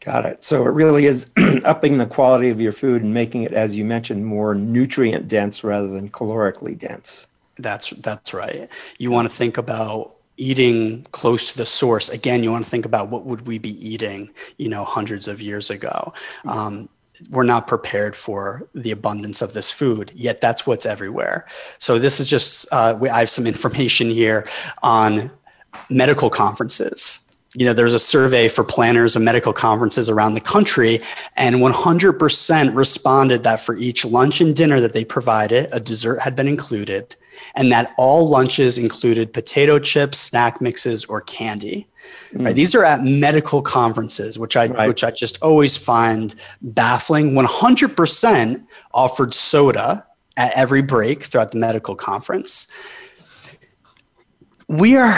Got 0.00 0.24
it. 0.24 0.42
So 0.42 0.64
it 0.64 0.70
really 0.70 1.04
is 1.04 1.30
upping 1.64 1.98
the 1.98 2.06
quality 2.06 2.48
of 2.48 2.60
your 2.60 2.72
food 2.72 3.02
and 3.02 3.12
making 3.12 3.42
it, 3.42 3.52
as 3.52 3.76
you 3.76 3.84
mentioned, 3.84 4.24
more 4.24 4.54
nutrient 4.54 5.28
dense 5.28 5.62
rather 5.62 5.88
than 5.88 6.08
calorically 6.08 6.76
dense. 6.76 7.26
That's 7.58 7.90
that's 7.90 8.32
right. 8.32 8.68
You 8.98 9.10
want 9.10 9.28
to 9.28 9.34
think 9.34 9.58
about 9.58 10.14
eating 10.38 11.02
close 11.12 11.52
to 11.52 11.58
the 11.58 11.66
source. 11.66 12.08
Again, 12.08 12.42
you 12.42 12.50
want 12.50 12.64
to 12.64 12.70
think 12.70 12.86
about 12.86 13.10
what 13.10 13.26
would 13.26 13.46
we 13.46 13.58
be 13.58 13.76
eating, 13.86 14.30
you 14.56 14.70
know, 14.70 14.84
hundreds 14.84 15.28
of 15.28 15.42
years 15.42 15.68
ago. 15.68 16.14
Mm-hmm. 16.44 16.48
Um, 16.48 16.88
we're 17.28 17.44
not 17.44 17.66
prepared 17.66 18.16
for 18.16 18.66
the 18.74 18.92
abundance 18.92 19.42
of 19.42 19.52
this 19.52 19.70
food 19.70 20.10
yet 20.14 20.40
that's 20.40 20.66
what's 20.66 20.86
everywhere 20.86 21.44
so 21.76 21.98
this 21.98 22.18
is 22.18 22.26
just 22.30 22.66
uh, 22.72 22.96
we, 22.98 23.10
i 23.10 23.18
have 23.18 23.28
some 23.28 23.46
information 23.46 24.08
here 24.08 24.48
on 24.82 25.30
medical 25.90 26.30
conferences 26.30 27.29
you 27.56 27.66
know, 27.66 27.72
there's 27.72 27.94
a 27.94 27.98
survey 27.98 28.46
for 28.46 28.62
planners 28.62 29.16
of 29.16 29.22
medical 29.22 29.52
conferences 29.52 30.08
around 30.08 30.34
the 30.34 30.40
country, 30.40 31.00
and 31.36 31.56
100% 31.56 32.76
responded 32.76 33.42
that 33.42 33.58
for 33.58 33.76
each 33.76 34.04
lunch 34.04 34.40
and 34.40 34.54
dinner 34.54 34.80
that 34.80 34.92
they 34.92 35.04
provided, 35.04 35.68
a 35.72 35.80
dessert 35.80 36.20
had 36.20 36.36
been 36.36 36.46
included, 36.46 37.16
and 37.56 37.72
that 37.72 37.92
all 37.98 38.28
lunches 38.28 38.78
included 38.78 39.32
potato 39.32 39.80
chips, 39.80 40.18
snack 40.18 40.60
mixes, 40.60 41.04
or 41.06 41.22
candy. 41.22 41.88
Mm. 42.32 42.44
Right? 42.46 42.54
These 42.54 42.76
are 42.76 42.84
at 42.84 43.02
medical 43.02 43.62
conferences, 43.62 44.38
which 44.38 44.56
I 44.56 44.66
right. 44.66 44.86
which 44.86 45.02
I 45.02 45.10
just 45.10 45.42
always 45.42 45.76
find 45.76 46.32
baffling. 46.62 47.32
100% 47.32 48.64
offered 48.94 49.34
soda 49.34 50.06
at 50.36 50.56
every 50.56 50.82
break 50.82 51.24
throughout 51.24 51.50
the 51.50 51.58
medical 51.58 51.96
conference. 51.96 52.68
We 54.68 54.96
are 54.96 55.12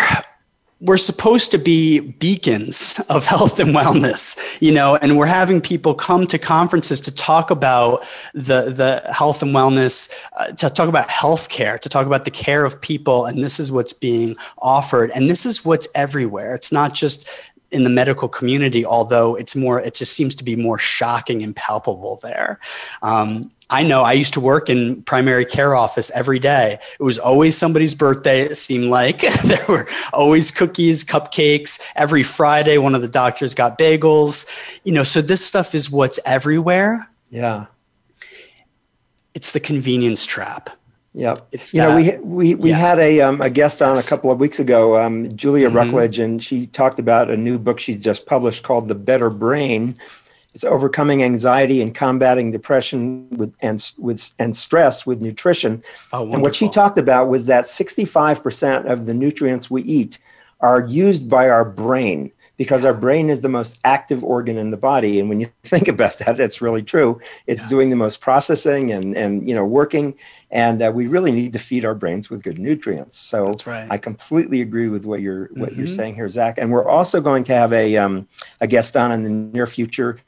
we're 0.82 0.96
supposed 0.96 1.52
to 1.52 1.58
be 1.58 2.00
beacons 2.00 3.00
of 3.08 3.24
health 3.24 3.60
and 3.60 3.70
wellness, 3.72 4.58
you 4.60 4.72
know, 4.74 4.96
and 4.96 5.16
we're 5.16 5.26
having 5.26 5.60
people 5.60 5.94
come 5.94 6.26
to 6.26 6.38
conferences 6.38 7.00
to 7.00 7.14
talk 7.14 7.52
about 7.52 8.04
the, 8.34 8.72
the 8.72 9.00
health 9.12 9.42
and 9.44 9.54
wellness, 9.54 10.12
uh, 10.36 10.46
to 10.48 10.68
talk 10.68 10.88
about 10.88 11.08
healthcare, 11.08 11.78
to 11.78 11.88
talk 11.88 12.04
about 12.04 12.24
the 12.24 12.32
care 12.32 12.64
of 12.64 12.80
people. 12.80 13.26
And 13.26 13.44
this 13.44 13.60
is 13.60 13.70
what's 13.70 13.92
being 13.92 14.34
offered. 14.58 15.12
And 15.14 15.30
this 15.30 15.46
is 15.46 15.64
what's 15.64 15.86
everywhere. 15.94 16.52
It's 16.56 16.72
not 16.72 16.94
just 16.94 17.28
in 17.70 17.84
the 17.84 17.90
medical 17.90 18.28
community, 18.28 18.84
although 18.84 19.36
it's 19.36 19.54
more, 19.54 19.80
it 19.80 19.94
just 19.94 20.14
seems 20.16 20.34
to 20.36 20.44
be 20.44 20.56
more 20.56 20.80
shocking 20.80 21.44
and 21.44 21.54
palpable 21.54 22.18
there. 22.24 22.58
Um, 23.02 23.52
I 23.72 23.82
know 23.84 24.02
I 24.02 24.12
used 24.12 24.34
to 24.34 24.40
work 24.40 24.68
in 24.68 25.02
primary 25.04 25.46
care 25.46 25.74
office 25.74 26.10
every 26.14 26.38
day. 26.38 26.76
It 27.00 27.02
was 27.02 27.18
always 27.18 27.56
somebody's 27.56 27.94
birthday, 27.94 28.42
it 28.42 28.56
seemed 28.56 28.90
like. 28.90 29.20
there 29.22 29.64
were 29.66 29.86
always 30.12 30.50
cookies, 30.50 31.04
cupcakes. 31.06 31.82
Every 31.96 32.22
Friday, 32.22 32.76
one 32.76 32.94
of 32.94 33.00
the 33.00 33.08
doctors 33.08 33.54
got 33.54 33.78
bagels. 33.78 34.46
You 34.84 34.92
know, 34.92 35.04
so 35.04 35.22
this 35.22 35.42
stuff 35.44 35.74
is 35.74 35.90
what's 35.90 36.20
everywhere. 36.26 37.08
Yeah. 37.30 37.64
It's 39.34 39.52
the 39.52 39.60
convenience 39.60 40.26
trap. 40.26 40.68
Yeah, 41.14 41.34
it's 41.50 41.74
you 41.74 41.80
that, 41.82 41.88
know 42.16 42.20
we 42.24 42.54
we 42.54 42.54
we 42.54 42.70
yeah. 42.70 42.76
had 42.78 42.98
a 42.98 43.20
um, 43.20 43.42
a 43.42 43.50
guest 43.50 43.82
on 43.82 43.98
a 43.98 44.02
couple 44.02 44.30
of 44.30 44.40
weeks 44.40 44.58
ago, 44.58 44.98
um, 44.98 45.26
Julia 45.36 45.68
mm-hmm. 45.68 45.76
Rucklidge, 45.94 46.24
and 46.24 46.42
she 46.42 46.66
talked 46.68 46.98
about 46.98 47.28
a 47.28 47.36
new 47.36 47.58
book 47.58 47.78
she's 47.80 47.98
just 47.98 48.24
published 48.24 48.62
called 48.64 48.88
The 48.88 48.94
Better 48.94 49.28
Brain, 49.28 49.94
it's 50.54 50.64
overcoming 50.64 51.22
anxiety 51.22 51.80
and 51.80 51.94
combating 51.94 52.50
depression 52.50 53.26
with 53.30 53.54
and 53.60 53.82
with 53.96 54.34
and 54.38 54.54
stress 54.54 55.06
with 55.06 55.22
nutrition. 55.22 55.82
Oh, 56.12 56.30
and 56.30 56.42
what 56.42 56.54
she 56.54 56.68
talked 56.68 56.98
about 56.98 57.28
was 57.28 57.46
that 57.46 57.64
65% 57.64 58.90
of 58.90 59.06
the 59.06 59.14
nutrients 59.14 59.70
we 59.70 59.82
eat 59.82 60.18
are 60.60 60.82
used 60.86 61.28
by 61.28 61.48
our 61.48 61.64
brain 61.64 62.32
because 62.56 62.84
our 62.84 62.94
brain 62.94 63.30
is 63.30 63.40
the 63.40 63.48
most 63.48 63.78
active 63.84 64.22
organ 64.22 64.58
in 64.58 64.70
the 64.70 64.76
body 64.76 65.18
and 65.18 65.28
when 65.28 65.40
you 65.40 65.46
think 65.62 65.88
about 65.88 66.18
that 66.18 66.36
that's 66.36 66.60
really 66.60 66.82
true 66.82 67.20
it's 67.46 67.62
yeah. 67.62 67.68
doing 67.68 67.90
the 67.90 67.96
most 67.96 68.20
processing 68.20 68.92
and 68.92 69.16
and 69.16 69.48
you 69.48 69.54
know 69.54 69.64
working 69.64 70.14
and 70.50 70.82
uh, 70.82 70.92
we 70.94 71.06
really 71.06 71.32
need 71.32 71.52
to 71.52 71.58
feed 71.58 71.84
our 71.84 71.94
brains 71.94 72.28
with 72.30 72.42
good 72.42 72.58
nutrients 72.58 73.18
so 73.18 73.52
right. 73.66 73.86
i 73.90 73.96
completely 73.98 74.60
agree 74.60 74.88
with 74.88 75.04
what 75.06 75.20
you're 75.20 75.46
what 75.54 75.70
mm-hmm. 75.70 75.80
you're 75.80 75.86
saying 75.88 76.14
here 76.14 76.28
zach 76.28 76.56
and 76.58 76.70
we're 76.70 76.86
also 76.88 77.20
going 77.20 77.42
to 77.44 77.52
have 77.54 77.72
a 77.72 77.96
um, 77.96 78.28
a 78.60 78.66
guest 78.66 78.96
on 78.96 79.10
in 79.12 79.22
the 79.22 79.30
near 79.30 79.66
future 79.66 80.18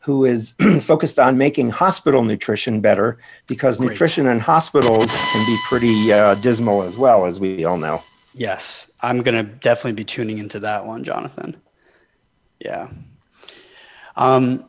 who 0.00 0.24
is 0.26 0.52
focused 0.80 1.18
on 1.18 1.38
making 1.38 1.70
hospital 1.70 2.22
nutrition 2.22 2.82
better 2.82 3.16
because 3.46 3.78
Great. 3.78 3.90
nutrition 3.90 4.26
in 4.26 4.38
hospitals 4.38 5.10
can 5.32 5.46
be 5.46 5.58
pretty 5.66 6.12
uh, 6.12 6.34
dismal 6.36 6.82
as 6.82 6.98
well 6.98 7.24
as 7.26 7.40
we 7.40 7.64
all 7.64 7.76
know 7.78 8.02
yes 8.34 8.90
i'm 9.02 9.22
going 9.22 9.34
to 9.34 9.50
definitely 9.60 9.92
be 9.92 10.04
tuning 10.04 10.38
into 10.38 10.58
that 10.58 10.86
one 10.86 11.04
jonathan 11.04 11.56
yeah. 12.64 12.88
Um, 14.16 14.64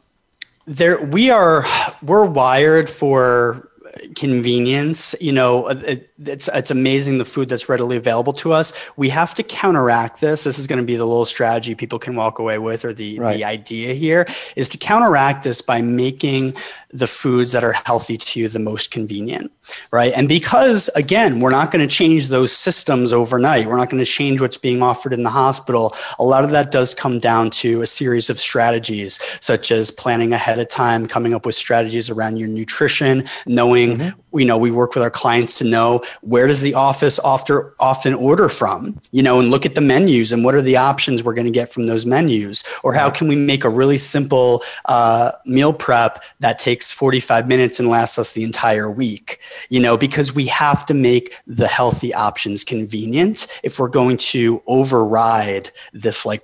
there 0.68 1.02
we 1.02 1.30
are 1.30 1.64
we're 2.02 2.26
wired 2.26 2.90
for 2.90 3.70
convenience 4.16 5.16
you 5.22 5.32
know 5.32 5.66
uh, 5.66 5.76
it, 5.86 6.10
it's 6.26 6.50
it's 6.54 6.70
amazing 6.72 7.18
the 7.20 7.24
food 7.24 7.48
that's 7.48 7.70
readily 7.70 7.96
available 7.96 8.34
to 8.34 8.52
us 8.52 8.92
we 8.98 9.08
have 9.08 9.34
to 9.36 9.42
counteract 9.44 10.20
this 10.22 10.44
this 10.46 10.58
is 10.60 10.66
going 10.68 10.80
to 10.80 10.86
be 10.86 10.96
the 10.96 11.06
little 11.06 11.24
strategy 11.24 11.76
people 11.76 11.98
can 12.00 12.16
walk 12.16 12.40
away 12.40 12.58
with 12.58 12.84
or 12.84 12.92
the 12.94 13.18
right. 13.20 13.36
the 13.38 13.44
idea 13.46 13.94
here 13.94 14.26
is 14.58 14.68
to 14.70 14.78
counteract 14.80 15.44
this 15.44 15.62
by 15.62 15.82
making 15.82 16.52
the 16.96 17.08
foods 17.08 17.52
that 17.52 17.64
are 17.64 17.74
healthy 17.86 18.18
to 18.18 18.40
you 18.40 18.48
the 18.48 18.60
most 18.60 18.90
convenient 18.90 19.52
right 19.92 20.14
and 20.16 20.30
because 20.30 20.88
again 20.96 21.42
we're 21.42 21.50
not 21.50 21.70
going 21.70 21.86
to 21.86 21.94
change 21.94 22.30
those 22.30 22.54
systems 22.54 23.12
overnight 23.12 23.68
we're 23.68 23.76
not 23.76 23.90
going 23.90 24.02
to 24.02 24.10
change 24.10 24.40
what's 24.40 24.56
being 24.58 24.82
offered 24.82 25.12
in 25.12 25.24
the 25.24 25.30
hospital 25.30 25.94
a 26.20 26.24
lot 26.24 26.46
of 26.46 26.52
that 26.52 26.72
does 26.72 26.94
come 26.94 27.20
down 27.20 27.50
to 27.50 27.82
a 27.82 27.86
series 27.86 28.30
of 28.30 28.40
strategies 28.40 29.20
such 29.44 29.72
as 29.72 29.92
planning 29.92 30.32
ahead 30.32 30.58
of 30.58 30.70
time 30.70 31.06
coming 31.06 31.34
up 31.34 31.46
with 31.46 31.56
strategies 31.56 32.10
around 32.10 32.38
your 32.38 32.48
nutrition 32.48 33.26
knowing 33.46 33.98
mm-hmm 33.98 34.20
you 34.40 34.46
know 34.46 34.58
we 34.58 34.72
work 34.72 34.94
with 34.96 35.04
our 35.04 35.10
clients 35.12 35.58
to 35.60 35.64
know 35.66 36.02
where 36.22 36.48
does 36.48 36.62
the 36.62 36.74
office 36.74 37.20
often 37.20 37.72
often 37.80 38.14
order 38.14 38.50
from 38.50 39.00
you 39.12 39.24
know 39.24 39.40
and 39.40 39.50
look 39.52 39.66
at 39.66 39.76
the 39.76 39.82
menus 39.82 40.32
and 40.32 40.44
what 40.44 40.56
are 40.56 40.62
the 40.62 40.78
options 40.78 41.24
we're 41.24 41.34
going 41.34 41.46
to 41.46 41.52
get 41.52 41.70
from 41.72 41.86
those 41.88 42.06
menus 42.06 42.64
or 42.84 42.94
how 42.94 43.10
can 43.10 43.28
we 43.28 43.36
make 43.36 43.64
a 43.64 43.70
really 43.70 43.98
simple 43.98 44.62
uh, 44.86 45.32
meal 45.46 45.74
prep 45.74 46.24
that 46.40 46.60
takes 46.60 46.92
45 46.92 47.48
minutes 47.48 47.80
and 47.80 47.90
lasts 47.90 48.20
us 48.20 48.34
the 48.34 48.44
entire 48.44 48.90
week 48.90 49.40
you 49.70 49.80
know 49.80 49.98
because 49.98 50.34
we 50.34 50.46
have 50.48 50.86
to 50.86 50.94
make 50.94 51.36
the 51.48 51.68
healthy 51.68 52.14
options 52.14 52.64
convenient 52.64 53.48
if 53.64 53.80
we're 53.80 53.88
going 53.88 54.18
to 54.18 54.62
override 54.68 55.72
this 55.94 56.26
like 56.26 56.42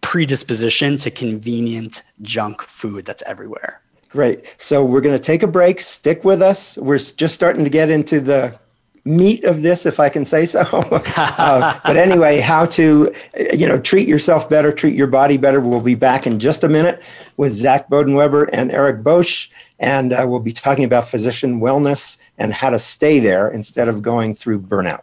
predisposition 0.00 0.96
to 0.96 1.10
convenient 1.10 2.02
junk 2.22 2.60
food 2.62 3.04
that's 3.04 3.22
everywhere 3.26 3.80
Great. 4.14 4.44
So 4.58 4.84
we're 4.84 5.00
going 5.00 5.16
to 5.18 5.22
take 5.22 5.42
a 5.42 5.48
break. 5.48 5.80
Stick 5.80 6.22
with 6.22 6.40
us. 6.40 6.76
We're 6.78 7.00
just 7.00 7.34
starting 7.34 7.64
to 7.64 7.68
get 7.70 7.90
into 7.90 8.20
the 8.20 8.56
meat 9.04 9.42
of 9.42 9.62
this, 9.62 9.86
if 9.86 9.98
I 9.98 10.08
can 10.08 10.24
say 10.24 10.46
so. 10.46 10.60
uh, 10.70 11.80
but 11.84 11.96
anyway, 11.96 12.38
how 12.38 12.64
to 12.66 13.12
uh, 13.38 13.42
you 13.52 13.66
know 13.66 13.80
treat 13.80 14.06
yourself 14.06 14.48
better, 14.48 14.70
treat 14.70 14.94
your 14.94 15.08
body 15.08 15.36
better. 15.36 15.58
We'll 15.60 15.80
be 15.80 15.96
back 15.96 16.28
in 16.28 16.38
just 16.38 16.62
a 16.62 16.68
minute 16.68 17.02
with 17.38 17.52
Zach 17.52 17.88
Bodenweber 17.90 18.48
and 18.52 18.70
Eric 18.70 19.02
Bosch, 19.02 19.48
and 19.80 20.12
uh, 20.12 20.24
we'll 20.28 20.38
be 20.38 20.52
talking 20.52 20.84
about 20.84 21.08
physician 21.08 21.60
wellness 21.60 22.16
and 22.38 22.52
how 22.52 22.70
to 22.70 22.78
stay 22.78 23.18
there 23.18 23.50
instead 23.50 23.88
of 23.88 24.00
going 24.00 24.36
through 24.36 24.60
burnout. 24.62 25.02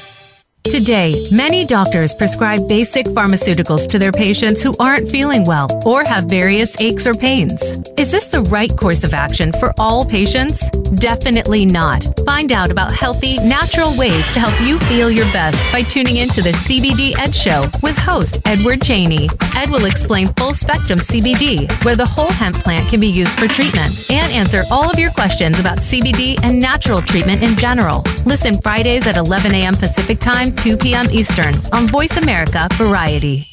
Today, 0.63 1.15
many 1.31 1.65
doctors 1.65 2.13
prescribe 2.13 2.67
basic 2.69 3.07
pharmaceuticals 3.07 3.87
to 3.89 3.97
their 3.97 4.11
patients 4.11 4.61
who 4.61 4.73
aren't 4.79 5.09
feeling 5.09 5.43
well 5.45 5.67
or 5.87 6.03
have 6.03 6.25
various 6.29 6.79
aches 6.79 7.07
or 7.07 7.15
pains. 7.15 7.79
Is 7.97 8.11
this 8.11 8.27
the 8.27 8.43
right 8.43 8.69
course 8.77 9.03
of 9.03 9.15
action 9.15 9.51
for 9.53 9.73
all 9.79 10.05
patients? 10.05 10.69
Definitely 10.69 11.65
not. 11.65 12.05
Find 12.27 12.51
out 12.51 12.69
about 12.69 12.93
healthy, 12.93 13.37
natural 13.37 13.97
ways 13.97 14.31
to 14.35 14.39
help 14.39 14.61
you 14.61 14.77
feel 14.85 15.09
your 15.09 15.25
best 15.33 15.59
by 15.71 15.81
tuning 15.81 16.17
into 16.17 16.43
the 16.43 16.51
CBD 16.51 17.17
Ed 17.17 17.35
Show 17.35 17.65
with 17.81 17.97
host 17.97 18.39
Edward 18.45 18.83
Cheney. 18.83 19.29
Ed 19.55 19.69
will 19.71 19.85
explain 19.85 20.27
full 20.37 20.53
spectrum 20.53 20.99
CBD, 20.99 21.71
where 21.83 21.95
the 21.95 22.05
whole 22.05 22.31
hemp 22.31 22.55
plant 22.57 22.87
can 22.87 22.99
be 22.99 23.07
used 23.07 23.37
for 23.39 23.47
treatment, 23.47 24.09
and 24.11 24.31
answer 24.31 24.63
all 24.69 24.87
of 24.89 24.99
your 24.99 25.11
questions 25.11 25.59
about 25.59 25.79
CBD 25.79 26.39
and 26.43 26.59
natural 26.59 27.01
treatment 27.01 27.41
in 27.41 27.55
general. 27.57 28.03
Listen 28.27 28.61
Fridays 28.61 29.07
at 29.07 29.15
11 29.17 29.53
a.m. 29.53 29.73
Pacific 29.73 30.19
Time. 30.19 30.50
2 30.51 30.77
p.m. 30.77 31.07
Eastern 31.11 31.53
on 31.73 31.87
Voice 31.87 32.17
America 32.17 32.67
Variety. 32.73 33.45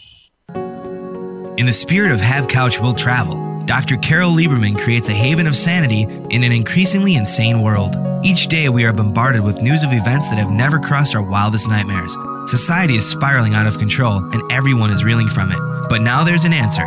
In 1.56 1.66
the 1.66 1.72
spirit 1.72 2.12
of 2.12 2.20
Have 2.20 2.46
Couch 2.46 2.78
Will 2.80 2.92
Travel, 2.92 3.62
Dr. 3.66 3.96
Carole 3.96 4.32
Lieberman 4.34 4.78
creates 4.78 5.08
a 5.08 5.12
haven 5.14 5.46
of 5.46 5.56
sanity 5.56 6.02
in 6.02 6.42
an 6.44 6.52
increasingly 6.52 7.16
insane 7.16 7.62
world. 7.62 7.96
Each 8.24 8.46
day, 8.46 8.68
we 8.68 8.84
are 8.84 8.92
bombarded 8.92 9.42
with 9.42 9.60
news 9.60 9.82
of 9.84 9.92
events 9.92 10.28
that 10.28 10.38
have 10.38 10.50
never 10.50 10.78
crossed 10.78 11.14
our 11.16 11.22
wildest 11.22 11.68
nightmares. 11.68 12.16
Society 12.46 12.94
is 12.96 13.08
spiraling 13.08 13.54
out 13.54 13.66
of 13.66 13.78
control, 13.78 14.16
and 14.32 14.40
everyone 14.52 14.90
is 14.90 15.04
reeling 15.04 15.28
from 15.28 15.50
it. 15.52 15.58
But 15.88 16.00
now 16.02 16.24
there's 16.24 16.44
an 16.44 16.52
answer. 16.52 16.86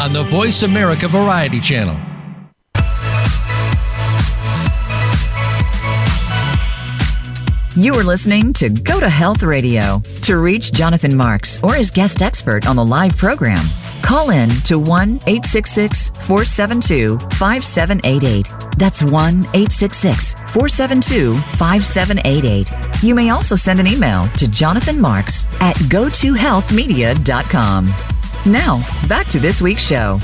on 0.00 0.12
the 0.12 0.22
Voice 0.24 0.62
America 0.62 1.08
Variety 1.08 1.58
Channel. 1.60 1.98
You 7.74 7.94
are 7.94 8.04
listening 8.04 8.52
to 8.54 8.68
Go 8.70 8.98
to 9.00 9.08
Health 9.08 9.42
Radio. 9.42 10.02
To 10.22 10.38
reach 10.38 10.72
Jonathan 10.72 11.14
Marks 11.16 11.62
or 11.62 11.74
his 11.74 11.90
guest 11.90 12.22
expert 12.22 12.66
on 12.66 12.76
the 12.76 12.84
live 12.84 13.16
program, 13.16 13.64
call 14.02 14.28
in 14.30 14.50
to 14.66 14.78
1 14.78 15.14
866 15.26 16.10
472 16.10 17.18
5788. 17.36 18.48
That's 18.76 19.02
1 19.02 19.10
866 19.14 20.34
472 20.34 21.34
5788. 21.38 22.70
You 23.02 23.14
may 23.14 23.30
also 23.30 23.56
send 23.56 23.78
an 23.80 23.86
email 23.86 24.24
to 24.32 24.46
Jonathan 24.50 25.00
Marks 25.00 25.46
at 25.60 25.76
gotohealthmedia.com. 25.76 27.86
Now, 28.48 28.80
back 29.08 29.26
to 29.28 29.38
this 29.38 29.60
week's 29.60 29.82
show. 29.84 30.18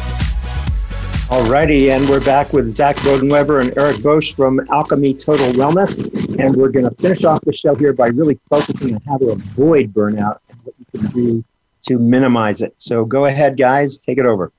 All 1.31 1.45
righty, 1.47 1.91
and 1.91 2.09
we're 2.09 2.25
back 2.25 2.53
with 2.55 2.69
Zach 2.69 2.97
Bodenweber 2.99 3.61
and 3.61 3.77
Eric 3.77 4.03
Bosch 4.03 4.33
from 4.35 4.61
Alchemy 4.71 5.15
Total 5.15 5.49
Wellness. 5.53 6.03
And 6.39 6.57
we're 6.57 6.71
going 6.71 6.87
to 6.89 6.95
finish 7.03 7.25
off 7.25 7.41
the 7.43 7.53
show 7.53 7.75
here 7.75 7.93
by 7.93 8.09
really 8.09 8.39
focusing 8.49 8.95
on 8.95 9.01
how 9.03 9.19
to 9.19 9.27
avoid 9.31 9.93
burnout 9.93 10.39
and 10.51 10.59
what 10.65 10.75
you 10.79 10.87
can 11.01 11.11
do 11.11 11.45
to 11.89 11.99
minimize 11.99 12.63
it. 12.63 12.73
So 12.79 13.05
go 13.05 13.27
ahead, 13.27 13.59
guys, 13.59 13.99
take 13.99 14.17
it 14.19 14.25
over. 14.27 14.53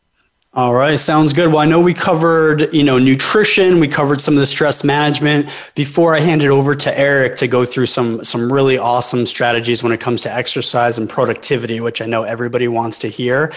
All 0.56 0.74
right, 0.74 0.98
sounds 0.98 1.34
good. 1.34 1.48
Well, 1.50 1.58
I 1.58 1.66
know 1.66 1.82
we 1.82 1.94
covered, 1.94 2.74
you 2.74 2.86
know, 2.86 2.98
nutrition, 2.98 3.82
we 3.82 3.90
covered 3.90 4.22
some 4.22 4.36
of 4.36 4.40
the 4.40 4.46
stress 4.46 4.86
management. 4.86 5.50
Before 5.76 6.16
I 6.16 6.22
hand 6.22 6.44
it 6.44 6.48
over 6.48 6.74
to 6.76 6.98
Eric 6.98 7.36
to 7.40 7.48
go 7.50 7.66
through 7.66 7.88
some 7.88 8.24
some 8.24 8.52
really 8.52 8.78
awesome 8.78 9.26
strategies 9.26 9.84
when 9.84 9.92
it 9.92 10.00
comes 10.00 10.22
to 10.22 10.34
exercise 10.34 10.98
and 10.98 11.10
productivity, 11.10 11.82
which 11.82 12.02
I 12.02 12.06
know 12.06 12.24
everybody 12.24 12.70
wants 12.70 13.00
to 13.00 13.10
hear. 13.10 13.52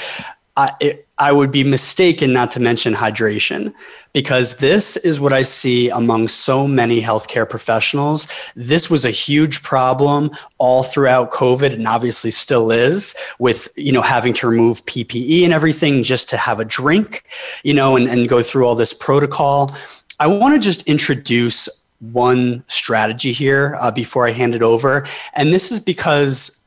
it, 0.81 1.08
I 1.19 1.33
would 1.33 1.51
be 1.51 1.65
mistaken 1.65 2.33
not 2.33 2.53
to 2.53 2.61
mention 2.61 2.95
hydration 2.95 3.75
because 4.13 4.59
this 4.59 4.97
is 4.99 5.19
what 5.19 5.33
I 5.33 5.43
see 5.43 5.89
among 5.91 6.29
so 6.29 6.69
many 6.69 7.03
healthcare 7.03 7.49
professionals. 7.49 8.29
This 8.55 8.89
was 8.89 9.05
a 9.05 9.11
huge 9.11 9.63
problem 9.65 10.31
all 10.59 10.85
throughout 10.85 11.33
COVID 11.33 11.73
and 11.75 11.89
obviously 11.89 12.31
still 12.31 12.71
is 12.71 13.17
with, 13.41 13.69
you 13.75 13.91
know, 13.91 14.01
having 14.03 14.33
to 14.35 14.47
remove 14.49 14.87
PPE 14.87 15.43
and 15.43 15.53
everything 15.53 16.05
just 16.05 16.29
to 16.31 16.37
have 16.37 16.61
a 16.61 16.65
drink, 16.65 17.25
you 17.65 17.75
know, 17.75 17.97
and, 17.97 18.09
and 18.09 18.29
go 18.29 18.41
through 18.41 18.67
all 18.67 18.77
this 18.77 18.95
protocol. 18.95 19.75
I 20.21 20.29
want 20.29 20.55
to 20.55 20.61
just 20.61 20.85
introduce 20.87 21.69
one 21.99 22.63
strategy 22.69 23.33
here 23.33 23.77
uh, 23.81 23.91
before 23.91 24.29
I 24.29 24.31
hand 24.31 24.55
it 24.55 24.63
over. 24.63 25.05
And 25.35 25.53
this 25.53 25.73
is 25.73 25.81
because 25.81 26.58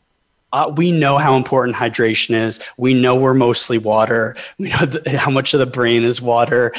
uh, 0.53 0.71
we 0.75 0.91
know 0.91 1.17
how 1.17 1.35
important 1.35 1.75
hydration 1.75 2.33
is. 2.35 2.65
We 2.77 2.93
know 2.99 3.15
we're 3.15 3.33
mostly 3.33 3.77
water. 3.77 4.35
We 4.57 4.69
know 4.69 4.85
th- 4.85 5.05
how 5.15 5.31
much 5.31 5.53
of 5.53 5.59
the 5.59 5.65
brain 5.65 6.03
is 6.03 6.21
water. 6.21 6.73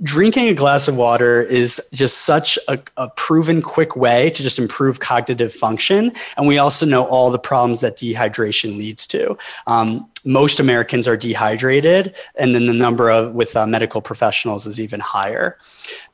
Drinking 0.00 0.46
a 0.48 0.54
glass 0.54 0.86
of 0.86 0.96
water 0.96 1.42
is 1.42 1.90
just 1.92 2.18
such 2.18 2.56
a, 2.68 2.78
a, 2.96 3.08
proven 3.10 3.60
quick 3.60 3.96
way 3.96 4.30
to 4.30 4.42
just 4.44 4.56
improve 4.56 5.00
cognitive 5.00 5.52
function. 5.52 6.12
And 6.36 6.46
we 6.46 6.56
also 6.58 6.86
know 6.86 7.06
all 7.06 7.32
the 7.32 7.38
problems 7.38 7.80
that 7.80 7.96
dehydration 7.96 8.76
leads 8.78 9.08
to. 9.08 9.36
Um, 9.66 10.08
most 10.24 10.60
Americans 10.60 11.08
are 11.08 11.16
dehydrated, 11.16 12.14
and 12.36 12.54
then 12.54 12.66
the 12.66 12.72
number 12.74 13.10
of, 13.10 13.32
with 13.34 13.56
uh, 13.56 13.66
medical 13.66 14.00
professionals 14.00 14.66
is 14.66 14.78
even 14.80 15.00
higher. 15.00 15.58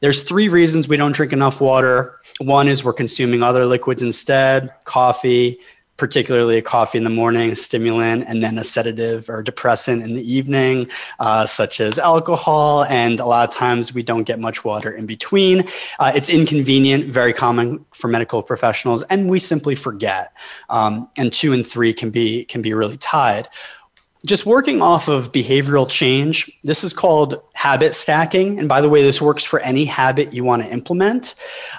There's 0.01 0.25
three 0.25 0.49
reasons 0.49 0.89
we 0.89 0.97
don't 0.97 1.13
drink 1.13 1.35
enough 1.35 1.61
water. 1.61 2.21
One 2.39 2.69
is 2.69 2.85
we're 2.85 2.93
consuming 2.95 3.43
other 3.43 3.67
liquids 3.67 4.01
instead 4.01 4.71
coffee, 4.85 5.61
particularly 5.97 6.59
a 6.59 6.63
coffee 6.63 6.99
in 6.99 7.05
the 7.05 7.11
morning 7.11 7.55
stimulant 7.55 8.25
and 8.27 8.43
then 8.43 8.59
a 8.59 8.65
sedative 8.65 9.29
or 9.31 9.43
depressant 9.43 10.03
in 10.03 10.15
the 10.15 10.33
evening 10.33 10.89
uh, 11.21 11.47
such 11.47 11.81
as 11.81 11.99
alcohol 11.99 12.85
and 12.87 13.21
a 13.21 13.25
lot 13.27 13.49
of 13.49 13.55
times 13.55 13.95
we 13.95 14.03
don't 14.03 14.25
get 14.25 14.41
much 14.41 14.65
water 14.65 14.91
in 14.93 15.07
between 15.07 15.61
uh, 16.01 16.11
it's 16.15 16.29
inconvenient 16.29 17.05
very 17.07 17.33
common 17.33 17.85
for 17.93 18.09
medical 18.09 18.43
professionals 18.43 19.03
and 19.05 19.31
we 19.31 19.39
simply 19.39 19.75
forget 19.77 20.33
um, 20.71 21.09
and 21.17 21.33
two 21.33 21.53
and 21.53 21.65
three 21.67 21.93
can 21.93 22.11
be 22.11 22.45
can 22.47 22.61
be 22.61 22.75
really 22.75 22.97
tied 22.97 23.47
just 24.25 24.47
working 24.47 24.81
off 24.81 25.09
of 25.09 25.33
behavioral 25.33 25.89
change, 25.89 26.51
this 26.63 26.83
is 26.83 26.95
called 26.95 27.43
habit 27.53 27.95
stacking. 27.95 28.59
And 28.59 28.69
by 28.69 28.81
the 28.81 28.89
way, 28.89 29.03
this 29.03 29.21
works 29.21 29.45
for 29.45 29.61
any 29.61 29.85
habit 29.85 30.33
you 30.33 30.45
want 30.45 30.63
to 30.63 30.71
implement. 30.71 31.35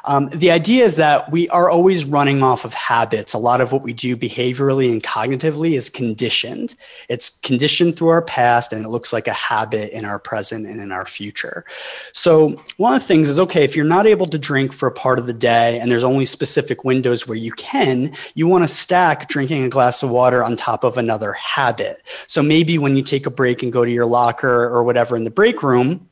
Um, 0.05 0.29
the 0.29 0.51
idea 0.51 0.83
is 0.83 0.95
that 0.97 1.29
we 1.31 1.49
are 1.49 1.69
always 1.69 2.05
running 2.05 2.43
off 2.43 2.63
of 2.65 2.73
habits. 2.73 3.33
A 3.33 3.39
lot 3.39 3.61
of 3.61 3.71
what 3.71 3.81
we 3.81 3.93
do 3.93 4.15
behaviorally 4.15 4.91
and 4.91 5.01
cognitively 5.01 5.71
is 5.73 5.89
conditioned. 5.89 6.75
It's 7.09 7.39
conditioned 7.41 7.95
through 7.95 8.09
our 8.09 8.21
past, 8.21 8.73
and 8.73 8.85
it 8.85 8.89
looks 8.89 9.11
like 9.11 9.27
a 9.27 9.33
habit 9.33 9.91
in 9.95 10.05
our 10.05 10.19
present 10.19 10.67
and 10.67 10.79
in 10.79 10.91
our 10.91 11.05
future. 11.05 11.65
So, 12.13 12.61
one 12.77 12.93
of 12.93 12.99
the 12.99 13.05
things 13.07 13.29
is 13.29 13.39
okay, 13.41 13.63
if 13.63 13.75
you're 13.75 13.85
not 13.85 14.05
able 14.05 14.27
to 14.27 14.37
drink 14.37 14.71
for 14.71 14.87
a 14.87 14.91
part 14.91 15.17
of 15.17 15.25
the 15.25 15.33
day 15.33 15.79
and 15.79 15.89
there's 15.89 16.03
only 16.03 16.25
specific 16.25 16.83
windows 16.83 17.27
where 17.27 17.37
you 17.37 17.51
can, 17.53 18.11
you 18.35 18.47
want 18.47 18.63
to 18.63 18.67
stack 18.67 19.29
drinking 19.29 19.63
a 19.63 19.69
glass 19.69 20.03
of 20.03 20.11
water 20.11 20.43
on 20.43 20.55
top 20.55 20.83
of 20.83 20.97
another 20.97 21.33
habit. 21.33 22.01
So 22.35 22.43
maybe 22.43 22.77
when 22.77 22.97
you 22.97 23.01
take 23.01 23.25
a 23.25 23.29
break 23.29 23.63
and 23.63 23.71
go 23.71 23.85
to 23.85 23.89
your 23.89 24.05
locker 24.05 24.65
or 24.65 24.83
whatever 24.83 25.15
in 25.15 25.23
the 25.23 25.31
break 25.31 25.63
room, 25.63 26.09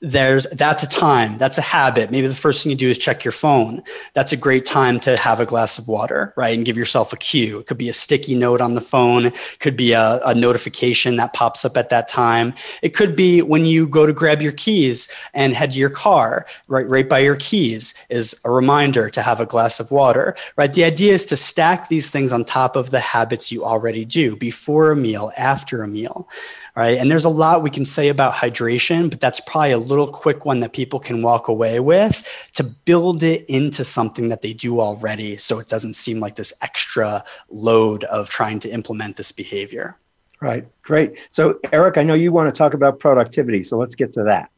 there's 0.00 0.46
that's 0.50 0.82
a 0.82 0.88
time 0.88 1.38
that's 1.38 1.56
a 1.56 1.62
habit 1.62 2.10
maybe 2.10 2.26
the 2.26 2.34
first 2.34 2.62
thing 2.62 2.70
you 2.70 2.76
do 2.76 2.88
is 2.90 2.98
check 2.98 3.24
your 3.24 3.32
phone 3.32 3.82
that's 4.12 4.30
a 4.30 4.36
great 4.36 4.66
time 4.66 5.00
to 5.00 5.16
have 5.16 5.40
a 5.40 5.46
glass 5.46 5.78
of 5.78 5.88
water 5.88 6.34
right 6.36 6.54
and 6.54 6.66
give 6.66 6.76
yourself 6.76 7.14
a 7.14 7.16
cue 7.16 7.60
it 7.60 7.66
could 7.66 7.78
be 7.78 7.88
a 7.88 7.94
sticky 7.94 8.34
note 8.34 8.60
on 8.60 8.74
the 8.74 8.80
phone 8.82 9.26
it 9.26 9.56
could 9.58 9.74
be 9.74 9.92
a, 9.92 10.20
a 10.26 10.34
notification 10.34 11.16
that 11.16 11.32
pops 11.32 11.64
up 11.64 11.78
at 11.78 11.88
that 11.88 12.08
time 12.08 12.52
it 12.82 12.90
could 12.90 13.16
be 13.16 13.40
when 13.40 13.64
you 13.64 13.86
go 13.86 14.04
to 14.04 14.12
grab 14.12 14.42
your 14.42 14.52
keys 14.52 15.10
and 15.32 15.54
head 15.54 15.70
to 15.72 15.78
your 15.78 15.88
car 15.88 16.44
right 16.68 16.86
right 16.90 17.08
by 17.08 17.18
your 17.18 17.36
keys 17.36 17.94
is 18.10 18.38
a 18.44 18.50
reminder 18.50 19.08
to 19.08 19.22
have 19.22 19.40
a 19.40 19.46
glass 19.46 19.80
of 19.80 19.90
water 19.90 20.36
right 20.56 20.74
the 20.74 20.84
idea 20.84 21.14
is 21.14 21.24
to 21.24 21.36
stack 21.36 21.88
these 21.88 22.10
things 22.10 22.34
on 22.34 22.44
top 22.44 22.76
of 22.76 22.90
the 22.90 23.00
habits 23.00 23.50
you 23.50 23.64
already 23.64 24.04
do 24.04 24.36
before 24.36 24.90
a 24.90 24.96
meal 24.96 25.32
after 25.38 25.82
a 25.82 25.88
meal 25.88 26.28
all 26.76 26.82
right. 26.82 26.98
And 26.98 27.10
there's 27.10 27.24
a 27.24 27.30
lot 27.30 27.62
we 27.62 27.70
can 27.70 27.86
say 27.86 28.08
about 28.08 28.34
hydration, 28.34 29.08
but 29.08 29.18
that's 29.18 29.40
probably 29.40 29.70
a 29.72 29.78
little 29.78 30.08
quick 30.08 30.44
one 30.44 30.60
that 30.60 30.74
people 30.74 31.00
can 31.00 31.22
walk 31.22 31.48
away 31.48 31.80
with 31.80 32.50
to 32.52 32.64
build 32.64 33.22
it 33.22 33.46
into 33.48 33.82
something 33.82 34.28
that 34.28 34.42
they 34.42 34.52
do 34.52 34.78
already. 34.80 35.38
So 35.38 35.58
it 35.58 35.68
doesn't 35.68 35.94
seem 35.94 36.20
like 36.20 36.36
this 36.36 36.52
extra 36.60 37.24
load 37.50 38.04
of 38.04 38.28
trying 38.28 38.58
to 38.60 38.68
implement 38.68 39.16
this 39.16 39.32
behavior. 39.32 39.96
Right. 40.42 40.66
Great. 40.82 41.18
So, 41.30 41.58
Eric, 41.72 41.96
I 41.96 42.02
know 42.02 42.12
you 42.12 42.30
want 42.30 42.54
to 42.54 42.56
talk 42.56 42.74
about 42.74 43.00
productivity. 43.00 43.62
So 43.62 43.78
let's 43.78 43.94
get 43.94 44.12
to 44.12 44.22
that. 44.24 44.50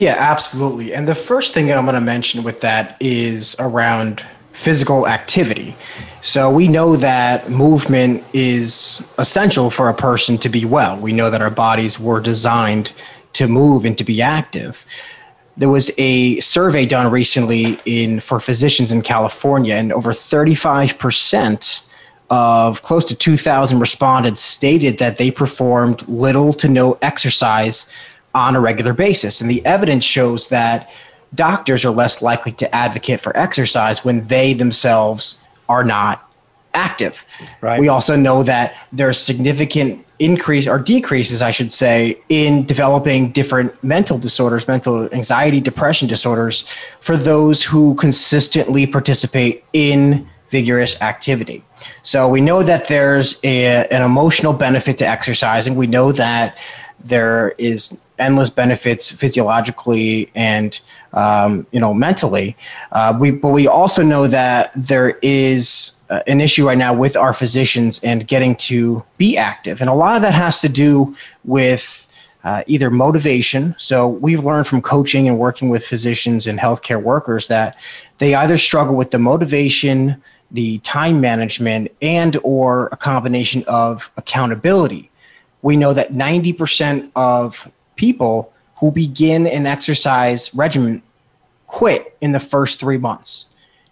Yeah, 0.00 0.16
absolutely. 0.18 0.92
And 0.92 1.06
the 1.06 1.14
first 1.14 1.54
thing 1.54 1.70
I'm 1.70 1.84
going 1.84 1.94
to 1.94 2.00
mention 2.00 2.42
with 2.42 2.62
that 2.62 2.96
is 3.00 3.54
around 3.60 4.26
physical 4.54 5.06
activity. 5.06 5.76
So 6.22 6.48
we 6.48 6.68
know 6.68 6.96
that 6.96 7.50
movement 7.50 8.24
is 8.32 9.06
essential 9.18 9.68
for 9.68 9.90
a 9.90 9.94
person 9.94 10.38
to 10.38 10.48
be 10.48 10.64
well. 10.64 10.96
We 10.96 11.12
know 11.12 11.28
that 11.28 11.42
our 11.42 11.50
bodies 11.50 12.00
were 12.00 12.20
designed 12.20 12.92
to 13.34 13.46
move 13.46 13.84
and 13.84 13.98
to 13.98 14.04
be 14.04 14.22
active. 14.22 14.86
There 15.56 15.68
was 15.68 15.90
a 15.98 16.40
survey 16.40 16.86
done 16.86 17.10
recently 17.12 17.78
in 17.84 18.20
for 18.20 18.40
physicians 18.40 18.90
in 18.90 19.02
California 19.02 19.74
and 19.74 19.92
over 19.92 20.12
35% 20.12 21.86
of 22.30 22.80
close 22.80 23.04
to 23.06 23.14
2000 23.14 23.78
respondents 23.78 24.40
stated 24.40 24.98
that 24.98 25.18
they 25.18 25.30
performed 25.30 26.08
little 26.08 26.52
to 26.54 26.68
no 26.68 26.96
exercise 27.02 27.92
on 28.34 28.56
a 28.56 28.60
regular 28.60 28.94
basis 28.94 29.40
and 29.42 29.48
the 29.50 29.64
evidence 29.66 30.04
shows 30.04 30.48
that 30.48 30.90
doctors 31.34 31.84
are 31.84 31.90
less 31.90 32.22
likely 32.22 32.52
to 32.52 32.74
advocate 32.74 33.20
for 33.20 33.36
exercise 33.36 34.04
when 34.04 34.26
they 34.28 34.54
themselves 34.54 35.44
are 35.68 35.84
not 35.84 36.30
active. 36.74 37.24
Right. 37.60 37.80
We 37.80 37.88
also 37.88 38.16
know 38.16 38.42
that 38.44 38.74
there's 38.92 39.18
significant 39.18 40.04
increase 40.18 40.68
or 40.68 40.78
decreases, 40.78 41.42
I 41.42 41.50
should 41.50 41.72
say, 41.72 42.18
in 42.28 42.66
developing 42.66 43.32
different 43.32 43.82
mental 43.82 44.18
disorders, 44.18 44.68
mental 44.68 45.12
anxiety, 45.12 45.60
depression 45.60 46.08
disorders 46.08 46.68
for 47.00 47.16
those 47.16 47.64
who 47.64 47.94
consistently 47.96 48.86
participate 48.86 49.64
in 49.72 50.28
vigorous 50.50 51.00
activity. 51.02 51.64
So 52.02 52.28
we 52.28 52.40
know 52.40 52.62
that 52.62 52.86
there's 52.88 53.40
a, 53.44 53.86
an 53.90 54.02
emotional 54.02 54.52
benefit 54.52 54.98
to 54.98 55.06
exercising. 55.06 55.74
We 55.74 55.88
know 55.88 56.12
that 56.12 56.56
there 57.00 57.54
is 57.58 58.00
endless 58.18 58.50
benefits 58.50 59.10
physiologically 59.10 60.30
and 60.36 60.78
um, 61.14 61.66
you 61.70 61.80
know, 61.80 61.94
mentally. 61.94 62.56
Uh, 62.92 63.16
we, 63.18 63.30
but 63.30 63.48
we 63.48 63.66
also 63.66 64.02
know 64.02 64.26
that 64.26 64.72
there 64.76 65.18
is 65.22 66.02
uh, 66.10 66.20
an 66.26 66.40
issue 66.40 66.66
right 66.66 66.76
now 66.78 66.92
with 66.92 67.16
our 67.16 67.32
physicians 67.32 68.02
and 68.04 68.26
getting 68.28 68.54
to 68.56 69.02
be 69.16 69.36
active. 69.36 69.80
And 69.80 69.88
a 69.88 69.94
lot 69.94 70.16
of 70.16 70.22
that 70.22 70.34
has 70.34 70.60
to 70.60 70.68
do 70.68 71.16
with 71.44 72.00
uh, 72.42 72.62
either 72.66 72.90
motivation. 72.90 73.74
So 73.78 74.06
we've 74.06 74.44
learned 74.44 74.66
from 74.66 74.82
coaching 74.82 75.26
and 75.28 75.38
working 75.38 75.70
with 75.70 75.84
physicians 75.86 76.46
and 76.46 76.58
healthcare 76.58 77.02
workers 77.02 77.48
that 77.48 77.76
they 78.18 78.34
either 78.34 78.58
struggle 78.58 78.94
with 78.94 79.12
the 79.12 79.18
motivation, 79.18 80.22
the 80.50 80.78
time 80.80 81.20
management, 81.22 81.90
and 82.02 82.36
or 82.42 82.88
a 82.88 82.96
combination 82.96 83.64
of 83.66 84.12
accountability. 84.18 85.10
We 85.62 85.78
know 85.78 85.94
that 85.94 86.12
90% 86.12 87.10
of 87.16 87.70
people 87.96 88.52
who 88.76 88.90
begin 88.90 89.46
an 89.46 89.66
exercise 89.66 90.54
regimen 90.54 91.02
quit 91.66 92.16
in 92.20 92.32
the 92.32 92.40
first 92.40 92.80
three 92.80 92.98
months. 92.98 93.46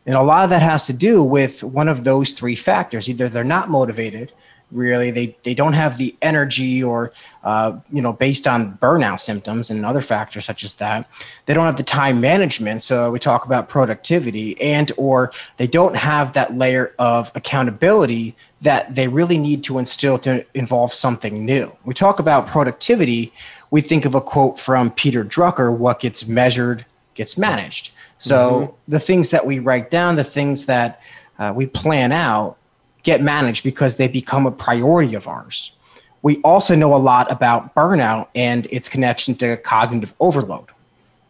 And 0.07 0.16
a 0.16 0.22
lot 0.22 0.45
of 0.45 0.51
that 0.51 0.62
has 0.62 0.87
to 0.87 0.93
do 0.93 1.22
with 1.22 1.62
one 1.62 1.89
of 1.89 2.05
those 2.05 2.33
three 2.33 2.57
factors. 2.57 3.09
Either 3.09 3.28
they're 3.28 3.45
not 3.45 3.70
motivated, 3.70 4.33
really, 4.72 5.11
they, 5.12 5.37
they 5.45 5.55
don't 5.55 5.74
have 5.74 5.97
the 5.99 6.16
energy, 6.22 6.83
or, 6.83 7.12
uh, 7.45 7.76
you 7.93 8.03
know, 8.03 8.12
based 8.12 8.49
on 8.49 8.76
burnout 8.78 9.20
symptoms 9.20 9.70
and 9.70 9.85
other 9.87 10.01
factors 10.01 10.45
such 10.45 10.64
as 10.64 10.74
that, 10.74 11.07
they 11.47 11.55
don't 11.55 11.66
have 11.66 11.76
the 11.76 11.83
time 11.85 12.20
management. 12.20 12.83
So 12.83 13.11
we 13.12 13.20
talk 13.20 13.45
about 13.47 13.68
productivity, 13.68 14.61
and 14.61 14.91
or 14.97 15.30
they 15.59 15.68
don't 15.68 15.95
have 15.95 16.33
that 16.33 16.57
layer 16.59 16.93
of 16.99 17.30
accountability 17.37 18.35
that 18.62 18.95
they 18.95 19.07
really 19.07 19.39
need 19.39 19.62
to 19.64 19.78
instill 19.78 20.18
to 20.20 20.45
involve 20.55 20.93
something 20.93 21.45
new. 21.45 21.70
We 21.85 21.95
talk 21.95 22.18
about 22.18 22.49
productivity 22.49 23.33
we 23.73 23.81
think 23.81 24.05
of 24.05 24.14
a 24.14 24.20
quote 24.20 24.61
from 24.61 24.91
Peter 24.91 25.25
Drucker 25.25 25.75
what 25.77 25.99
gets 25.99 26.29
measured 26.29 26.85
gets 27.14 27.37
managed. 27.39 27.93
So 28.18 28.39
mm-hmm. 28.39 28.75
the 28.93 29.01
things 29.01 29.31
that 29.31 29.45
we 29.47 29.59
write 29.61 29.91
down, 29.91 30.16
the 30.16 30.25
things 30.25 30.66
that 30.66 31.01
uh, 31.39 31.53
we 31.57 31.64
plan 31.66 32.12
out, 32.12 32.57
get 33.03 33.20
managed 33.23 33.64
because 33.64 33.97
they 33.97 34.09
become 34.09 34.45
a 34.47 34.51
priority 34.51 35.14
of 35.14 35.27
ours. 35.27 35.73
We 36.20 36.37
also 36.43 36.75
know 36.75 36.95
a 36.95 36.99
lot 37.01 37.31
about 37.33 37.75
burnout 37.75 38.29
and 38.35 38.66
its 38.70 38.89
connection 38.91 39.35
to 39.37 39.57
cognitive 39.57 40.12
overload. 40.20 40.66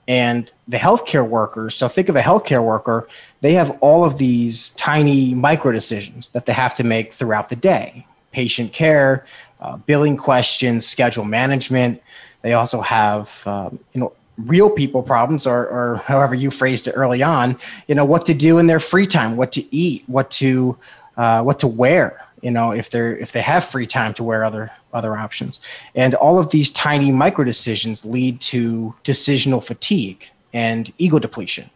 And 0.09 0.51
the 0.69 0.77
healthcare 0.79 1.27
workers, 1.27 1.77
so 1.77 1.87
think 1.89 2.09
of 2.09 2.17
a 2.17 2.21
healthcare 2.23 2.63
worker, 2.65 3.09
they 3.41 3.53
have 3.55 3.71
all 3.81 4.05
of 4.05 4.19
these 4.19 4.71
tiny 4.71 5.33
micro 5.33 5.71
decisions 5.71 6.31
that 6.31 6.47
they 6.47 6.53
have 6.53 6.75
to 6.77 6.83
make 6.85 7.15
throughout 7.15 7.49
the 7.51 7.57
day 7.57 8.05
patient 8.33 8.73
care, 8.73 9.27
uh, 9.61 9.77
billing 9.77 10.17
questions, 10.17 10.89
schedule 10.89 11.25
management, 11.25 12.03
they 12.43 12.53
also 12.53 12.81
have, 12.81 13.45
um, 13.47 13.79
you 13.93 14.01
know, 14.01 14.13
real 14.37 14.71
people 14.71 15.03
problems 15.03 15.47
or, 15.47 15.67
or 15.69 15.97
however 16.07 16.35
you 16.35 16.51
phrased 16.51 16.89
it 16.89 16.93
early 16.93 17.23
on, 17.23 17.57
you 17.87 17.95
know, 17.95 18.05
what 18.05 18.27
to 18.27 18.35
do 18.35 18.59
in 18.59 18.67
their 18.67 18.81
free 18.81 19.07
time, 19.07 19.37
what 19.37 19.53
to 19.53 19.75
eat, 19.75 20.05
what 20.07 20.31
to, 20.33 20.77
uh, 21.17 21.43
what 21.43 21.59
to 21.61 21.69
wear, 21.69 22.25
you 22.41 22.51
know, 22.51 22.73
if 22.73 22.91
they're, 22.91 23.17
if 23.19 23.33
they 23.33 23.41
have 23.43 23.63
free 23.65 23.87
time 23.87 24.13
to 24.15 24.25
wear 24.25 24.43
other, 24.45 24.71
other 24.93 25.17
options. 25.17 25.61
And 25.95 26.15
all 26.15 26.39
of 26.39 26.51
these 26.51 26.71
tiny 26.71 27.13
micro 27.13 27.45
decisions 27.45 28.05
lead 28.05 28.41
to 28.43 28.95
decisional 29.05 29.63
fatigue 29.63 30.29
and 30.53 30.91
ego 30.99 31.19
depletion, 31.19 31.69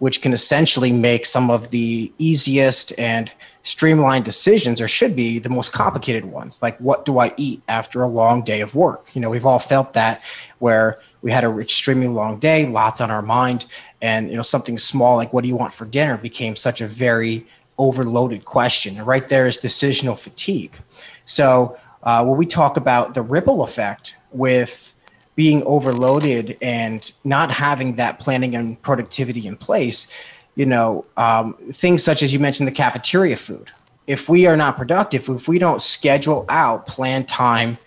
which 0.00 0.20
can 0.20 0.32
essentially 0.32 0.92
make 0.92 1.24
some 1.24 1.50
of 1.50 1.70
the 1.70 2.12
easiest 2.18 2.92
and 2.98 3.32
streamlined 3.62 4.24
decisions 4.24 4.80
or 4.80 4.88
should 4.88 5.14
be 5.14 5.38
the 5.38 5.48
most 5.48 5.72
complicated 5.72 6.24
ones 6.24 6.60
like 6.62 6.76
what 6.78 7.04
do 7.04 7.18
i 7.20 7.32
eat 7.36 7.62
after 7.68 8.02
a 8.02 8.08
long 8.08 8.42
day 8.42 8.60
of 8.60 8.74
work 8.74 9.14
you 9.14 9.20
know 9.20 9.30
we've 9.30 9.46
all 9.46 9.60
felt 9.60 9.92
that 9.92 10.20
where 10.58 10.98
we 11.22 11.30
had 11.30 11.44
an 11.44 11.58
extremely 11.60 12.08
long 12.08 12.38
day 12.40 12.66
lots 12.66 13.00
on 13.00 13.08
our 13.10 13.22
mind 13.22 13.64
and 14.00 14.28
you 14.30 14.34
know 14.36 14.42
something 14.42 14.76
small 14.76 15.16
like 15.16 15.32
what 15.32 15.42
do 15.42 15.48
you 15.48 15.54
want 15.56 15.72
for 15.72 15.84
dinner 15.84 16.18
became 16.18 16.56
such 16.56 16.80
a 16.80 16.86
very 16.88 17.46
overloaded 17.78 18.44
question 18.44 18.98
and 18.98 19.06
right 19.06 19.28
there 19.28 19.46
is 19.46 19.58
decisional 19.58 20.18
fatigue 20.18 20.76
so 21.24 21.78
uh, 22.02 22.24
when 22.24 22.36
we 22.36 22.44
talk 22.44 22.76
about 22.76 23.14
the 23.14 23.22
ripple 23.22 23.62
effect 23.62 24.16
with 24.32 24.92
being 25.36 25.62
overloaded 25.62 26.58
and 26.60 27.12
not 27.22 27.52
having 27.52 27.94
that 27.94 28.18
planning 28.18 28.56
and 28.56 28.82
productivity 28.82 29.46
in 29.46 29.56
place 29.56 30.12
you 30.54 30.66
know, 30.66 31.04
um, 31.16 31.54
things 31.72 32.02
such 32.02 32.22
as 32.22 32.32
you 32.32 32.38
mentioned 32.38 32.66
the 32.66 32.72
cafeteria 32.72 33.36
food. 33.36 33.70
If 34.06 34.28
we 34.28 34.46
are 34.46 34.56
not 34.56 34.76
productive, 34.76 35.28
if 35.28 35.48
we 35.48 35.58
don't 35.58 35.80
schedule 35.80 36.44
out, 36.48 36.86
plan 36.86 37.24
time 37.24 37.78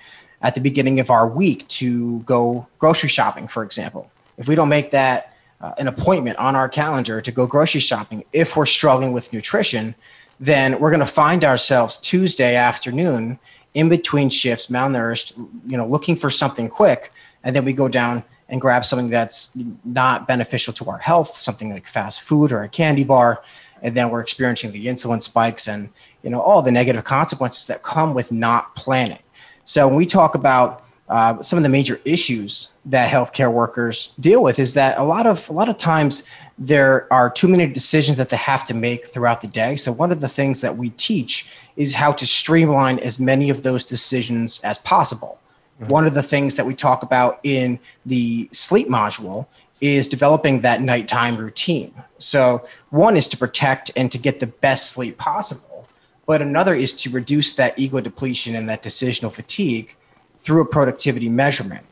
at 0.42 0.56
the 0.56 0.62
beginning 0.62 1.00
of 1.00 1.10
our 1.10 1.28
week 1.28 1.68
to 1.68 2.20
go 2.20 2.68
grocery 2.80 3.10
shopping, 3.10 3.48
for 3.48 3.64
example, 3.64 4.12
if 4.38 4.48
we 4.48 4.56
don't 4.56 4.70
make 4.70 4.92
that 4.92 5.34
uh, 5.62 5.74
an 5.78 5.88
appointment 5.88 6.38
on 6.38 6.56
our 6.56 6.68
calendar 6.70 7.22
to 7.22 7.32
go 7.32 7.46
grocery 7.46 7.82
shopping, 7.82 8.24
if 8.34 8.56
we're 8.56 8.66
struggling 8.66 9.12
with 9.12 9.32
nutrition, 9.34 9.94
then 10.40 10.80
we're 10.80 10.90
going 10.90 11.00
to 11.00 11.06
find 11.06 11.44
ourselves 11.46 11.98
Tuesday 11.98 12.56
afternoon 12.56 13.38
in 13.74 13.90
between 13.90 14.30
shifts, 14.30 14.68
malnourished, 14.68 15.38
you 15.68 15.78
know, 15.78 15.86
looking 15.86 16.16
for 16.16 16.30
something 16.30 16.68
quick, 16.70 17.12
and 17.44 17.56
then 17.56 17.64
we 17.66 17.74
go 17.74 17.88
down 17.88 18.24
and 18.50 18.62
grab 18.62 18.86
something 18.86 19.10
that's 19.10 19.58
not 19.84 20.28
beneficial 20.28 20.74
to 20.74 20.90
our 20.90 20.98
health, 21.00 21.38
something 21.38 21.72
like 21.72 21.88
fast 21.88 22.22
food 22.22 22.52
or 22.52 22.62
a 22.64 22.70
candy 22.70 23.04
bar, 23.04 23.42
and 23.82 23.96
then 23.96 24.10
we're 24.10 24.22
experiencing 24.22 24.72
the 24.72 24.86
insulin 24.88 25.22
spikes 25.22 25.68
and 25.68 25.90
you 26.24 26.30
know 26.30 26.42
all 26.42 26.62
the 26.62 26.72
negative 26.72 27.04
consequences 27.04 27.68
that 27.68 27.84
come 27.84 28.14
with 28.14 28.32
not 28.32 28.76
planning. 28.76 29.20
So 29.64 29.88
when 29.88 29.98
we 29.98 30.06
talk 30.06 30.36
about 30.36 30.84
uh, 31.08 31.42
some 31.42 31.58
of 31.58 31.64
the 31.64 31.70
major 31.70 32.00
issues 32.06 32.70
that 32.86 33.12
healthcare 33.12 33.52
workers 33.52 34.14
deal 34.20 34.42
with 34.42 34.58
is 34.60 34.74
that 34.74 34.98
a 34.98 35.04
lot 35.04 35.28
of 35.28 35.50
a 35.50 35.54
lot 35.54 35.70
of 35.70 35.78
times 35.78 36.24
there 36.58 37.12
are 37.12 37.30
too 37.30 37.48
many 37.50 37.68
decisions 37.68 38.18
that 38.18 38.30
they 38.30 38.38
have 38.38 38.66
to 38.68 38.74
make 38.74 39.06
throughout 39.08 39.42
the 39.42 39.48
day. 39.48 39.76
So 39.76 39.92
one 39.92 40.12
of 40.12 40.22
the 40.22 40.30
things 40.30 40.62
that 40.62 40.78
we 40.78 40.92
teach 40.92 41.50
is 41.76 41.96
how 41.96 42.14
to 42.14 42.26
streamline 42.26 42.98
as 43.00 43.20
many 43.20 43.50
of 43.50 43.64
those 43.64 43.86
decisions 43.86 44.62
as 44.62 44.80
possible. 44.80 45.40
Mm-hmm. 45.80 45.92
One 45.92 46.08
of 46.08 46.14
the 46.14 46.24
things 46.24 46.56
that 46.56 46.66
we 46.66 46.76
talk 46.76 47.04
about 47.04 47.40
in 47.44 47.80
the 48.06 48.48
sleep 48.52 48.88
module 48.88 49.48
is 49.82 50.08
developing 50.08 50.62
that 50.62 50.82
nighttime 50.82 51.36
routine. 51.38 51.94
So, 52.18 52.66
one 52.90 53.18
is 53.18 53.28
to 53.30 53.38
protect 53.38 53.92
and 53.96 54.10
to 54.12 54.18
get 54.18 54.40
the 54.40 54.48
best 54.48 54.92
sleep 54.92 55.18
possible, 55.18 55.88
but 56.26 56.42
another 56.42 56.74
is 56.76 56.96
to 57.02 57.10
reduce 57.10 57.56
that 57.58 57.78
ego 57.78 58.00
depletion 58.00 58.56
and 58.56 58.70
that 58.70 58.82
decisional 58.82 59.32
fatigue 59.32 59.94
through 60.40 60.62
a 60.62 60.66
productivity 60.66 61.28
measurement. 61.28 61.86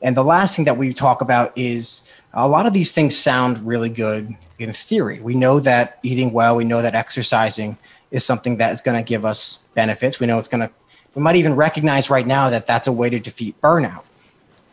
And 0.00 0.16
the 0.16 0.22
last 0.22 0.54
thing 0.54 0.64
that 0.66 0.76
we 0.76 0.94
talk 0.94 1.20
about 1.20 1.52
is 1.56 2.08
a 2.32 2.46
lot 2.46 2.66
of 2.66 2.72
these 2.72 2.92
things 2.92 3.16
sound 3.16 3.58
really 3.66 3.88
good 3.90 4.32
in 4.60 4.72
theory. 4.72 5.18
We 5.18 5.34
know 5.34 5.58
that 5.58 5.98
eating 6.04 6.32
well, 6.32 6.54
we 6.54 6.62
know 6.64 6.82
that 6.82 6.94
exercising 6.94 7.78
is 8.12 8.24
something 8.24 8.58
that 8.58 8.72
is 8.72 8.80
going 8.80 9.02
to 9.02 9.06
give 9.06 9.24
us 9.26 9.58
benefits. 9.74 10.20
We 10.20 10.28
know 10.28 10.38
it's 10.38 10.46
going 10.48 10.60
to 10.66 10.70
we 11.18 11.24
might 11.24 11.34
even 11.34 11.56
recognize 11.56 12.10
right 12.10 12.24
now 12.24 12.48
that 12.50 12.68
that's 12.68 12.86
a 12.86 12.92
way 12.92 13.10
to 13.10 13.18
defeat 13.18 13.60
burnout. 13.60 14.04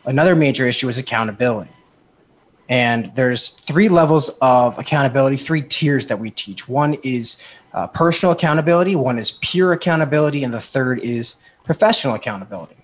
Another 0.04 0.36
major 0.36 0.68
issue 0.68 0.88
is 0.88 0.96
accountability. 0.96 1.72
And 2.68 3.10
there's 3.16 3.48
three 3.48 3.88
levels 3.88 4.28
of 4.40 4.78
accountability, 4.78 5.38
three 5.38 5.60
tiers 5.62 6.06
that 6.06 6.20
we 6.20 6.30
teach. 6.30 6.68
One 6.68 6.94
is 7.02 7.42
uh, 7.74 7.88
personal 7.88 8.32
accountability, 8.32 8.94
one 8.94 9.18
is 9.18 9.32
peer 9.42 9.72
accountability, 9.72 10.44
and 10.44 10.54
the 10.54 10.60
third 10.60 11.00
is 11.00 11.42
professional 11.64 12.14
accountability. 12.14 12.76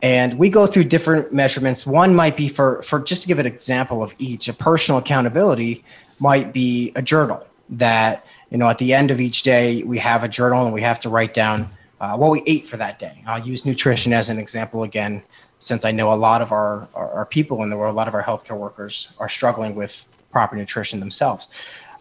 And 0.00 0.38
we 0.38 0.48
go 0.48 0.64
through 0.68 0.84
different 0.84 1.32
measurements. 1.32 1.84
One 1.88 2.14
might 2.14 2.36
be 2.36 2.46
for, 2.46 2.82
for 2.82 3.00
just 3.00 3.22
to 3.22 3.28
give 3.28 3.40
an 3.40 3.46
example 3.46 4.00
of 4.00 4.14
each, 4.20 4.46
a 4.46 4.52
personal 4.54 4.98
accountability 5.00 5.82
might 6.20 6.52
be 6.52 6.92
a 6.94 7.02
journal 7.02 7.44
that, 7.68 8.24
you 8.52 8.58
know, 8.58 8.70
at 8.70 8.78
the 8.78 8.94
end 8.94 9.10
of 9.10 9.20
each 9.20 9.42
day, 9.42 9.82
we 9.82 9.98
have 9.98 10.22
a 10.22 10.28
journal 10.28 10.64
and 10.66 10.72
we 10.72 10.82
have 10.82 11.00
to 11.00 11.08
write 11.08 11.34
down 11.34 11.68
uh, 12.00 12.16
what 12.16 12.30
we 12.30 12.42
ate 12.46 12.66
for 12.66 12.76
that 12.76 12.98
day. 12.98 13.22
I'll 13.26 13.40
use 13.40 13.64
nutrition 13.64 14.12
as 14.12 14.28
an 14.28 14.38
example 14.38 14.82
again, 14.82 15.22
since 15.60 15.84
I 15.84 15.90
know 15.90 16.12
a 16.12 16.14
lot 16.14 16.42
of 16.42 16.52
our, 16.52 16.88
our, 16.94 17.10
our 17.12 17.26
people 17.26 17.62
in 17.62 17.70
the 17.70 17.76
world, 17.76 17.94
a 17.94 17.96
lot 17.96 18.08
of 18.08 18.14
our 18.14 18.22
healthcare 18.22 18.56
workers 18.56 19.12
are 19.18 19.28
struggling 19.28 19.74
with 19.74 20.06
proper 20.30 20.54
nutrition 20.56 21.00
themselves. 21.00 21.48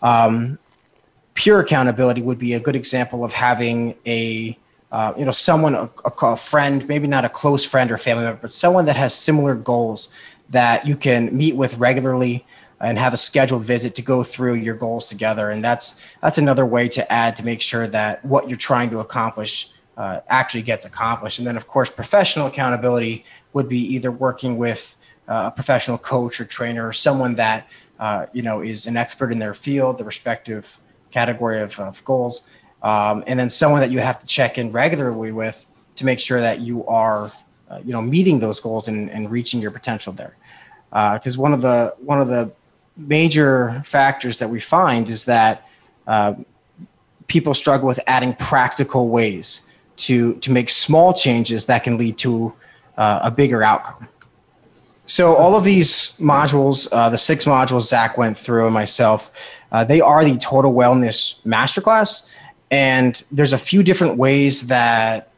Um, 0.01 0.59
pure 1.33 1.59
accountability 1.61 2.21
would 2.21 2.37
be 2.37 2.53
a 2.53 2.59
good 2.59 2.75
example 2.75 3.23
of 3.23 3.33
having 3.33 3.95
a 4.05 4.57
uh, 4.91 5.13
you 5.17 5.25
know 5.25 5.31
someone 5.31 5.75
a, 5.75 5.89
a, 6.05 6.37
friend 6.37 6.87
maybe 6.87 7.07
not 7.07 7.25
a 7.25 7.29
close 7.29 7.65
friend 7.65 7.91
or 7.91 7.97
family 7.97 8.23
member 8.23 8.39
but 8.41 8.53
someone 8.53 8.85
that 8.85 8.95
has 8.95 9.13
similar 9.13 9.53
goals 9.55 10.13
that 10.49 10.85
you 10.87 10.95
can 10.95 11.35
meet 11.35 11.55
with 11.55 11.75
regularly 11.79 12.45
and 12.79 12.97
have 12.97 13.13
a 13.13 13.17
scheduled 13.17 13.63
visit 13.63 13.95
to 13.95 14.01
go 14.01 14.23
through 14.23 14.53
your 14.53 14.75
goals 14.75 15.07
together 15.07 15.49
and 15.49 15.63
that's 15.65 16.01
that's 16.21 16.37
another 16.37 16.65
way 16.65 16.87
to 16.87 17.09
add 17.11 17.35
to 17.35 17.43
make 17.43 17.61
sure 17.61 17.87
that 17.87 18.23
what 18.23 18.47
you're 18.47 18.57
trying 18.57 18.89
to 18.89 18.99
accomplish 18.99 19.73
uh, 19.97 20.19
actually 20.27 20.61
gets 20.63 20.85
accomplished. 20.85 21.39
And 21.39 21.47
then, 21.47 21.57
of 21.57 21.67
course, 21.67 21.89
professional 21.89 22.47
accountability 22.47 23.25
would 23.53 23.69
be 23.69 23.79
either 23.79 24.11
working 24.11 24.57
with 24.57 24.97
uh, 25.27 25.49
a 25.51 25.51
professional 25.51 25.97
coach 25.97 26.39
or 26.39 26.45
trainer 26.45 26.87
or 26.87 26.93
someone 26.93 27.35
that 27.35 27.67
uh, 27.99 28.25
you 28.33 28.41
know 28.41 28.61
is 28.61 28.85
an 28.87 28.97
expert 28.97 29.31
in 29.31 29.39
their 29.39 29.53
field, 29.53 29.97
the 29.97 30.03
respective 30.03 30.79
category 31.11 31.61
of, 31.61 31.79
of 31.79 32.03
goals, 32.03 32.47
um, 32.83 33.23
and 33.25 33.39
then 33.39 33.49
someone 33.49 33.79
that 33.79 33.89
you 33.91 33.99
have 33.99 34.19
to 34.19 34.27
check 34.27 34.57
in 34.57 34.71
regularly 34.71 35.31
with 35.31 35.65
to 35.95 36.03
make 36.05 36.19
sure 36.19 36.41
that 36.41 36.59
you 36.59 36.85
are 36.87 37.31
uh, 37.69 37.79
you 37.85 37.93
know 37.93 38.01
meeting 38.01 38.39
those 38.39 38.59
goals 38.59 38.87
and, 38.89 39.09
and 39.09 39.31
reaching 39.31 39.61
your 39.61 39.71
potential 39.71 40.11
there 40.13 40.35
because 40.89 41.37
uh, 41.37 41.41
one 41.41 41.53
of 41.53 41.61
the 41.61 41.95
one 42.01 42.19
of 42.19 42.27
the 42.27 42.51
major 42.97 43.81
factors 43.85 44.39
that 44.39 44.49
we 44.49 44.59
find 44.59 45.09
is 45.09 45.25
that 45.25 45.65
uh, 46.05 46.33
people 47.27 47.53
struggle 47.53 47.87
with 47.87 47.99
adding 48.05 48.33
practical 48.35 49.07
ways 49.07 49.64
to 49.97 50.35
to 50.35 50.51
make 50.51 50.69
small 50.69 51.13
changes 51.13 51.65
that 51.65 51.83
can 51.83 51.97
lead 51.97 52.17
to 52.19 52.53
uh, 52.97 53.19
a 53.23 53.31
bigger 53.31 53.63
outcome. 53.63 54.07
So 55.07 55.35
all 55.35 55.55
of 55.55 55.63
these 55.63 56.17
modules, 56.19 56.91
uh, 56.91 57.09
the 57.09 57.17
six 57.17 57.45
modules 57.45 57.83
Zach 57.83 58.17
went 58.17 58.39
through 58.39 58.65
and 58.65 58.73
myself, 58.73 59.31
uh, 59.71 59.83
they 59.83 60.01
are 60.01 60.25
the 60.25 60.35
Total 60.37 60.73
Wellness 60.73 61.41
Masterclass, 61.43 62.27
and 62.71 63.21
there's 63.31 63.53
a 63.53 63.57
few 63.59 63.83
different 63.83 64.17
ways 64.17 64.67
that 64.67 65.29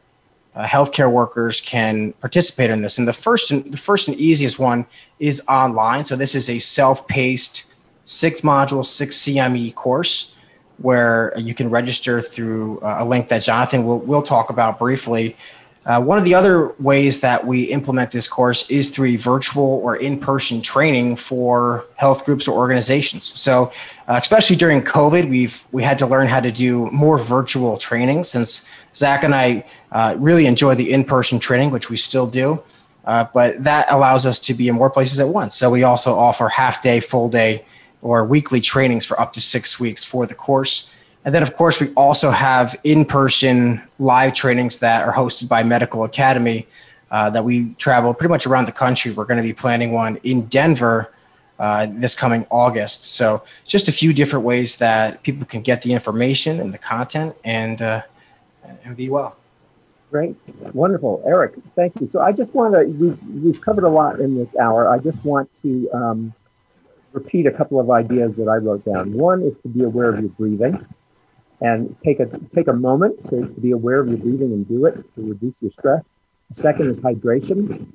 uh, 0.54 0.64
healthcare 0.64 1.12
workers 1.12 1.60
can 1.60 2.12
participate 2.14 2.70
in 2.70 2.80
this. 2.80 2.96
And 2.96 3.06
the 3.06 3.12
first, 3.12 3.50
and, 3.50 3.62
the 3.70 3.76
first 3.76 4.08
and 4.08 4.16
easiest 4.18 4.58
one 4.58 4.86
is 5.18 5.42
online. 5.48 6.02
So 6.04 6.16
this 6.16 6.34
is 6.34 6.48
a 6.48 6.58
self-paced 6.58 7.64
six 8.06 8.40
module, 8.40 8.84
six 8.86 9.18
CME 9.18 9.74
course 9.74 10.34
where 10.80 11.32
you 11.36 11.54
can 11.54 11.68
register 11.70 12.20
through 12.20 12.80
uh, 12.80 12.96
a 13.00 13.04
link 13.04 13.28
that 13.28 13.42
Jonathan 13.42 13.84
will, 13.84 13.98
will 14.00 14.22
talk 14.22 14.50
about 14.50 14.78
briefly. 14.78 15.36
Uh, 15.84 16.00
one 16.00 16.18
of 16.18 16.24
the 16.24 16.34
other 16.34 16.68
ways 16.78 17.20
that 17.20 17.46
we 17.46 17.62
implement 17.64 18.10
this 18.10 18.28
course 18.28 18.68
is 18.70 18.90
through 18.90 19.16
virtual 19.16 19.64
or 19.82 19.96
in 19.96 20.20
person 20.20 20.60
training 20.60 21.16
for 21.16 21.86
health 21.96 22.26
groups 22.26 22.46
or 22.46 22.56
organizations. 22.56 23.24
So, 23.24 23.72
uh, 24.06 24.18
especially 24.20 24.56
during 24.56 24.82
COVID, 24.82 25.30
we've 25.30 25.64
we 25.72 25.82
had 25.82 25.98
to 26.00 26.06
learn 26.06 26.26
how 26.28 26.40
to 26.40 26.52
do 26.52 26.86
more 26.90 27.16
virtual 27.16 27.78
training 27.78 28.24
since 28.24 28.68
Zach 28.94 29.24
and 29.24 29.34
I 29.34 29.64
uh, 29.90 30.14
really 30.18 30.44
enjoy 30.46 30.74
the 30.74 30.92
in 30.92 31.04
person 31.04 31.38
training, 31.38 31.70
which 31.70 31.88
we 31.88 31.96
still 31.96 32.26
do. 32.26 32.62
Uh, 33.06 33.24
but 33.32 33.64
that 33.64 33.86
allows 33.90 34.26
us 34.26 34.38
to 34.40 34.52
be 34.52 34.68
in 34.68 34.74
more 34.74 34.90
places 34.90 35.18
at 35.20 35.28
once. 35.28 35.56
So, 35.56 35.70
we 35.70 35.84
also 35.84 36.14
offer 36.14 36.48
half 36.48 36.82
day, 36.82 37.00
full 37.00 37.30
day 37.30 37.64
or 38.02 38.24
weekly 38.24 38.60
trainings 38.60 39.04
for 39.04 39.20
up 39.20 39.32
to 39.34 39.40
six 39.40 39.80
weeks 39.80 40.04
for 40.04 40.26
the 40.26 40.34
course. 40.34 40.90
And 41.24 41.34
then, 41.34 41.42
of 41.42 41.56
course, 41.56 41.80
we 41.80 41.92
also 41.94 42.30
have 42.30 42.76
in 42.84 43.04
person 43.04 43.82
live 43.98 44.34
trainings 44.34 44.78
that 44.80 45.06
are 45.06 45.12
hosted 45.12 45.48
by 45.48 45.62
Medical 45.62 46.04
Academy 46.04 46.66
uh, 47.10 47.28
that 47.30 47.44
we 47.44 47.70
travel 47.74 48.14
pretty 48.14 48.30
much 48.30 48.46
around 48.46 48.66
the 48.66 48.72
country. 48.72 49.10
We're 49.10 49.24
going 49.24 49.36
to 49.38 49.42
be 49.42 49.52
planning 49.52 49.92
one 49.92 50.16
in 50.22 50.42
Denver 50.46 51.12
uh, 51.58 51.88
this 51.90 52.14
coming 52.14 52.46
August. 52.50 53.04
So, 53.04 53.42
just 53.66 53.88
a 53.88 53.92
few 53.92 54.12
different 54.12 54.44
ways 54.44 54.78
that 54.78 55.22
people 55.24 55.44
can 55.44 55.60
get 55.60 55.82
the 55.82 55.92
information 55.92 56.60
and 56.60 56.72
the 56.72 56.78
content 56.78 57.34
and, 57.44 57.82
uh, 57.82 58.02
and 58.84 58.96
be 58.96 59.10
well. 59.10 59.36
Great, 60.10 60.36
wonderful, 60.72 61.22
Eric. 61.26 61.52
Thank 61.74 62.00
you. 62.00 62.06
So 62.06 62.22
I 62.22 62.32
just 62.32 62.54
want 62.54 62.72
to 62.72 62.84
we've, 62.86 63.22
we've 63.24 63.60
covered 63.60 63.84
a 63.84 63.90
lot 63.90 64.20
in 64.20 64.38
this 64.38 64.56
hour. 64.56 64.88
I 64.90 64.98
just 64.98 65.22
want 65.22 65.50
to 65.60 65.86
um, 65.92 66.32
repeat 67.12 67.46
a 67.46 67.50
couple 67.50 67.80
of 67.80 67.90
ideas 67.90 68.34
that 68.36 68.48
I 68.48 68.56
wrote 68.56 68.84
down. 68.84 69.12
One 69.12 69.42
is 69.42 69.56
to 69.62 69.68
be 69.68 69.82
aware 69.84 70.10
of 70.10 70.20
your 70.20 70.28
breathing 70.30 70.84
and 71.60 71.96
take 72.04 72.20
a 72.20 72.26
take 72.54 72.68
a 72.68 72.72
moment 72.72 73.24
to, 73.26 73.40
to 73.48 73.60
be 73.60 73.72
aware 73.72 73.98
of 74.00 74.08
your 74.08 74.18
breathing 74.18 74.52
and 74.52 74.66
do 74.68 74.86
it 74.86 74.94
to 75.14 75.22
reduce 75.28 75.54
your 75.60 75.70
stress. 75.72 76.02
A 76.50 76.54
second 76.54 76.88
is 76.88 77.00
hydration. 77.00 77.86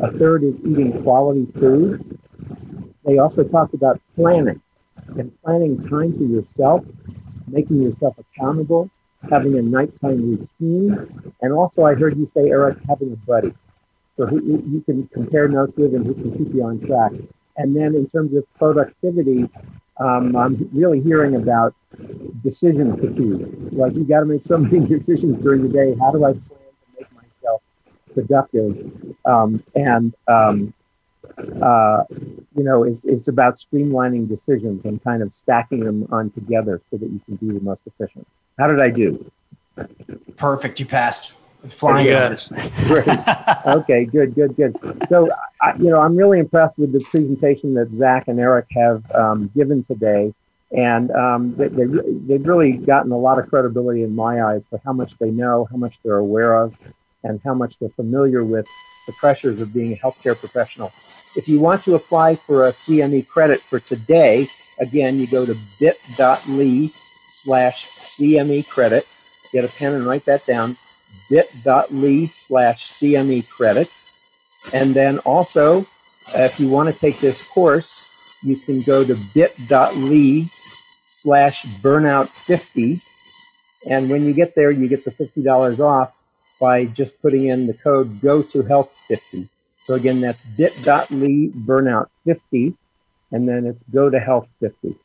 A 0.00 0.10
third 0.10 0.44
is 0.44 0.54
eating 0.64 1.02
quality 1.02 1.46
food. 1.58 2.18
They 3.04 3.18
also 3.18 3.44
talked 3.44 3.74
about 3.74 4.00
planning 4.14 4.60
and 5.18 5.32
planning 5.44 5.78
time 5.78 6.16
for 6.16 6.24
yourself, 6.24 6.84
making 7.46 7.80
yourself 7.82 8.16
accountable, 8.18 8.90
having 9.30 9.56
a 9.58 9.62
nighttime 9.62 10.30
routine, 10.60 11.32
and 11.42 11.52
also 11.52 11.84
I 11.84 11.94
heard 11.94 12.16
you 12.16 12.26
say, 12.26 12.48
Eric, 12.50 12.78
having 12.88 13.12
a 13.12 13.16
buddy. 13.16 13.52
So 14.16 14.26
who 14.26 14.42
you, 14.44 14.62
you 14.66 14.80
can 14.80 15.06
compare 15.08 15.46
notes 15.46 15.76
with 15.76 15.94
and 15.94 16.04
who 16.06 16.14
can 16.14 16.32
keep 16.36 16.54
you 16.54 16.64
on 16.64 16.80
track. 16.80 17.12
And 17.56 17.74
then 17.74 17.94
in 17.94 18.08
terms 18.08 18.34
of 18.34 18.44
productivity, 18.54 19.48
um, 19.98 20.36
I'm 20.36 20.68
really 20.72 21.00
hearing 21.00 21.36
about 21.36 21.74
decision 22.42 22.94
fatigue. 22.96 23.72
Like 23.72 23.94
you 23.94 24.04
got 24.04 24.20
to 24.20 24.26
make 24.26 24.42
so 24.42 24.58
many 24.58 24.86
decisions 24.86 25.38
during 25.38 25.62
the 25.62 25.68
day. 25.68 25.94
How 25.98 26.10
do 26.10 26.24
I 26.24 26.32
plan 26.32 26.42
to 26.48 27.00
make 27.00 27.12
myself 27.12 27.62
productive? 28.14 29.14
Um, 29.24 29.62
and 29.74 30.14
um, 30.28 30.74
uh, 31.62 32.04
you 32.54 32.62
know, 32.62 32.84
it's, 32.84 33.04
it's 33.04 33.28
about 33.28 33.54
streamlining 33.56 34.28
decisions 34.28 34.84
and 34.84 35.02
kind 35.02 35.22
of 35.22 35.32
stacking 35.32 35.80
them 35.80 36.06
on 36.12 36.30
together 36.30 36.80
so 36.90 36.96
that 36.98 37.06
you 37.08 37.20
can 37.24 37.36
be 37.36 37.52
the 37.58 37.64
most 37.64 37.82
efficient. 37.86 38.26
How 38.58 38.66
did 38.66 38.80
I 38.80 38.90
do? 38.90 39.30
Perfect. 40.36 40.78
You 40.80 40.86
passed 40.86 41.34
flying 41.72 42.06
yeah. 42.06 42.28
this 42.28 42.50
Okay, 43.66 44.04
good, 44.04 44.34
good, 44.34 44.56
good. 44.56 44.76
So, 45.08 45.28
I, 45.60 45.74
you 45.76 45.90
know, 45.90 46.00
I'm 46.00 46.16
really 46.16 46.38
impressed 46.38 46.78
with 46.78 46.92
the 46.92 47.00
presentation 47.04 47.74
that 47.74 47.92
Zach 47.92 48.28
and 48.28 48.38
Eric 48.38 48.66
have 48.72 49.08
um, 49.12 49.50
given 49.54 49.82
today. 49.82 50.32
And 50.72 51.10
um, 51.12 51.54
they, 51.56 51.68
they, 51.68 51.84
they've 51.84 52.46
really 52.46 52.72
gotten 52.72 53.12
a 53.12 53.18
lot 53.18 53.38
of 53.38 53.48
credibility 53.48 54.02
in 54.02 54.14
my 54.14 54.42
eyes 54.42 54.66
for 54.66 54.80
how 54.84 54.92
much 54.92 55.16
they 55.18 55.30
know, 55.30 55.66
how 55.70 55.76
much 55.76 55.98
they're 56.04 56.16
aware 56.16 56.54
of, 56.54 56.76
and 57.22 57.40
how 57.44 57.54
much 57.54 57.78
they're 57.78 57.88
familiar 57.90 58.44
with 58.44 58.66
the 59.06 59.12
pressures 59.12 59.60
of 59.60 59.72
being 59.72 59.92
a 59.92 59.96
healthcare 59.96 60.36
professional. 60.36 60.92
If 61.36 61.48
you 61.48 61.60
want 61.60 61.82
to 61.84 61.94
apply 61.94 62.36
for 62.36 62.66
a 62.66 62.70
CME 62.70 63.28
credit 63.28 63.60
for 63.60 63.78
today, 63.78 64.48
again, 64.80 65.18
you 65.18 65.26
go 65.26 65.46
to 65.46 65.56
bit.ly 65.78 66.90
slash 67.28 67.88
CME 67.98 68.66
credit, 68.66 69.06
get 69.52 69.64
a 69.64 69.68
pen 69.68 69.92
and 69.94 70.06
write 70.06 70.24
that 70.24 70.46
down 70.46 70.76
bit.ly 71.28 72.26
slash 72.26 72.86
CME 72.90 73.48
credit. 73.48 73.88
And 74.72 74.94
then 74.94 75.18
also, 75.20 75.86
if 76.34 76.58
you 76.58 76.68
want 76.68 76.92
to 76.92 76.98
take 76.98 77.20
this 77.20 77.42
course, 77.46 78.08
you 78.42 78.56
can 78.56 78.82
go 78.82 79.04
to 79.04 79.16
bit.ly 79.34 80.50
slash 81.06 81.64
burnout50. 81.82 83.00
And 83.86 84.10
when 84.10 84.24
you 84.26 84.32
get 84.32 84.54
there, 84.54 84.70
you 84.70 84.88
get 84.88 85.04
the 85.04 85.10
$50 85.12 85.78
off 85.80 86.12
by 86.60 86.86
just 86.86 87.20
putting 87.22 87.48
in 87.48 87.66
the 87.66 87.74
code 87.74 88.20
go 88.20 88.42
to 88.42 88.62
health50. 88.62 89.48
So 89.84 89.94
again, 89.94 90.20
that's 90.20 90.42
bit.ly 90.42 91.50
burnout50. 91.66 92.74
And 93.32 93.48
then 93.48 93.66
it's 93.66 93.84
go 93.92 94.10
to 94.10 94.18
health50. 94.18 94.96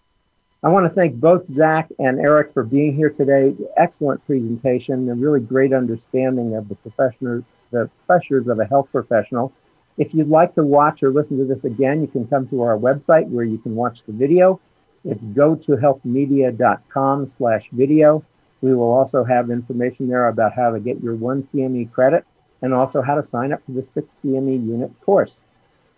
I 0.64 0.70
want 0.70 0.86
to 0.86 0.92
thank 0.94 1.16
both 1.16 1.48
Zach 1.48 1.90
and 1.98 2.20
Eric 2.20 2.54
for 2.54 2.64
being 2.64 2.96
here 2.96 3.10
today. 3.10 3.56
Excellent 3.78 4.24
presentation 4.28 5.10
and 5.10 5.20
really 5.20 5.40
great 5.40 5.74
understanding 5.74 6.54
of 6.56 6.70
the 6.70 6.76
professional, 6.76 7.44
the 7.72 7.90
pressures 8.06 8.48
of 8.48 8.60
a 8.60 8.66
health 8.66 8.88
professional. 8.92 9.52
If 9.98 10.14
you'd 10.14 10.28
like 10.30 10.54
to 10.56 10.64
watch 10.64 11.02
or 11.02 11.10
listen 11.10 11.40
to 11.40 11.46
this 11.46 11.66
again, 11.66 12.00
you 12.00 12.06
can 12.08 12.28
come 12.28 12.48
to 12.50 12.62
our 12.62 12.78
website 12.78 13.28
where 13.28 13.44
you 13.46 13.58
can 13.58 13.74
watch 13.76 14.04
the 14.04 14.12
video. 14.12 14.60
It's 15.04 15.26
go 15.26 15.56
to 15.56 15.72
healthmedia.com 15.72 17.26
slash 17.26 17.68
video. 17.72 18.24
We 18.62 18.76
will 18.76 18.92
also 18.94 19.24
have 19.24 19.50
information 19.50 20.08
there 20.08 20.28
about 20.28 20.54
how 20.54 20.70
to 20.70 20.80
get 20.80 21.02
your 21.02 21.16
one 21.16 21.42
CME 21.42 21.92
credit 21.92 22.24
and 22.62 22.72
also 22.72 23.02
how 23.02 23.16
to 23.16 23.24
sign 23.24 23.52
up 23.52 23.64
for 23.66 23.72
the 23.72 23.82
six 23.82 24.22
CME 24.24 24.64
unit 24.68 24.92
course. 25.02 25.42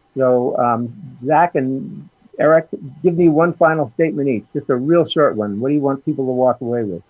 So 0.07 0.57
um, 0.57 1.17
Zach 1.21 1.55
and 1.55 2.07
Eric, 2.39 2.67
give 3.03 3.15
me 3.17 3.29
one 3.29 3.53
final 3.53 3.87
statement 3.87 4.27
each, 4.27 4.45
just 4.53 4.69
a 4.69 4.75
real 4.75 5.05
short 5.05 5.35
one. 5.35 5.59
What 5.59 5.69
do 5.69 5.75
you 5.75 5.81
want 5.81 6.03
people 6.03 6.25
to 6.25 6.31
walk 6.31 6.61
away 6.61 6.83
with? 6.83 7.03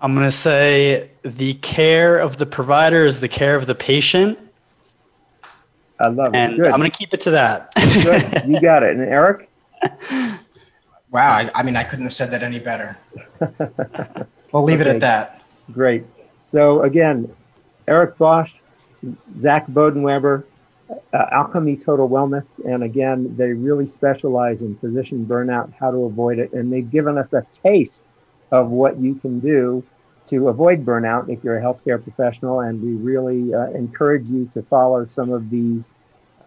I'm 0.00 0.14
going 0.14 0.26
to 0.26 0.30
say 0.30 1.10
the 1.22 1.54
care 1.54 2.18
of 2.18 2.38
the 2.38 2.46
provider 2.46 3.04
is 3.04 3.20
the 3.20 3.28
care 3.28 3.54
of 3.56 3.66
the 3.66 3.74
patient. 3.74 4.38
I 6.00 6.08
love 6.08 6.34
and 6.34 6.54
it. 6.54 6.56
Good. 6.56 6.70
I'm 6.72 6.78
going 6.78 6.90
to 6.90 6.96
keep 6.98 7.14
it 7.14 7.20
to 7.22 7.30
that. 7.32 7.72
Good. 8.02 8.48
You 8.50 8.60
got 8.60 8.82
it. 8.82 8.96
And 8.96 9.02
Eric? 9.04 9.48
Wow. 11.10 11.28
I, 11.36 11.50
I, 11.54 11.62
mean, 11.62 11.76
I 11.76 11.84
couldn't 11.84 12.06
have 12.06 12.14
said 12.14 12.30
that 12.30 12.42
any 12.42 12.58
better. 12.58 12.96
we'll 14.50 14.64
leave 14.64 14.80
okay. 14.80 14.90
it 14.90 14.94
at 14.94 15.00
that. 15.00 15.44
Great. 15.72 16.04
So, 16.42 16.82
again, 16.82 17.30
Eric 17.86 18.18
Bosch, 18.18 18.50
Zach 19.38 19.66
Bodenweber, 19.68 20.42
uh, 21.12 21.26
Alchemy 21.32 21.76
Total 21.76 22.08
Wellness. 22.08 22.64
And 22.68 22.82
again, 22.82 23.34
they 23.36 23.52
really 23.52 23.86
specialize 23.86 24.62
in 24.62 24.76
physician 24.76 25.26
burnout, 25.26 25.72
how 25.78 25.90
to 25.90 25.98
avoid 26.04 26.38
it. 26.38 26.52
And 26.52 26.72
they've 26.72 26.88
given 26.90 27.18
us 27.18 27.32
a 27.32 27.46
taste 27.52 28.02
of 28.50 28.68
what 28.70 28.98
you 28.98 29.14
can 29.16 29.40
do 29.40 29.82
to 30.26 30.48
avoid 30.48 30.84
burnout 30.84 31.28
if 31.28 31.42
you're 31.42 31.58
a 31.58 31.62
healthcare 31.62 32.02
professional. 32.02 32.60
And 32.60 32.80
we 32.82 32.92
really 32.92 33.52
uh, 33.54 33.70
encourage 33.70 34.28
you 34.28 34.46
to 34.52 34.62
follow 34.62 35.04
some 35.04 35.32
of 35.32 35.50
these 35.50 35.94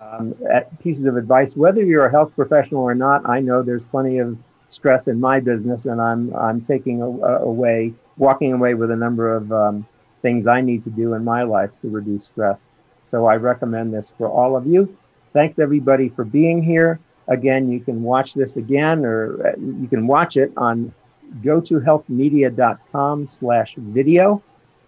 um, 0.02 0.36
pieces 0.82 1.06
of 1.06 1.18
advice. 1.18 1.58
Whether 1.58 1.84
you're 1.84 2.06
a 2.06 2.12
health 2.12 2.34
professional 2.36 2.82
or 2.82 2.96
not, 2.96 3.28
I 3.28 3.40
know 3.40 3.62
there's 3.62 3.84
plenty 3.84 4.20
of 4.20 4.38
stress 4.70 5.08
in 5.08 5.20
my 5.20 5.40
business, 5.40 5.86
and 5.86 6.00
I'm, 6.02 6.34
I'm 6.36 6.62
taking 6.62 7.02
a, 7.02 7.08
a, 7.10 7.40
away, 7.44 7.94
walking 8.18 8.54
away 8.54 8.74
with 8.76 8.92
a 8.92 8.96
number 8.96 9.34
of 9.36 9.52
um, 9.52 9.88
things 10.22 10.48
I 10.48 10.62
need 10.62 10.84
to 10.84 10.90
do 10.90 11.14
in 11.14 11.24
my 11.24 11.44
life 11.44 11.70
to 11.82 11.90
reduce 11.90 12.26
stress. 12.26 12.70
So 13.06 13.26
I 13.28 13.36
recommend 13.36 13.94
this 13.94 14.12
for 14.18 14.28
all 14.28 14.58
of 14.58 14.66
you. 14.68 14.96
Thanks 15.32 15.60
everybody 15.60 16.10
for 16.10 16.26
being 16.26 16.62
here. 16.62 17.00
Again, 17.28 17.70
you 17.72 17.80
can 17.80 18.04
watch 18.04 18.34
this 18.34 18.58
again 18.58 19.06
or 19.06 19.48
uh, 19.48 19.52
you 19.60 19.88
can 19.88 20.08
watch 20.08 20.38
it 20.38 20.52
on 20.58 20.94
gotohealthmedia.com 21.42 23.28
slash 23.28 23.76
video. 23.78 24.42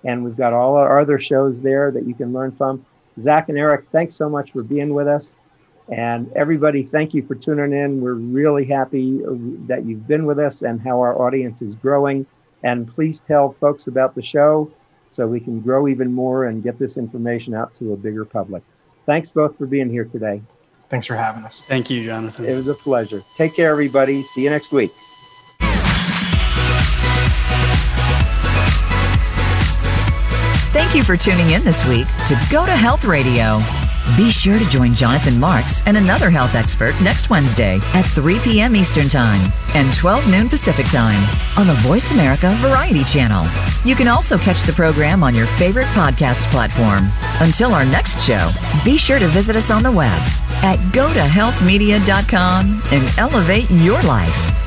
And 0.03 0.23
we've 0.23 0.35
got 0.37 0.53
all 0.53 0.75
our 0.75 0.99
other 0.99 1.19
shows 1.19 1.61
there 1.61 1.91
that 1.91 2.07
you 2.07 2.13
can 2.13 2.33
learn 2.33 2.51
from. 2.51 2.85
Zach 3.19 3.49
and 3.49 3.57
Eric, 3.57 3.87
thanks 3.87 4.15
so 4.15 4.29
much 4.29 4.51
for 4.51 4.63
being 4.63 4.93
with 4.93 5.07
us. 5.07 5.35
And 5.89 6.31
everybody, 6.33 6.83
thank 6.83 7.13
you 7.13 7.23
for 7.23 7.35
tuning 7.35 7.73
in. 7.73 8.01
We're 8.01 8.13
really 8.13 8.65
happy 8.65 9.21
uh, 9.25 9.31
that 9.67 9.85
you've 9.85 10.07
been 10.07 10.25
with 10.25 10.37
us 10.39 10.61
and 10.63 10.79
how 10.81 10.99
our 11.01 11.19
audience 11.21 11.61
is 11.61 11.75
growing. 11.75 12.25
And 12.63 12.87
please 12.87 13.19
tell 13.19 13.51
folks 13.51 13.87
about 13.87 14.13
the 14.15 14.21
show 14.21 14.71
so 15.09 15.27
we 15.27 15.39
can 15.39 15.59
grow 15.59 15.87
even 15.87 16.11
more 16.13 16.45
and 16.45 16.63
get 16.63 16.77
this 16.79 16.97
information 16.97 17.53
out 17.53 17.73
to 17.75 17.93
a 17.93 17.97
bigger 17.97 18.25
public. 18.25 18.63
Thanks 19.05 19.31
both 19.31 19.57
for 19.57 19.65
being 19.65 19.89
here 19.89 20.05
today. 20.05 20.41
Thanks 20.89 21.05
for 21.05 21.15
having 21.15 21.43
us. 21.43 21.61
Thank 21.67 21.89
you, 21.89 22.03
Jonathan. 22.03 22.45
It 22.45 22.53
was 22.53 22.67
a 22.67 22.73
pleasure. 22.73 23.23
Take 23.35 23.55
care, 23.55 23.71
everybody. 23.71 24.23
See 24.23 24.43
you 24.43 24.49
next 24.49 24.71
week. 24.71 24.91
Thank 30.71 30.93
you 30.95 31.03
for 31.03 31.17
tuning 31.17 31.49
in 31.51 31.63
this 31.63 31.85
week 31.87 32.07
to 32.27 32.39
Go 32.51 32.65
to 32.65 32.71
Health 32.71 33.03
Radio. 33.03 33.59
Be 34.15 34.29
sure 34.31 34.57
to 34.57 34.69
join 34.69 34.93
Jonathan 34.95 35.39
Marks 35.39 35.85
and 35.85 35.97
another 35.97 36.29
health 36.29 36.55
expert 36.55 36.99
next 37.01 37.29
Wednesday 37.29 37.75
at 37.93 38.03
3 38.03 38.39
p.m. 38.39 38.75
Eastern 38.75 39.09
Time 39.09 39.51
and 39.75 39.93
12 39.93 40.29
noon 40.29 40.47
Pacific 40.47 40.85
Time 40.85 41.21
on 41.57 41.67
the 41.67 41.73
Voice 41.77 42.11
America 42.11 42.53
Variety 42.59 43.03
Channel. 43.03 43.45
You 43.83 43.95
can 43.95 44.07
also 44.07 44.37
catch 44.37 44.61
the 44.61 44.71
program 44.73 45.23
on 45.23 45.35
your 45.35 45.45
favorite 45.45 45.87
podcast 45.87 46.43
platform. 46.51 47.09
Until 47.45 47.73
our 47.75 47.85
next 47.85 48.21
show, 48.21 48.49
be 48.85 48.97
sure 48.97 49.19
to 49.19 49.27
visit 49.27 49.55
us 49.55 49.69
on 49.69 49.83
the 49.83 49.91
web 49.91 50.19
at 50.63 50.77
go 50.93 51.07
healthmedia.com 51.09 52.81
and 52.91 53.19
elevate 53.19 53.69
your 53.69 54.01
life. 54.03 54.66